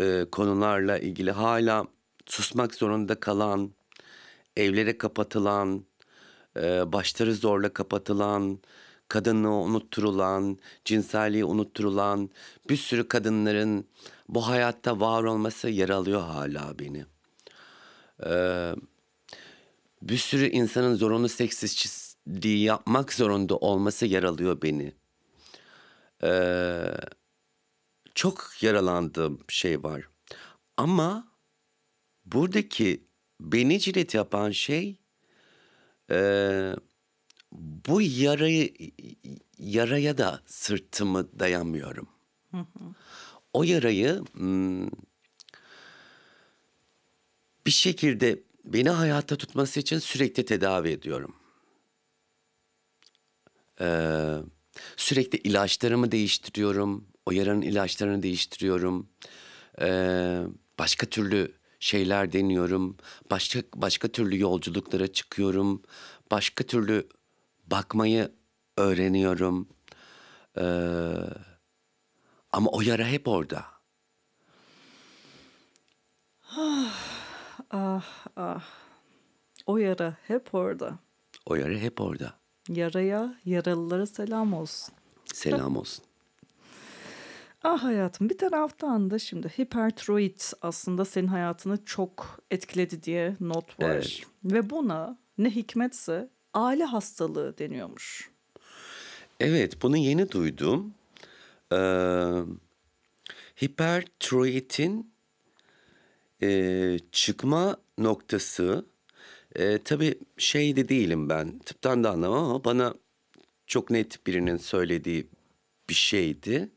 e, 0.00 0.26
konularla 0.32 0.98
ilgili 0.98 1.30
hala 1.30 1.86
susmak 2.26 2.74
zorunda 2.74 3.20
kalan, 3.20 3.70
evlere 4.56 4.98
kapatılan, 4.98 5.84
e, 6.56 6.92
başları 6.92 7.34
zorla 7.34 7.72
kapatılan, 7.72 8.58
kadınlığı 9.08 9.50
unutturulan, 9.50 10.58
cinselliği 10.84 11.44
unutturulan 11.44 12.30
bir 12.68 12.76
sürü 12.76 13.08
kadınların 13.08 13.86
bu 14.28 14.48
hayatta 14.48 15.00
var 15.00 15.24
olması 15.24 15.68
yaralıyor 15.68 16.20
hala 16.20 16.78
beni. 16.78 17.04
Ee, 18.26 18.74
bir 20.02 20.16
sürü 20.16 20.46
insanın 20.46 20.94
zorunlu 20.94 21.28
seks 21.28 21.62
işçiliği 21.62 22.64
yapmak 22.64 23.12
zorunda 23.12 23.56
olması 23.56 24.06
yaralıyor 24.06 24.62
beni. 24.62 24.92
Ee, 26.22 26.94
çok 28.14 28.50
yaralandığım 28.60 29.38
şey 29.48 29.82
var. 29.82 30.08
Ama 30.76 31.28
buradaki 32.24 33.06
beni 33.42 33.80
cilet 33.80 34.14
yapan 34.14 34.50
şey 34.50 34.96
e, 36.10 36.16
bu 37.88 38.02
yarayı 38.02 38.74
yaraya 39.58 40.18
da 40.18 40.42
sırtımı 40.46 41.38
dayamıyorum. 41.40 42.08
O 43.52 43.62
yarayı 43.62 44.24
hmm, 44.32 44.86
bir 47.66 47.70
şekilde 47.70 48.42
beni 48.64 48.90
hayatta 48.90 49.36
tutması 49.36 49.80
için 49.80 49.98
sürekli 49.98 50.44
tedavi 50.44 50.88
ediyorum. 50.88 51.34
Ee, 53.80 54.36
sürekli 54.96 55.38
ilaçlarımı 55.38 56.12
değiştiriyorum. 56.12 57.08
O 57.26 57.30
yaranın 57.32 57.62
ilaçlarını 57.62 58.22
değiştiriyorum. 58.22 59.08
Ee, 59.80 60.42
başka 60.78 61.06
türlü 61.06 61.61
şeyler 61.82 62.32
deniyorum. 62.32 62.96
Başka 63.30 63.60
başka 63.74 64.08
türlü 64.08 64.40
yolculuklara 64.40 65.12
çıkıyorum. 65.12 65.82
Başka 66.30 66.64
türlü 66.64 67.08
bakmayı 67.66 68.32
öğreniyorum. 68.76 69.68
Ee, 70.58 70.62
ama 72.52 72.70
o 72.70 72.80
yara 72.80 73.06
hep 73.06 73.28
orada. 73.28 73.64
Ah 77.70 78.26
ah. 78.36 78.64
O 79.66 79.76
yara 79.78 80.16
hep 80.26 80.54
orada. 80.54 80.98
O 81.46 81.54
yara 81.54 81.74
hep 81.74 82.00
orada. 82.00 82.34
Yaraya, 82.68 83.34
yaralılara 83.44 84.06
selam 84.06 84.54
olsun. 84.54 84.94
Selam 85.34 85.76
olsun. 85.76 86.04
Ah 87.64 87.82
hayatım 87.82 88.30
bir 88.30 88.38
taraftan 88.38 89.10
da 89.10 89.18
şimdi 89.18 89.48
hipertiroid 89.48 90.40
aslında 90.62 91.04
senin 91.04 91.26
hayatını 91.26 91.84
çok 91.84 92.40
etkiledi 92.50 93.02
diye 93.02 93.36
not 93.40 93.80
var. 93.80 93.90
Evet. 93.90 94.22
Ve 94.44 94.70
buna 94.70 95.18
ne 95.38 95.50
hikmetse 95.50 96.28
aile 96.54 96.84
hastalığı 96.84 97.58
deniyormuş. 97.58 98.30
Evet, 99.40 99.82
bunu 99.82 99.96
yeni 99.96 100.30
duydum. 100.30 100.94
Ee, 101.72 101.76
hipertiroidin 103.62 105.12
e, 106.42 106.98
çıkma 107.12 107.76
noktası 107.98 108.86
e, 109.56 109.78
tabii 109.78 110.18
şey 110.38 110.76
de 110.76 110.88
değilim 110.88 111.28
ben 111.28 111.58
tıptan 111.58 112.04
da 112.04 112.10
anlamam 112.10 112.44
ama 112.44 112.64
bana 112.64 112.94
çok 113.66 113.90
net 113.90 114.26
birinin 114.26 114.56
söylediği 114.56 115.26
bir 115.88 115.94
şeydi. 115.94 116.68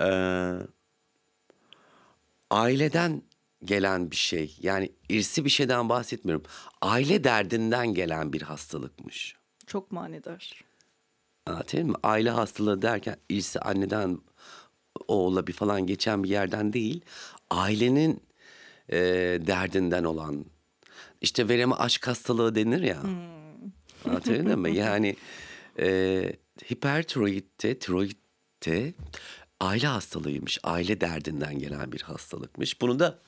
Ee, 0.00 0.52
aileden 2.50 3.22
gelen 3.64 4.10
bir 4.10 4.16
şey 4.16 4.56
yani 4.62 4.92
irsi 5.08 5.44
bir 5.44 5.50
şeyden 5.50 5.88
bahsetmiyorum. 5.88 6.44
Aile 6.82 7.24
derdinden 7.24 7.94
gelen 7.94 8.32
bir 8.32 8.42
hastalıkmış. 8.42 9.36
Çok 9.66 9.92
manidar. 9.92 10.64
Anlatayım 11.46 11.88
mı? 11.88 11.96
Aile 12.02 12.30
hastalığı 12.30 12.82
derken 12.82 13.16
irsi 13.28 13.60
anneden 13.60 14.18
oğula 15.08 15.46
bir 15.46 15.52
falan 15.52 15.86
geçen 15.86 16.24
bir 16.24 16.28
yerden 16.28 16.72
değil. 16.72 17.00
ailenin 17.50 18.22
e, 18.88 18.98
derdinden 19.46 20.04
olan 20.04 20.44
işte 21.20 21.48
vereme 21.48 21.74
aşk 21.74 22.08
hastalığı 22.08 22.54
denir 22.54 22.82
ya. 22.82 23.02
Anlatabildim 24.04 24.60
mi? 24.60 24.76
Yani 24.76 25.16
e, 25.78 26.32
hipertiroidte, 26.72 27.78
tiroidte 27.78 28.94
aile 29.62 29.86
hastalığıymış. 29.86 30.58
Aile 30.62 31.00
derdinden 31.00 31.58
gelen 31.58 31.92
bir 31.92 32.00
hastalıkmış. 32.00 32.80
Bunu 32.80 32.98
da 32.98 33.18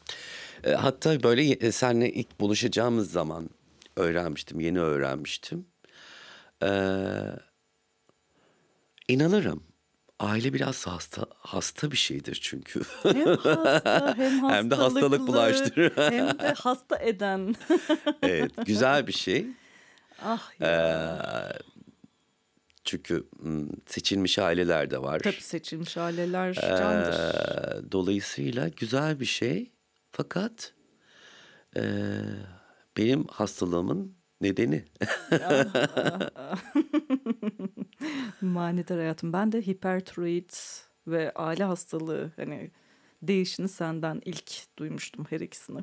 e, 0.65 0.73
hatta 0.73 1.23
böyle 1.23 1.43
e, 1.43 1.73
seninle 1.73 2.13
ilk 2.13 2.41
buluşacağımız 2.41 3.13
zaman 3.13 3.51
öğrenmiştim. 3.97 4.61
Yeni 4.61 4.81
öğrenmiştim. 4.81 5.67
Ee, 6.63 6.69
inanırım. 9.09 9.63
Aile 10.21 10.53
biraz 10.55 10.87
hasta 10.87 11.27
hasta 11.39 11.91
bir 11.91 11.97
şeydir 11.97 12.39
çünkü. 12.43 12.83
Hem 13.03 13.37
hasta 13.37 14.15
hem. 14.19 14.43
Hem 14.51 14.71
de 14.71 14.75
hastalık 14.75 15.27
bulaştırır. 15.27 15.93
hem 15.97 16.39
de 16.39 16.55
hasta 16.59 16.97
eden. 16.99 17.55
evet, 18.23 18.53
güzel 18.67 19.07
bir 19.07 19.13
şey. 19.13 19.47
ah 20.23 20.51
Ee, 20.61 20.67
ya. 20.67 21.53
Çünkü 22.85 23.25
seçilmiş 23.87 24.39
aileler 24.39 24.91
de 24.91 25.03
var. 25.03 25.19
Tabii 25.19 25.41
seçilmiş 25.41 25.97
aileler 25.97 26.53
candır. 26.55 27.15
Ee, 27.15 27.93
dolayısıyla 27.93 28.69
güzel 28.69 29.21
bir 29.21 29.25
şey. 29.25 29.71
Fakat 30.13 30.75
e, 31.77 31.83
benim 32.97 33.25
hastalığımın 33.25 34.15
nedeni. 34.41 34.85
Manidar 38.41 38.99
hayatım. 38.99 39.33
Ben 39.33 39.53
de 39.53 39.63
hipertiroid 39.67 40.51
ve 41.07 41.33
aile 41.33 41.65
hastalığı 41.65 42.33
hani 42.37 42.71
değişini 43.23 43.69
senden 43.69 44.23
ilk 44.25 44.79
duymuştum 44.79 45.27
her 45.31 45.41
ikisini. 45.41 45.81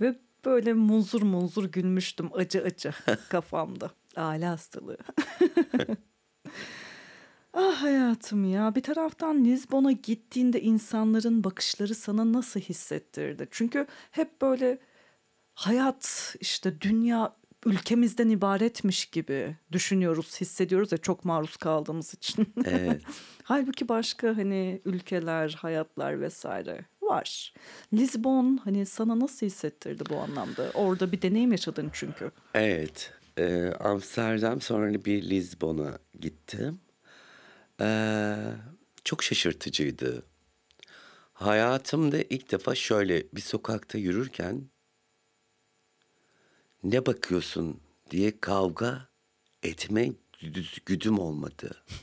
Ve 0.00 0.18
böyle 0.44 0.72
munzur 0.72 1.22
munzur 1.22 1.64
gülmüştüm 1.64 2.30
acı 2.34 2.62
acı 2.62 2.92
kafamda. 3.28 3.90
Aile 4.18 4.46
hastalığı. 4.46 4.98
ah 7.54 7.82
hayatım 7.82 8.44
ya 8.44 8.74
bir 8.74 8.82
taraftan 8.82 9.44
Lizbon'a 9.44 9.92
gittiğinde 9.92 10.62
insanların 10.62 11.44
bakışları 11.44 11.94
sana 11.94 12.32
nasıl 12.32 12.60
hissettirdi? 12.60 13.48
Çünkü 13.50 13.86
hep 14.10 14.42
böyle 14.42 14.78
hayat 15.54 16.36
işte 16.40 16.80
dünya 16.80 17.36
ülkemizden 17.66 18.28
ibaretmiş 18.28 19.06
gibi 19.06 19.56
düşünüyoruz, 19.72 20.40
hissediyoruz 20.40 20.92
ya 20.92 20.98
çok 20.98 21.24
maruz 21.24 21.56
kaldığımız 21.56 22.14
için. 22.14 22.54
Evet. 22.64 23.02
Halbuki 23.42 23.88
başka 23.88 24.36
hani 24.36 24.82
ülkeler, 24.84 25.56
hayatlar 25.60 26.20
vesaire 26.20 26.84
var. 27.02 27.54
Lisbon 27.92 28.60
hani 28.64 28.86
sana 28.86 29.20
nasıl 29.20 29.46
hissettirdi 29.46 30.04
bu 30.10 30.16
anlamda? 30.16 30.70
Orada 30.74 31.12
bir 31.12 31.22
deneyim 31.22 31.52
yaşadın 31.52 31.90
çünkü. 31.92 32.30
Evet. 32.54 33.12
E, 33.38 33.72
Amsterdam 33.80 34.60
sonra 34.60 35.04
bir 35.04 35.30
Lizbon'a 35.30 35.98
gittim. 36.20 36.80
Ee, 37.80 38.36
çok 39.04 39.22
şaşırtıcıydı. 39.22 40.22
Hayatımda 41.32 42.18
ilk 42.18 42.50
defa 42.50 42.74
şöyle 42.74 43.32
bir 43.32 43.40
sokakta 43.40 43.98
yürürken 43.98 44.70
ne 46.84 47.06
bakıyorsun 47.06 47.80
diye 48.10 48.40
kavga 48.40 49.08
etme 49.62 50.12
güdü- 50.40 50.84
güdüm 50.86 51.18
olmadı. 51.18 51.84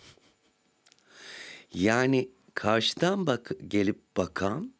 Yani 1.73 2.29
karşıdan 2.53 3.27
bak 3.27 3.51
gelip 3.67 4.17
bakan 4.17 4.73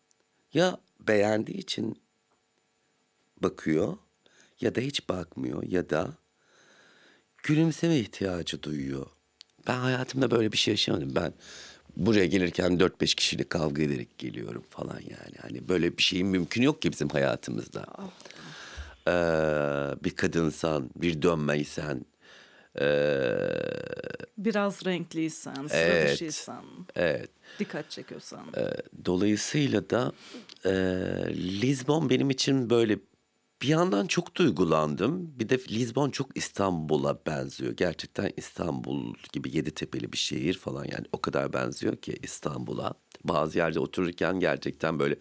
ya 0.53 0.77
beğendiği 0.99 1.57
için 1.57 2.01
bakıyor 3.37 3.97
ya 4.61 4.75
da 4.75 4.81
hiç 4.81 5.09
bakmıyor 5.09 5.63
ya 5.63 5.89
da 5.89 6.17
gülümseme 7.45 7.97
ihtiyacı 7.97 8.63
duyuyor. 8.63 9.05
Ben 9.67 9.77
hayatımda 9.77 10.31
böyle 10.31 10.51
bir 10.51 10.57
şey 10.57 10.71
yaşamadım. 10.73 11.15
Ben 11.15 11.33
buraya 11.97 12.25
gelirken 12.25 12.71
4-5 12.79 13.15
kişiyle 13.15 13.43
kavga 13.43 13.81
ederek 13.83 14.17
geliyorum 14.17 14.63
falan 14.69 14.99
yani. 14.99 15.35
Hani 15.41 15.69
böyle 15.69 15.97
bir 15.97 16.03
şeyin 16.03 16.27
mümkün 16.27 16.61
yok 16.61 16.81
ki 16.81 16.91
bizim 16.91 17.09
hayatımızda. 17.09 17.85
Ee, 19.07 19.11
bir 20.03 20.15
kadınsan, 20.15 20.89
bir 20.95 21.21
dönmeysen, 21.21 22.05
ee, 22.79 23.37
Biraz 24.37 24.85
renkliysen, 24.85 25.67
sıra 25.67 25.79
Evet. 25.79 26.13
dışıysan, 26.13 26.65
evet. 26.95 27.29
dikkat 27.59 27.91
çekiyorsan. 27.91 28.45
Dolayısıyla 29.05 29.89
da 29.89 30.11
e, 30.65 30.71
Lizbon 31.61 32.09
benim 32.09 32.29
için 32.29 32.69
böyle 32.69 32.99
bir 33.66 33.70
yandan 33.70 34.07
çok 34.07 34.36
duygulandım. 34.36 35.39
Bir 35.39 35.49
de 35.49 35.59
Lizbon 35.70 36.09
çok 36.09 36.38
İstanbul'a 36.38 37.26
benziyor. 37.26 37.74
Gerçekten 37.74 38.32
İstanbul 38.38 39.13
gibi 39.34 39.57
yedi 39.57 39.72
tepeli 39.72 40.13
bir 40.13 40.18
şehir 40.18 40.53
falan 40.53 40.86
yani 40.86 41.05
o 41.11 41.22
kadar 41.22 41.53
benziyor 41.53 41.95
ki 41.95 42.20
İstanbul'a. 42.24 42.93
Bazı 43.24 43.57
yerde 43.57 43.80
otururken 43.80 44.39
gerçekten 44.39 44.99
böyle 44.99 45.16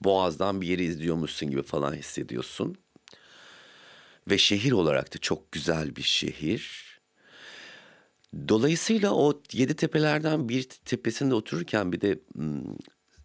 boğazdan 0.00 0.60
bir 0.60 0.66
yeri 0.66 0.84
izliyormuşsun 0.84 1.50
gibi 1.50 1.62
falan 1.62 1.94
hissediyorsun. 1.94 2.76
Ve 4.30 4.38
şehir 4.38 4.72
olarak 4.72 5.14
da 5.14 5.18
çok 5.18 5.52
güzel 5.52 5.96
bir 5.96 6.02
şehir. 6.02 6.84
Dolayısıyla 8.48 9.14
o 9.14 9.42
yedi 9.52 9.76
tepelerden 9.76 10.48
bir 10.48 10.62
tepesinde 10.62 11.34
otururken 11.34 11.92
bir 11.92 12.00
de 12.00 12.18
hmm, 12.34 12.76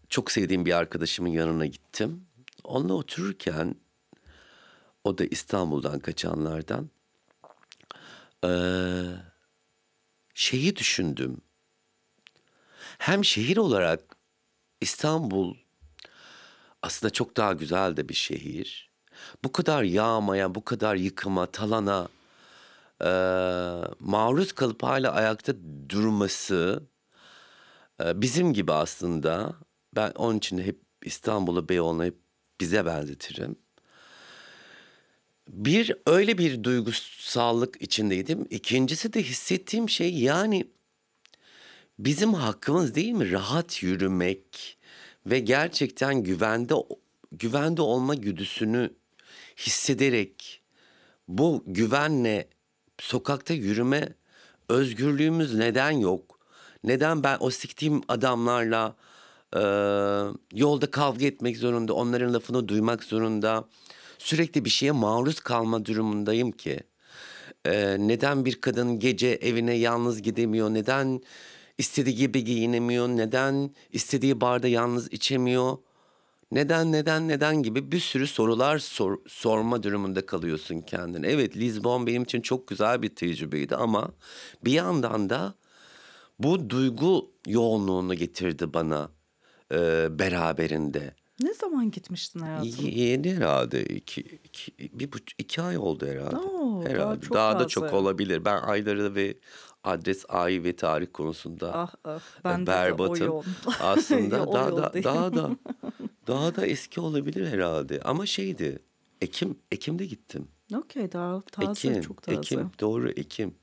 çok 0.10 0.32
sevdiğim 0.32 0.66
bir 0.66 0.78
arkadaşımın 0.78 1.30
yanına 1.30 1.66
gittim. 1.66 2.26
Onunla 2.64 2.94
otururken 2.94 3.76
o 5.06 5.18
da 5.18 5.26
İstanbul'dan 5.26 6.00
kaçanlardan 6.00 6.90
eee, 8.44 9.06
şeyi 10.34 10.76
düşündüm. 10.76 11.42
Hem 12.98 13.26
şehir 13.26 13.58
olarak 13.58 14.00
İstanbul 14.82 15.56
aslında 16.82 17.14
çok 17.14 17.38
daha 17.38 17.54
güzel 17.54 17.98
de 17.98 18.10
bir 18.10 18.14
şehir. 18.14 18.92
Bu 19.44 19.52
kadar 19.52 19.84
yağmaya, 19.84 20.56
bu 20.56 20.66
kadar 20.66 20.96
yıkıma, 20.96 21.46
talana 21.46 22.08
eee, 23.02 23.82
maruz 24.00 24.52
kalıp 24.54 24.84
hala 24.84 25.12
ayakta 25.12 25.54
durması 25.90 26.84
e, 28.04 28.22
bizim 28.22 28.54
gibi 28.54 28.74
aslında. 28.74 29.54
Ben 29.96 30.12
onun 30.16 30.38
için 30.38 30.58
hep 30.58 30.82
İstanbul'u, 31.04 31.70
Beyoğlu'nu 31.70 32.04
hep 32.06 32.18
bize 32.62 32.86
benzetirim. 32.86 33.65
Bir 35.50 35.96
öyle 36.06 36.38
bir 36.38 36.64
duygusallık 36.64 37.82
içindeydim. 37.82 38.48
İkincisi 38.50 39.14
de 39.14 39.24
hissettiğim 39.24 39.90
şey 39.90 40.14
yani 40.14 40.68
bizim 42.00 42.34
hakkımız 42.34 42.96
değil 42.96 43.12
mi 43.12 43.32
rahat 43.32 43.84
yürümek 43.84 44.78
ve 45.26 45.40
gerçekten 45.40 46.24
güvende 46.24 46.74
güvende 47.32 47.82
olma 47.82 48.16
güdüsünü 48.16 48.94
hissederek 49.58 50.62
bu 51.28 51.64
güvenle 51.68 52.48
sokakta 53.00 53.54
yürüme 53.54 54.16
özgürlüğümüz 54.70 55.56
neden 55.56 55.92
yok? 55.92 56.40
Neden 56.84 57.24
ben 57.24 57.38
o 57.40 57.50
siktiğim 57.50 58.02
adamlarla 58.08 58.96
e, 59.56 59.62
yolda 60.54 60.92
kavga 60.92 61.26
etmek 61.26 61.58
zorunda, 61.58 61.94
onların 61.94 62.34
lafını 62.34 62.68
duymak 62.68 63.04
zorunda, 63.04 63.68
sürekli 64.26 64.66
bir 64.66 64.70
şeye 64.70 64.92
maruz 64.92 65.40
kalma 65.40 65.86
durumundayım 65.86 66.52
ki? 66.52 66.80
E, 67.66 67.96
neden 68.00 68.46
bir 68.46 68.62
kadın 68.62 69.00
gece 69.00 69.28
evine 69.28 69.74
yalnız 69.74 70.22
gidemiyor? 70.22 70.74
Neden 70.74 71.22
istediği 71.78 72.16
gibi 72.16 72.44
giyinemiyor? 72.44 73.08
Neden 73.08 73.76
istediği 73.92 74.42
barda 74.42 74.68
yalnız 74.68 75.14
içemiyor? 75.14 75.78
Neden 76.52 76.92
neden 76.92 77.28
neden 77.28 77.64
gibi 77.64 77.92
bir 77.92 78.00
sürü 78.00 78.28
sorular 78.28 78.78
sor- 78.80 79.20
sorma 79.28 79.84
durumunda 79.84 80.26
kalıyorsun 80.26 80.82
kendine. 80.82 81.28
Evet 81.28 81.58
Lisbon 81.58 82.08
benim 82.08 82.24
için 82.24 82.42
çok 82.42 82.68
güzel 82.68 83.02
bir 83.02 83.16
tecrübeydi 83.16 83.76
ama 83.76 84.12
bir 84.66 84.72
yandan 84.72 85.30
da 85.30 85.56
bu 86.40 86.70
duygu 86.70 87.32
yoğunluğunu 87.48 88.16
getirdi 88.16 88.74
bana 88.74 89.10
e, 89.72 90.08
beraberinde. 90.20 91.14
Ne 91.40 91.54
zaman 91.54 91.92
gitmiştin 91.92 92.40
hayatım? 92.40 92.86
Yeni 92.86 93.36
herhalde 93.36 93.86
iki, 93.86 94.22
iki, 94.22 94.72
bir 95.00 95.12
buçuk, 95.12 95.40
iki 95.40 95.62
ay 95.62 95.78
oldu 95.78 96.06
herhalde. 96.08 96.36
Oo, 96.36 96.82
daha 96.82 96.92
herhalde. 96.92 97.22
çok 97.22 97.34
Daha, 97.34 97.60
da 97.60 97.68
çok 97.68 97.94
olabilir. 97.94 98.46
Ben 98.46 98.58
ayları 98.62 99.16
ve 99.16 99.38
adres, 99.84 100.26
ay 100.30 100.64
ve 100.64 100.76
tarih 100.76 101.08
konusunda 101.14 101.74
Ah 101.74 101.94
ah 102.04 102.20
e, 102.46 102.64
o 102.64 102.68
berbatım. 102.68 103.44
Aslında 103.80 104.54
daha 104.54 104.78
da 104.78 105.04
daha 105.04 105.34
da 105.36 105.50
daha 106.28 106.56
da 106.56 106.66
eski 106.66 107.02
olabilir 107.02 107.48
herhalde. 107.48 108.02
Ama 108.02 108.26
şeydi. 108.26 108.80
Ekim 109.22 109.60
Ekim'de 109.72 110.06
gittim. 110.06 110.48
Okey 110.76 111.12
daha 111.12 111.42
taze 111.42 111.90
Ekim, 111.90 112.02
çok 112.02 112.24
taze. 112.24 112.38
Ekim 112.38 112.72
doğru 112.80 113.10
Ekim. 113.10 113.56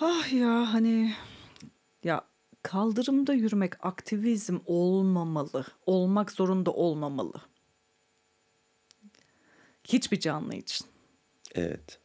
Ah 0.00 0.32
ya 0.32 0.74
hani 0.74 1.14
ya 2.04 2.29
kaldırımda 2.62 3.32
yürümek 3.34 3.84
aktivizm 3.86 4.58
olmamalı. 4.66 5.64
Olmak 5.86 6.30
zorunda 6.32 6.70
olmamalı. 6.70 7.32
Hiçbir 9.84 10.20
canlı 10.20 10.54
için. 10.54 10.86
Evet. 11.54 11.98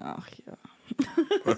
Ah 0.00 0.26
ya. 0.46 0.56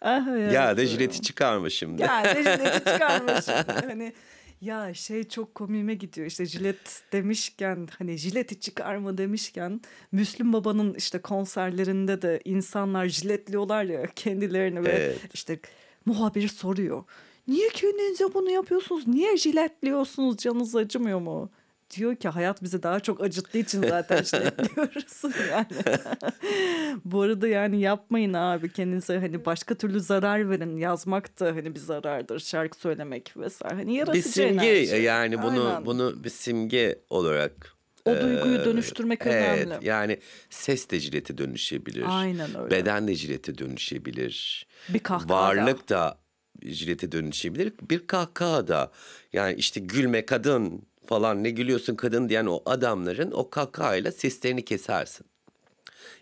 ah 0.00 0.26
Ya 0.26 0.32
hayatım. 0.32 0.76
da 0.76 0.86
jileti 0.86 1.22
çıkarma 1.22 1.70
şimdi. 1.70 2.02
Ya 2.02 2.20
ne 2.20 2.34
jileti 2.42 2.78
çıkarmış. 2.78 3.48
hani 3.86 4.12
ya 4.60 4.94
şey 4.94 5.28
çok 5.28 5.54
komiğime 5.54 5.94
gidiyor 5.94 6.26
işte 6.26 6.46
jilet 6.46 7.02
demişken 7.12 7.88
hani 7.98 8.16
jileti 8.16 8.60
çıkarma 8.60 9.18
demişken 9.18 9.80
Müslüm 10.12 10.52
Baba'nın 10.52 10.94
işte 10.94 11.18
konserlerinde 11.20 12.22
de 12.22 12.40
insanlar 12.44 13.06
jiletliyorlar 13.06 13.84
ya 13.84 14.06
kendilerini 14.16 14.84
ve 14.84 14.90
Evet. 14.92 15.18
işte 15.34 15.58
muhabir 16.06 16.48
soruyor. 16.48 17.04
Niye 17.48 17.68
kendinize 17.68 18.34
bunu 18.34 18.50
yapıyorsunuz? 18.50 19.06
Niye 19.06 19.36
jiletliyorsunuz? 19.36 20.36
Canınız 20.36 20.76
acımıyor 20.76 21.20
mu? 21.20 21.50
Diyor 21.96 22.16
ki 22.16 22.28
hayat 22.28 22.62
bizi 22.62 22.82
daha 22.82 23.00
çok 23.00 23.20
acıttığı 23.20 23.58
için 23.58 23.82
zaten 23.88 24.22
jiletliyoruz 24.22 25.22
yani. 25.50 25.66
Bu 27.04 27.20
arada 27.22 27.48
yani 27.48 27.80
yapmayın 27.80 28.32
abi 28.32 28.72
kendinize 28.72 29.18
hani 29.18 29.44
başka 29.44 29.74
türlü 29.74 30.00
zarar 30.00 30.50
verin. 30.50 30.76
Yazmak 30.76 31.40
da 31.40 31.46
hani 31.46 31.74
bir 31.74 31.80
zarardır. 31.80 32.38
Şarkı 32.40 32.78
söylemek 32.80 33.36
vesaire. 33.36 33.74
Hani 33.74 33.92
bir 33.92 33.98
yaratıcı 33.98 34.28
simge 34.28 34.66
enerji. 34.66 34.96
yani 34.96 35.42
bunu 35.42 35.68
Aynen. 35.68 35.86
bunu 35.86 36.24
bir 36.24 36.30
simge 36.30 36.98
olarak 37.10 37.71
O 38.04 38.20
duyguyu 38.20 38.64
dönüştürmek 38.64 39.20
evet, 39.26 39.66
önemli. 39.66 39.86
yani 39.86 40.18
ses 40.50 40.90
de 40.90 41.00
jilete 41.00 41.38
dönüşebilir. 41.38 42.04
Aynen 42.08 42.58
öyle. 42.58 42.70
Beden 42.70 43.08
de 43.08 43.14
jilete 43.14 43.58
dönüşebilir. 43.58 44.66
Bir 44.88 44.98
kahkaha 44.98 45.28
Varlık 45.28 45.88
da 45.88 46.18
jilete 46.62 47.12
dönüşebilir. 47.12 47.72
Bir 47.90 48.06
kahkaha 48.06 48.68
da 48.68 48.92
yani 49.32 49.54
işte 49.54 49.80
gülme 49.80 50.26
kadın 50.26 50.82
falan 51.06 51.44
ne 51.44 51.50
gülüyorsun 51.50 51.94
kadın 51.94 52.28
diyen 52.28 52.46
o 52.46 52.62
adamların 52.66 53.30
o 53.30 53.50
kahkahayla 53.50 54.12
seslerini 54.12 54.64
kesersin. 54.64 55.26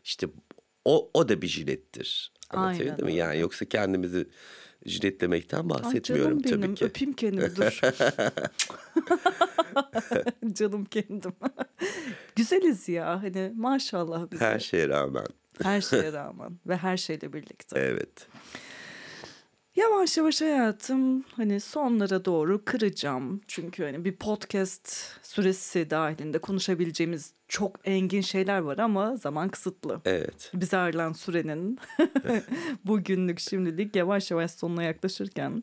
İşte 0.04 0.26
o, 0.84 1.10
o 1.14 1.28
da 1.28 1.42
bir 1.42 1.48
jilettir. 1.48 2.32
Anlatabildim 2.50 2.90
Aynen 2.92 3.04
mi? 3.04 3.10
öyle. 3.10 3.20
Yani 3.20 3.40
yoksa 3.40 3.64
kendimizi 3.64 4.26
jiletlemekten 4.86 5.62
Ay 5.62 5.68
bahsetmiyorum 5.68 6.42
canım 6.42 6.62
benim. 6.62 6.74
tabii 6.74 6.74
ki. 6.74 6.84
Öpeyim 6.84 7.12
kendimi 7.12 7.56
dur. 7.56 7.80
canım 10.54 10.84
kendim. 10.84 11.32
Güzeliz 12.36 12.88
ya 12.88 13.22
hani 13.22 13.52
maşallah 13.56 14.30
bize. 14.30 14.44
Her 14.44 14.58
şeye 14.58 14.88
rağmen. 14.88 15.26
Her 15.62 15.80
şeye 15.80 16.12
rağmen 16.12 16.58
ve 16.66 16.76
her 16.76 16.96
şeyle 16.96 17.32
birlikte. 17.32 17.80
Evet. 17.80 18.26
Yavaş 19.80 20.16
yavaş 20.16 20.40
hayatım 20.40 21.22
hani 21.22 21.60
sonlara 21.60 22.24
doğru 22.24 22.64
kıracağım. 22.64 23.40
Çünkü 23.48 23.84
hani 23.84 24.04
bir 24.04 24.16
podcast 24.16 24.88
süresi 25.22 25.90
dahilinde 25.90 26.38
konuşabileceğimiz 26.38 27.32
çok 27.48 27.76
engin 27.84 28.20
şeyler 28.20 28.58
var 28.58 28.78
ama 28.78 29.16
zaman 29.16 29.48
kısıtlı. 29.48 30.00
Evet. 30.04 30.50
Bize 30.54 30.76
ayrılan 30.76 31.12
sürenin 31.12 31.78
bugünlük 32.84 33.40
şimdilik 33.40 33.96
yavaş 33.96 34.30
yavaş 34.30 34.50
sonuna 34.50 34.82
yaklaşırken 34.82 35.62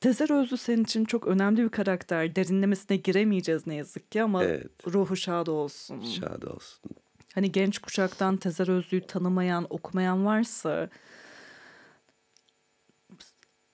Tezer 0.00 0.40
Özlü 0.42 0.56
senin 0.56 0.84
için 0.84 1.04
çok 1.04 1.26
önemli 1.26 1.62
bir 1.62 1.68
karakter. 1.68 2.36
Derinlemesine 2.36 2.96
giremeyeceğiz 2.96 3.66
ne 3.66 3.74
yazık 3.74 4.12
ki 4.12 4.22
ama 4.22 4.44
Evet. 4.44 4.86
ruhu 4.86 5.16
şad 5.16 5.46
olsun. 5.46 6.00
Şad 6.00 6.42
olsun. 6.42 6.90
Hani 7.34 7.52
genç 7.52 7.78
kuşaktan 7.78 8.36
Tezer 8.36 8.68
Özlü'yü 8.68 9.06
tanımayan, 9.06 9.66
okumayan 9.70 10.24
varsa 10.26 10.90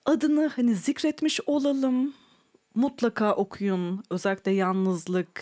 adını 0.05 0.47
hani 0.47 0.75
zikretmiş 0.75 1.39
olalım. 1.45 2.13
Mutlaka 2.75 3.35
okuyun. 3.35 4.03
Özellikle 4.09 4.51
yalnızlık, 4.51 5.41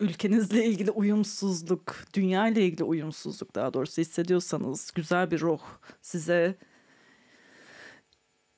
ülkenizle 0.00 0.64
ilgili 0.64 0.90
uyumsuzluk, 0.90 1.96
dünya 2.14 2.48
ile 2.48 2.64
ilgili 2.64 2.84
uyumsuzluk 2.84 3.54
daha 3.54 3.74
doğrusu 3.74 4.02
hissediyorsanız 4.02 4.90
güzel 4.94 5.30
bir 5.30 5.40
ruh 5.40 5.60
size 6.02 6.56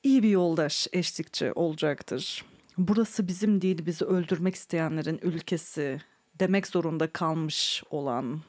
iyi 0.03 0.23
bir 0.23 0.29
yoldaş, 0.29 0.87
eşlikçi 0.93 1.51
olacaktır. 1.53 2.45
Burası 2.77 3.27
bizim 3.27 3.61
değil, 3.61 3.85
bizi 3.85 4.05
öldürmek 4.05 4.55
isteyenlerin 4.55 5.19
ülkesi 5.21 6.01
demek 6.39 6.67
zorunda 6.67 7.07
kalmış 7.07 7.83
olan 7.89 8.41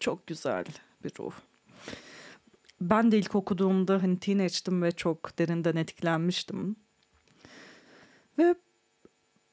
çok 0.00 0.26
güzel 0.26 0.64
bir 1.04 1.12
ruh. 1.18 1.32
Ben 2.90 3.12
de 3.12 3.18
ilk 3.18 3.34
okuduğumda 3.34 4.02
hani 4.02 4.18
teenage'dim 4.18 4.82
ve 4.82 4.92
çok 4.92 5.38
derinden 5.38 5.76
etkilenmiştim. 5.76 6.76
Ve 8.38 8.54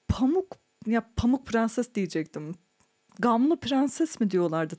Pamuk, 0.07 0.57
ya 0.85 1.05
Pamuk 1.15 1.45
Prenses 1.45 1.93
diyecektim. 1.95 2.55
Gamlı 3.19 3.59
Prenses 3.59 4.19
mi 4.19 4.31
diyorlardı 4.31 4.75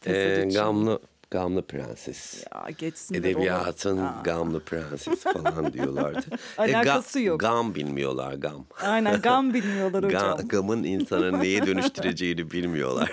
Tezer 0.00 0.36
Ee, 0.36 0.46
için? 0.46 0.58
gamlı 0.60 1.00
gamlı 1.30 1.62
prenses. 1.66 2.44
Ya 2.54 2.70
geçsin 2.78 3.14
de 3.14 3.18
Edebiyatın 3.18 3.98
Aa. 3.98 4.22
gamlı 4.24 4.60
prenses 4.64 5.22
falan 5.22 5.72
diyorlardı. 5.72 6.26
Alakası 6.58 7.20
yok. 7.20 7.40
Gam 7.40 7.74
bilmiyorlar 7.74 8.34
gam. 8.34 8.66
Aynen 8.82 9.20
gam 9.22 9.54
bilmiyorlar 9.54 10.04
hocam. 10.04 10.38
Ga- 10.40 10.48
gamın 10.48 10.82
insanı 10.84 11.40
neye 11.40 11.62
dönüştüreceğini 11.66 12.50
bilmiyorlar. 12.50 13.12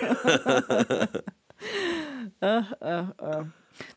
Ah, 2.42 2.72
ah, 2.80 3.06
ah. 3.18 3.44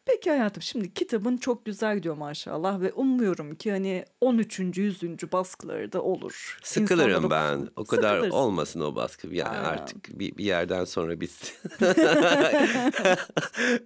Peki 0.05 0.29
hayatım 0.29 0.63
şimdi 0.63 0.93
kitabın 0.93 1.37
çok 1.37 1.65
güzel 1.65 1.97
gidiyor 1.97 2.15
maşallah 2.15 2.81
ve 2.81 2.93
umuyorum 2.93 3.55
ki 3.55 3.71
hani 3.71 4.05
13. 4.21 4.59
100. 4.59 5.03
baskıları 5.31 5.91
da 5.91 6.01
olur. 6.01 6.59
Sıkılırım 6.63 7.23
İnsanlar 7.25 7.59
ben. 7.59 7.69
O 7.75 7.85
kadar 7.85 8.13
Sıkılırsın. 8.15 8.37
olmasın 8.37 8.81
o 8.81 8.95
baskı. 8.95 9.27
Yani 9.27 9.49
Aynen. 9.49 9.63
artık 9.63 10.19
bir, 10.19 10.37
bir 10.37 10.45
yerden 10.45 10.85
sonra 10.85 11.21
biz 11.21 11.53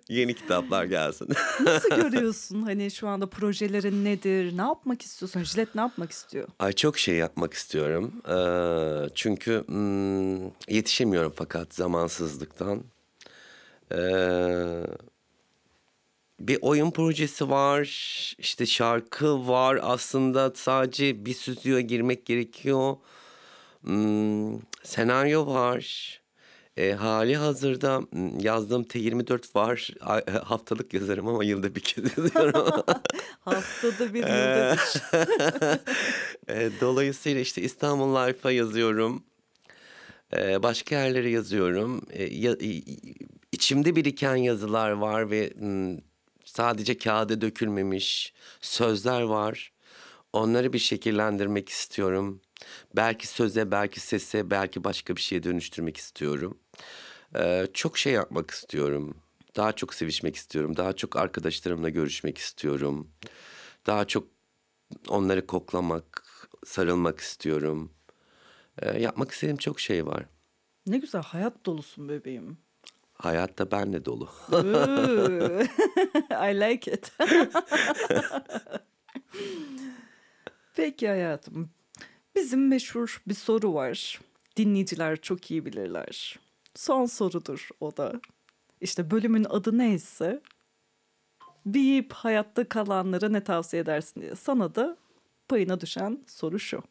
yeni 0.09 0.33
kitaplar 0.33 0.85
gelsin. 0.85 1.27
Nasıl 1.63 1.89
görüyorsun 1.95 2.61
hani 2.61 2.91
şu 2.91 3.07
anda 3.07 3.29
projelerin 3.29 4.05
nedir? 4.05 4.57
Ne 4.57 4.61
yapmak 4.61 5.01
istiyorsun? 5.01 5.43
Jilet 5.43 5.75
ne 5.75 5.81
yapmak 5.81 6.11
istiyor? 6.11 6.47
Ay 6.59 6.73
çok 6.73 6.97
şey 6.99 7.15
yapmak 7.15 7.53
istiyorum. 7.53 8.13
Ee, 8.29 9.09
çünkü 9.15 9.63
hmm, 9.67 10.45
yetişemiyorum 10.75 11.33
fakat 11.35 11.73
zamansızlıktan. 11.73 12.83
Ee, 13.91 13.97
bir 16.39 16.57
oyun 16.61 16.91
projesi 16.91 17.49
var. 17.49 17.85
işte 18.37 18.65
şarkı 18.65 19.47
var. 19.47 19.79
Aslında 19.81 20.51
sadece 20.55 21.25
bir 21.25 21.33
stüdyoya 21.33 21.81
girmek 21.81 22.25
gerekiyor. 22.25 22.95
Hmm, 23.81 24.59
senaryo 24.83 25.47
var. 25.47 26.15
E, 26.77 26.91
hali 26.93 27.35
hazırda 27.37 27.97
hmm, 27.97 28.39
yazdığım 28.39 28.83
T24 28.83 29.55
var. 29.55 29.89
Haftalık 30.43 30.93
yazarım 30.93 31.27
ama 31.27 31.43
yılda 31.43 31.75
bir 31.75 31.81
kez 31.81 32.17
yazıyorum. 32.17 32.83
Haftada 33.39 34.13
bir 34.13 34.19
yılda 34.19 34.75
bir. 34.75 34.79
E, 36.49 36.71
dolayısıyla 36.81 37.41
işte 37.41 37.61
İstanbul 37.61 38.15
Life'a 38.15 38.51
yazıyorum. 38.51 39.23
E, 40.37 40.63
başka 40.63 40.95
yerlere 40.95 41.29
yazıyorum. 41.29 42.01
E, 42.09 42.23
ya- 42.23 42.57
içimde 43.51 43.95
biriken 43.95 44.35
yazılar 44.35 44.91
var 44.91 45.31
ve 45.31 45.53
mm, 45.59 45.97
sadece 46.55 46.97
kağıda 46.97 47.41
dökülmemiş 47.41 48.33
sözler 48.61 49.21
var. 49.21 49.71
Onları 50.33 50.73
bir 50.73 50.79
şekillendirmek 50.79 51.69
istiyorum. 51.69 52.41
Belki 52.95 53.27
söze, 53.27 53.71
belki 53.71 53.99
sese, 53.99 54.51
belki 54.51 54.83
başka 54.83 55.15
bir 55.15 55.21
şeye 55.21 55.43
dönüştürmek 55.43 55.97
istiyorum. 55.97 56.57
E, 57.35 57.67
çok 57.73 57.97
şey 57.97 58.13
yapmak 58.13 58.51
istiyorum. 58.51 59.17
Daha 59.55 59.71
çok 59.71 59.93
sevişmek 59.93 60.35
istiyorum. 60.35 60.77
Daha 60.77 60.93
çok 60.93 61.15
arkadaşlarımla 61.15 61.89
görüşmek 61.89 62.37
istiyorum. 62.37 63.07
Daha 63.85 64.05
çok 64.05 64.27
onları 65.07 65.47
koklamak, 65.47 66.23
sarılmak 66.65 67.19
istiyorum. 67.19 67.91
Ee, 68.81 69.01
yapmak 69.01 69.31
istediğim 69.31 69.57
çok 69.57 69.79
şey 69.79 70.05
var. 70.05 70.25
Ne 70.87 70.97
güzel 70.97 71.21
hayat 71.23 71.65
dolusun 71.65 72.09
bebeğim. 72.09 72.64
Hayatta 73.15 73.71
benle 73.71 74.05
dolu. 74.05 74.29
I 76.31 76.59
like 76.59 76.91
it. 76.91 77.11
Peki 80.75 81.07
hayatım. 81.07 81.69
Bizim 82.35 82.67
meşhur 82.67 83.21
bir 83.27 83.33
soru 83.33 83.73
var. 83.73 84.21
Dinleyiciler 84.57 85.21
çok 85.21 85.51
iyi 85.51 85.65
bilirler. 85.65 86.39
Son 86.75 87.05
sorudur 87.05 87.69
o 87.79 87.97
da. 87.97 88.13
İşte 88.81 89.11
bölümün 89.11 89.45
adı 89.49 89.77
neyse 89.77 90.41
biyip 91.65 92.13
hayatta 92.13 92.69
kalanlara 92.69 93.29
ne 93.29 93.43
tavsiye 93.43 93.81
edersin 93.81 94.21
diye. 94.21 94.35
Sana 94.35 94.75
da 94.75 94.97
payına 95.47 95.81
düşen 95.81 96.23
soru 96.27 96.59
şu. 96.59 96.83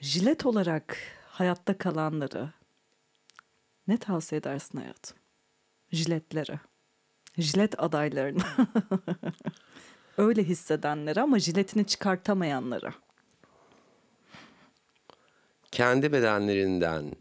Jilet 0.00 0.46
olarak 0.46 0.96
hayatta 1.28 1.78
kalanlara 1.78 2.52
ne 3.90 3.98
tavsiye 3.98 4.38
edersin 4.38 4.78
hayatım? 4.78 5.16
Jiletlere. 5.92 6.60
Jilet 7.38 7.82
adaylarına. 7.82 8.56
Öyle 10.18 10.44
hissedenlere 10.44 11.20
ama 11.20 11.38
jiletini 11.38 11.86
çıkartamayanlara. 11.86 12.94
Kendi 15.70 16.12
bedenlerinden, 16.12 17.12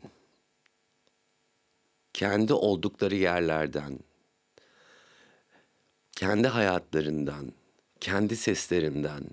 kendi 2.14 2.54
oldukları 2.54 3.16
yerlerden, 3.16 4.00
kendi 6.12 6.48
hayatlarından, 6.48 7.54
kendi 8.00 8.36
seslerinden, 8.36 9.24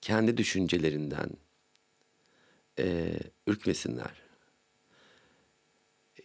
kendi 0.00 0.36
düşüncelerinden 0.36 1.30
e, 2.78 3.14
ürkmesinler. 3.46 4.23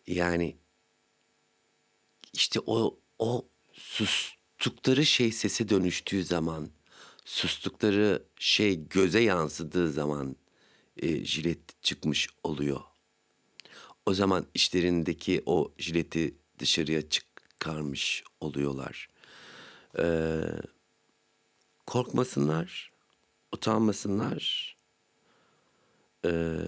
Yani 0.10 0.58
işte 2.34 2.60
o 2.66 3.00
o 3.20 3.50
sustukları 3.74 5.06
şey 5.06 5.32
sese 5.32 5.70
dönüştüğü 5.70 6.24
zaman, 6.24 6.70
sustukları 7.26 8.24
şey 8.40 8.88
göze 8.88 9.20
yansıdığı 9.20 9.92
zaman 9.92 10.36
e, 10.98 11.26
jilet 11.26 11.84
çıkmış 11.84 12.28
oluyor. 12.44 12.82
O 14.06 14.14
zaman 14.14 14.48
işlerindeki 14.54 15.44
o 15.46 15.74
jileti 15.78 16.36
dışarıya 16.60 17.10
çıkarmış 17.10 18.24
oluyorlar. 18.40 19.08
Ee, 20.00 20.42
korkmasınlar, 21.86 22.92
utanmasınlar. 23.52 24.76
Ee, 26.26 26.60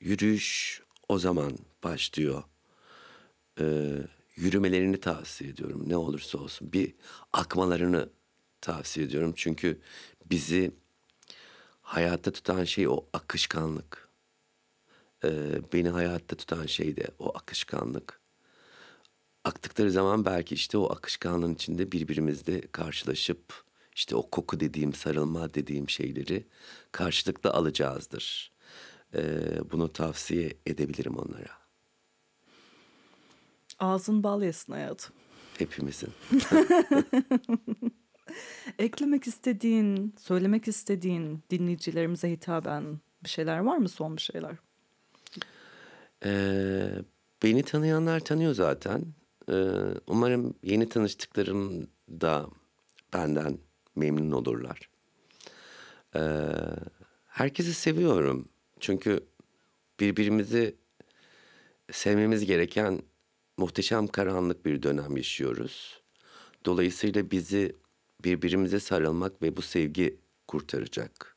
yürüyüş 0.00 0.83
o 1.08 1.18
zaman 1.18 1.58
başlıyor. 1.84 2.42
Ee, 3.60 3.96
yürümelerini 4.36 5.00
tavsiye 5.00 5.50
ediyorum 5.50 5.84
ne 5.88 5.96
olursa 5.96 6.38
olsun. 6.38 6.72
Bir 6.72 6.94
akmalarını 7.32 8.08
tavsiye 8.60 9.06
ediyorum. 9.06 9.32
Çünkü 9.36 9.80
bizi 10.26 10.70
hayatta 11.82 12.32
tutan 12.32 12.64
şey 12.64 12.88
o 12.88 13.04
akışkanlık. 13.12 14.08
Ee, 15.24 15.60
beni 15.72 15.88
hayatta 15.88 16.36
tutan 16.36 16.66
şey 16.66 16.96
de 16.96 17.08
o 17.18 17.36
akışkanlık. 17.36 18.20
Aktıkları 19.44 19.90
zaman 19.90 20.24
belki 20.24 20.54
işte 20.54 20.78
o 20.78 20.92
akışkanlığın 20.92 21.54
içinde 21.54 21.92
birbirimizle 21.92 22.60
karşılaşıp 22.60 23.64
işte 23.94 24.16
o 24.16 24.30
koku 24.30 24.60
dediğim, 24.60 24.94
sarılma 24.94 25.54
dediğim 25.54 25.88
şeyleri 25.88 26.46
karşılıklı 26.92 27.50
alacağızdır. 27.50 28.53
Ee, 29.14 29.70
bunu 29.72 29.92
tavsiye 29.92 30.54
edebilirim 30.66 31.16
onlara. 31.16 31.50
Ağzın 33.78 34.22
bal 34.22 34.42
yesin 34.42 34.72
hayatım. 34.72 35.14
Hepimizin. 35.58 36.10
Eklemek 38.78 39.26
istediğin, 39.26 40.14
söylemek 40.18 40.68
istediğin 40.68 41.42
dinleyicilerimize 41.50 42.30
hitaben 42.30 43.00
bir 43.24 43.28
şeyler 43.28 43.58
var 43.58 43.76
mı 43.76 43.88
son 43.88 44.16
bir 44.16 44.22
şeyler? 44.22 44.56
Ee, 46.24 46.88
beni 47.42 47.62
tanıyanlar 47.62 48.20
tanıyor 48.20 48.54
zaten. 48.54 49.04
Ee, 49.48 49.54
umarım 50.06 50.54
yeni 50.62 50.88
tanıştıklarım 50.88 51.86
da 52.08 52.46
benden 53.12 53.58
memnun 53.96 54.30
olurlar. 54.30 54.90
Ee, 56.16 56.20
herkesi 57.26 57.74
seviyorum. 57.74 58.48
Çünkü 58.84 59.20
birbirimizi 60.00 60.76
sevmemiz 61.92 62.44
gereken 62.44 63.02
muhteşem 63.56 64.06
karanlık 64.06 64.66
bir 64.66 64.82
dönem 64.82 65.16
yaşıyoruz. 65.16 66.02
Dolayısıyla 66.64 67.30
bizi 67.30 67.76
birbirimize 68.24 68.80
sarılmak 68.80 69.42
ve 69.42 69.56
bu 69.56 69.62
sevgi 69.62 70.20
kurtaracak. 70.48 71.36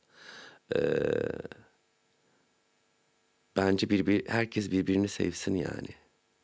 Ee, 0.76 0.80
bence 3.56 3.90
birbir, 3.90 4.28
herkes 4.28 4.70
birbirini 4.70 5.08
sevsin 5.08 5.54
yani. 5.54 5.88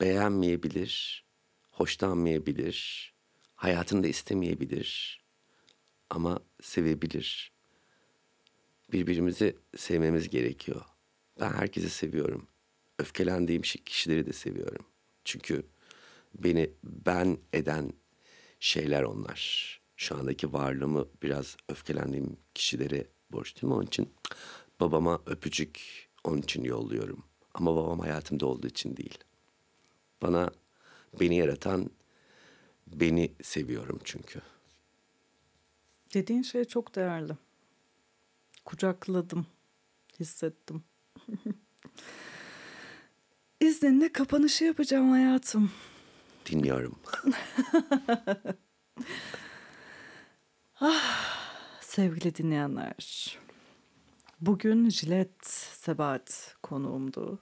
Beğenmeyebilir, 0.00 1.24
hoşlanmayabilir, 1.70 3.12
hayatında 3.55 4.07
istemeyebilir 4.07 5.20
ama 6.11 6.40
sevebilir. 6.62 7.52
Birbirimizi 8.92 9.57
sevmemiz 9.76 10.30
gerekiyor. 10.30 10.93
Ben 11.41 11.53
herkesi 11.53 11.91
seviyorum. 11.91 12.47
Öfkelendiğim 12.99 13.62
kişileri 13.62 14.26
de 14.26 14.32
seviyorum. 14.32 14.87
Çünkü 15.24 15.66
beni 16.35 16.70
ben 16.85 17.39
eden 17.53 17.93
şeyler 18.61 19.03
onlar. 19.03 19.80
Şu 19.97 20.16
andaki 20.16 20.53
varlığımı 20.53 21.09
biraz 21.22 21.57
öfkelendiğim 21.68 22.37
kişilere 22.55 23.07
borçluyum. 23.30 23.76
Onun 23.76 23.87
için 23.87 24.14
babama 24.80 25.22
öpücük 25.26 25.80
onun 26.24 26.43
için 26.43 26.64
yolluyorum. 26.64 27.24
Ama 27.55 27.76
babam 27.76 28.01
hayatımda 28.01 28.47
olduğu 28.47 28.66
için 28.66 28.97
değil. 28.97 29.18
Bana 30.22 30.51
beni 31.20 31.37
yaratan 31.37 31.91
beni 32.87 33.32
seviyorum 33.43 34.01
çünkü. 34.05 34.41
Dediğin 36.14 36.43
şey 36.43 36.64
çok 36.64 36.95
değerli. 36.95 37.32
Kucakladım, 38.64 39.47
hissettim. 40.20 40.85
İzninle 43.61 44.12
kapanışı 44.12 44.64
yapacağım 44.64 45.11
hayatım. 45.11 45.70
Dinliyorum. 46.47 46.97
ah, 50.81 51.81
sevgili 51.81 52.35
dinleyenler. 52.35 53.39
Bugün 54.41 54.91
Jilet 54.91 55.47
Sebat 55.47 56.57
konuğumdu. 56.62 57.39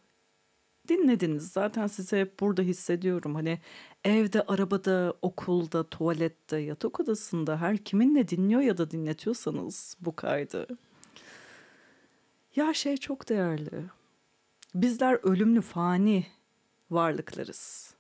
Dinlediniz 0.89 1.53
zaten 1.53 1.87
size 1.87 2.21
hep 2.21 2.41
burada 2.41 2.63
hissediyorum. 2.63 3.35
Hani 3.35 3.59
evde, 4.05 4.43
arabada, 4.43 5.15
okulda, 5.23 5.89
tuvalette, 5.89 6.57
yatak 6.57 7.01
odasında 7.01 7.61
her 7.61 7.79
kiminle 7.79 8.29
dinliyor 8.29 8.61
ya 8.61 8.79
da 8.79 8.91
dinletiyorsanız 8.91 9.97
bu 10.01 10.17
kaydı. 10.17 10.67
Ya 12.57 12.75
şey 12.75 12.97
çok 12.97 13.29
değerli. 13.29 13.85
Bizler 14.75 15.19
ölümlü 15.23 15.61
fani 15.61 16.27
varlıklarız. 16.91 17.95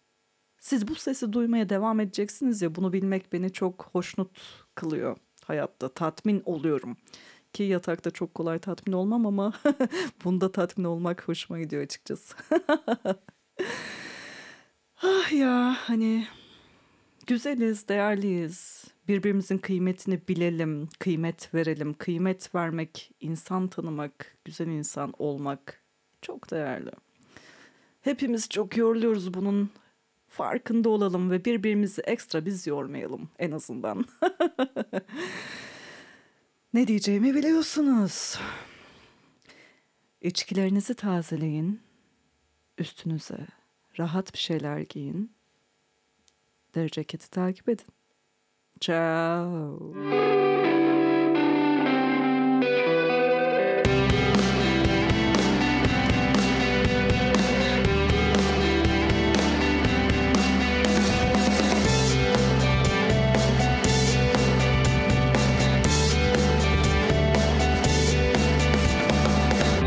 Siz 0.60 0.88
bu 0.88 0.94
sesi 0.94 1.32
duymaya 1.32 1.68
devam 1.68 2.00
edeceksiniz 2.00 2.62
ya 2.62 2.74
bunu 2.74 2.92
bilmek 2.92 3.32
beni 3.32 3.52
çok 3.52 3.88
hoşnut 3.92 4.30
kılıyor 4.74 5.16
hayatta. 5.44 5.88
Tatmin 5.88 6.42
oluyorum. 6.44 6.96
Ki 7.52 7.62
yatakta 7.62 8.10
çok 8.10 8.34
kolay 8.34 8.58
tatmin 8.58 8.92
olmam 8.92 9.26
ama 9.26 9.52
bunda 10.24 10.52
tatmin 10.52 10.84
olmak 10.84 11.28
hoşuma 11.28 11.60
gidiyor 11.60 11.82
açıkçası. 11.82 12.34
ah 15.02 15.32
ya 15.32 15.76
hani 15.78 16.26
güzeliz, 17.26 17.88
değerliyiz. 17.88 18.84
Birbirimizin 19.08 19.58
kıymetini 19.58 20.28
bilelim, 20.28 20.88
kıymet 20.98 21.54
verelim. 21.54 21.94
Kıymet 21.94 22.54
vermek, 22.54 23.10
insan 23.20 23.68
tanımak, 23.68 24.36
güzel 24.44 24.66
insan 24.66 25.14
olmak 25.18 25.82
çok 26.22 26.50
değerli. 26.50 26.90
Hepimiz 28.00 28.48
çok 28.48 28.76
yoruluyoruz 28.76 29.34
bunun 29.34 29.70
farkında 30.28 30.88
olalım 30.88 31.30
ve 31.30 31.44
birbirimizi 31.44 32.02
ekstra 32.02 32.46
biz 32.46 32.66
yormayalım 32.66 33.28
en 33.38 33.50
azından. 33.50 34.04
ne 36.74 36.86
diyeceğimi 36.86 37.34
biliyorsunuz. 37.34 38.38
İçkilerinizi 40.20 40.94
tazeleyin. 40.94 41.80
Üstünüze 42.78 43.46
rahat 43.98 44.34
bir 44.34 44.38
şeyler 44.38 44.78
giyin. 44.78 45.32
Deri 46.74 46.90
ceketi 46.90 47.30
takip 47.30 47.68
edin. 47.68 47.86
Ciao. 48.82 49.78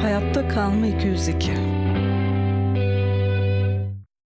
Hayatta 0.02 0.44
Kalma 0.48 0.88
202 0.88 1.75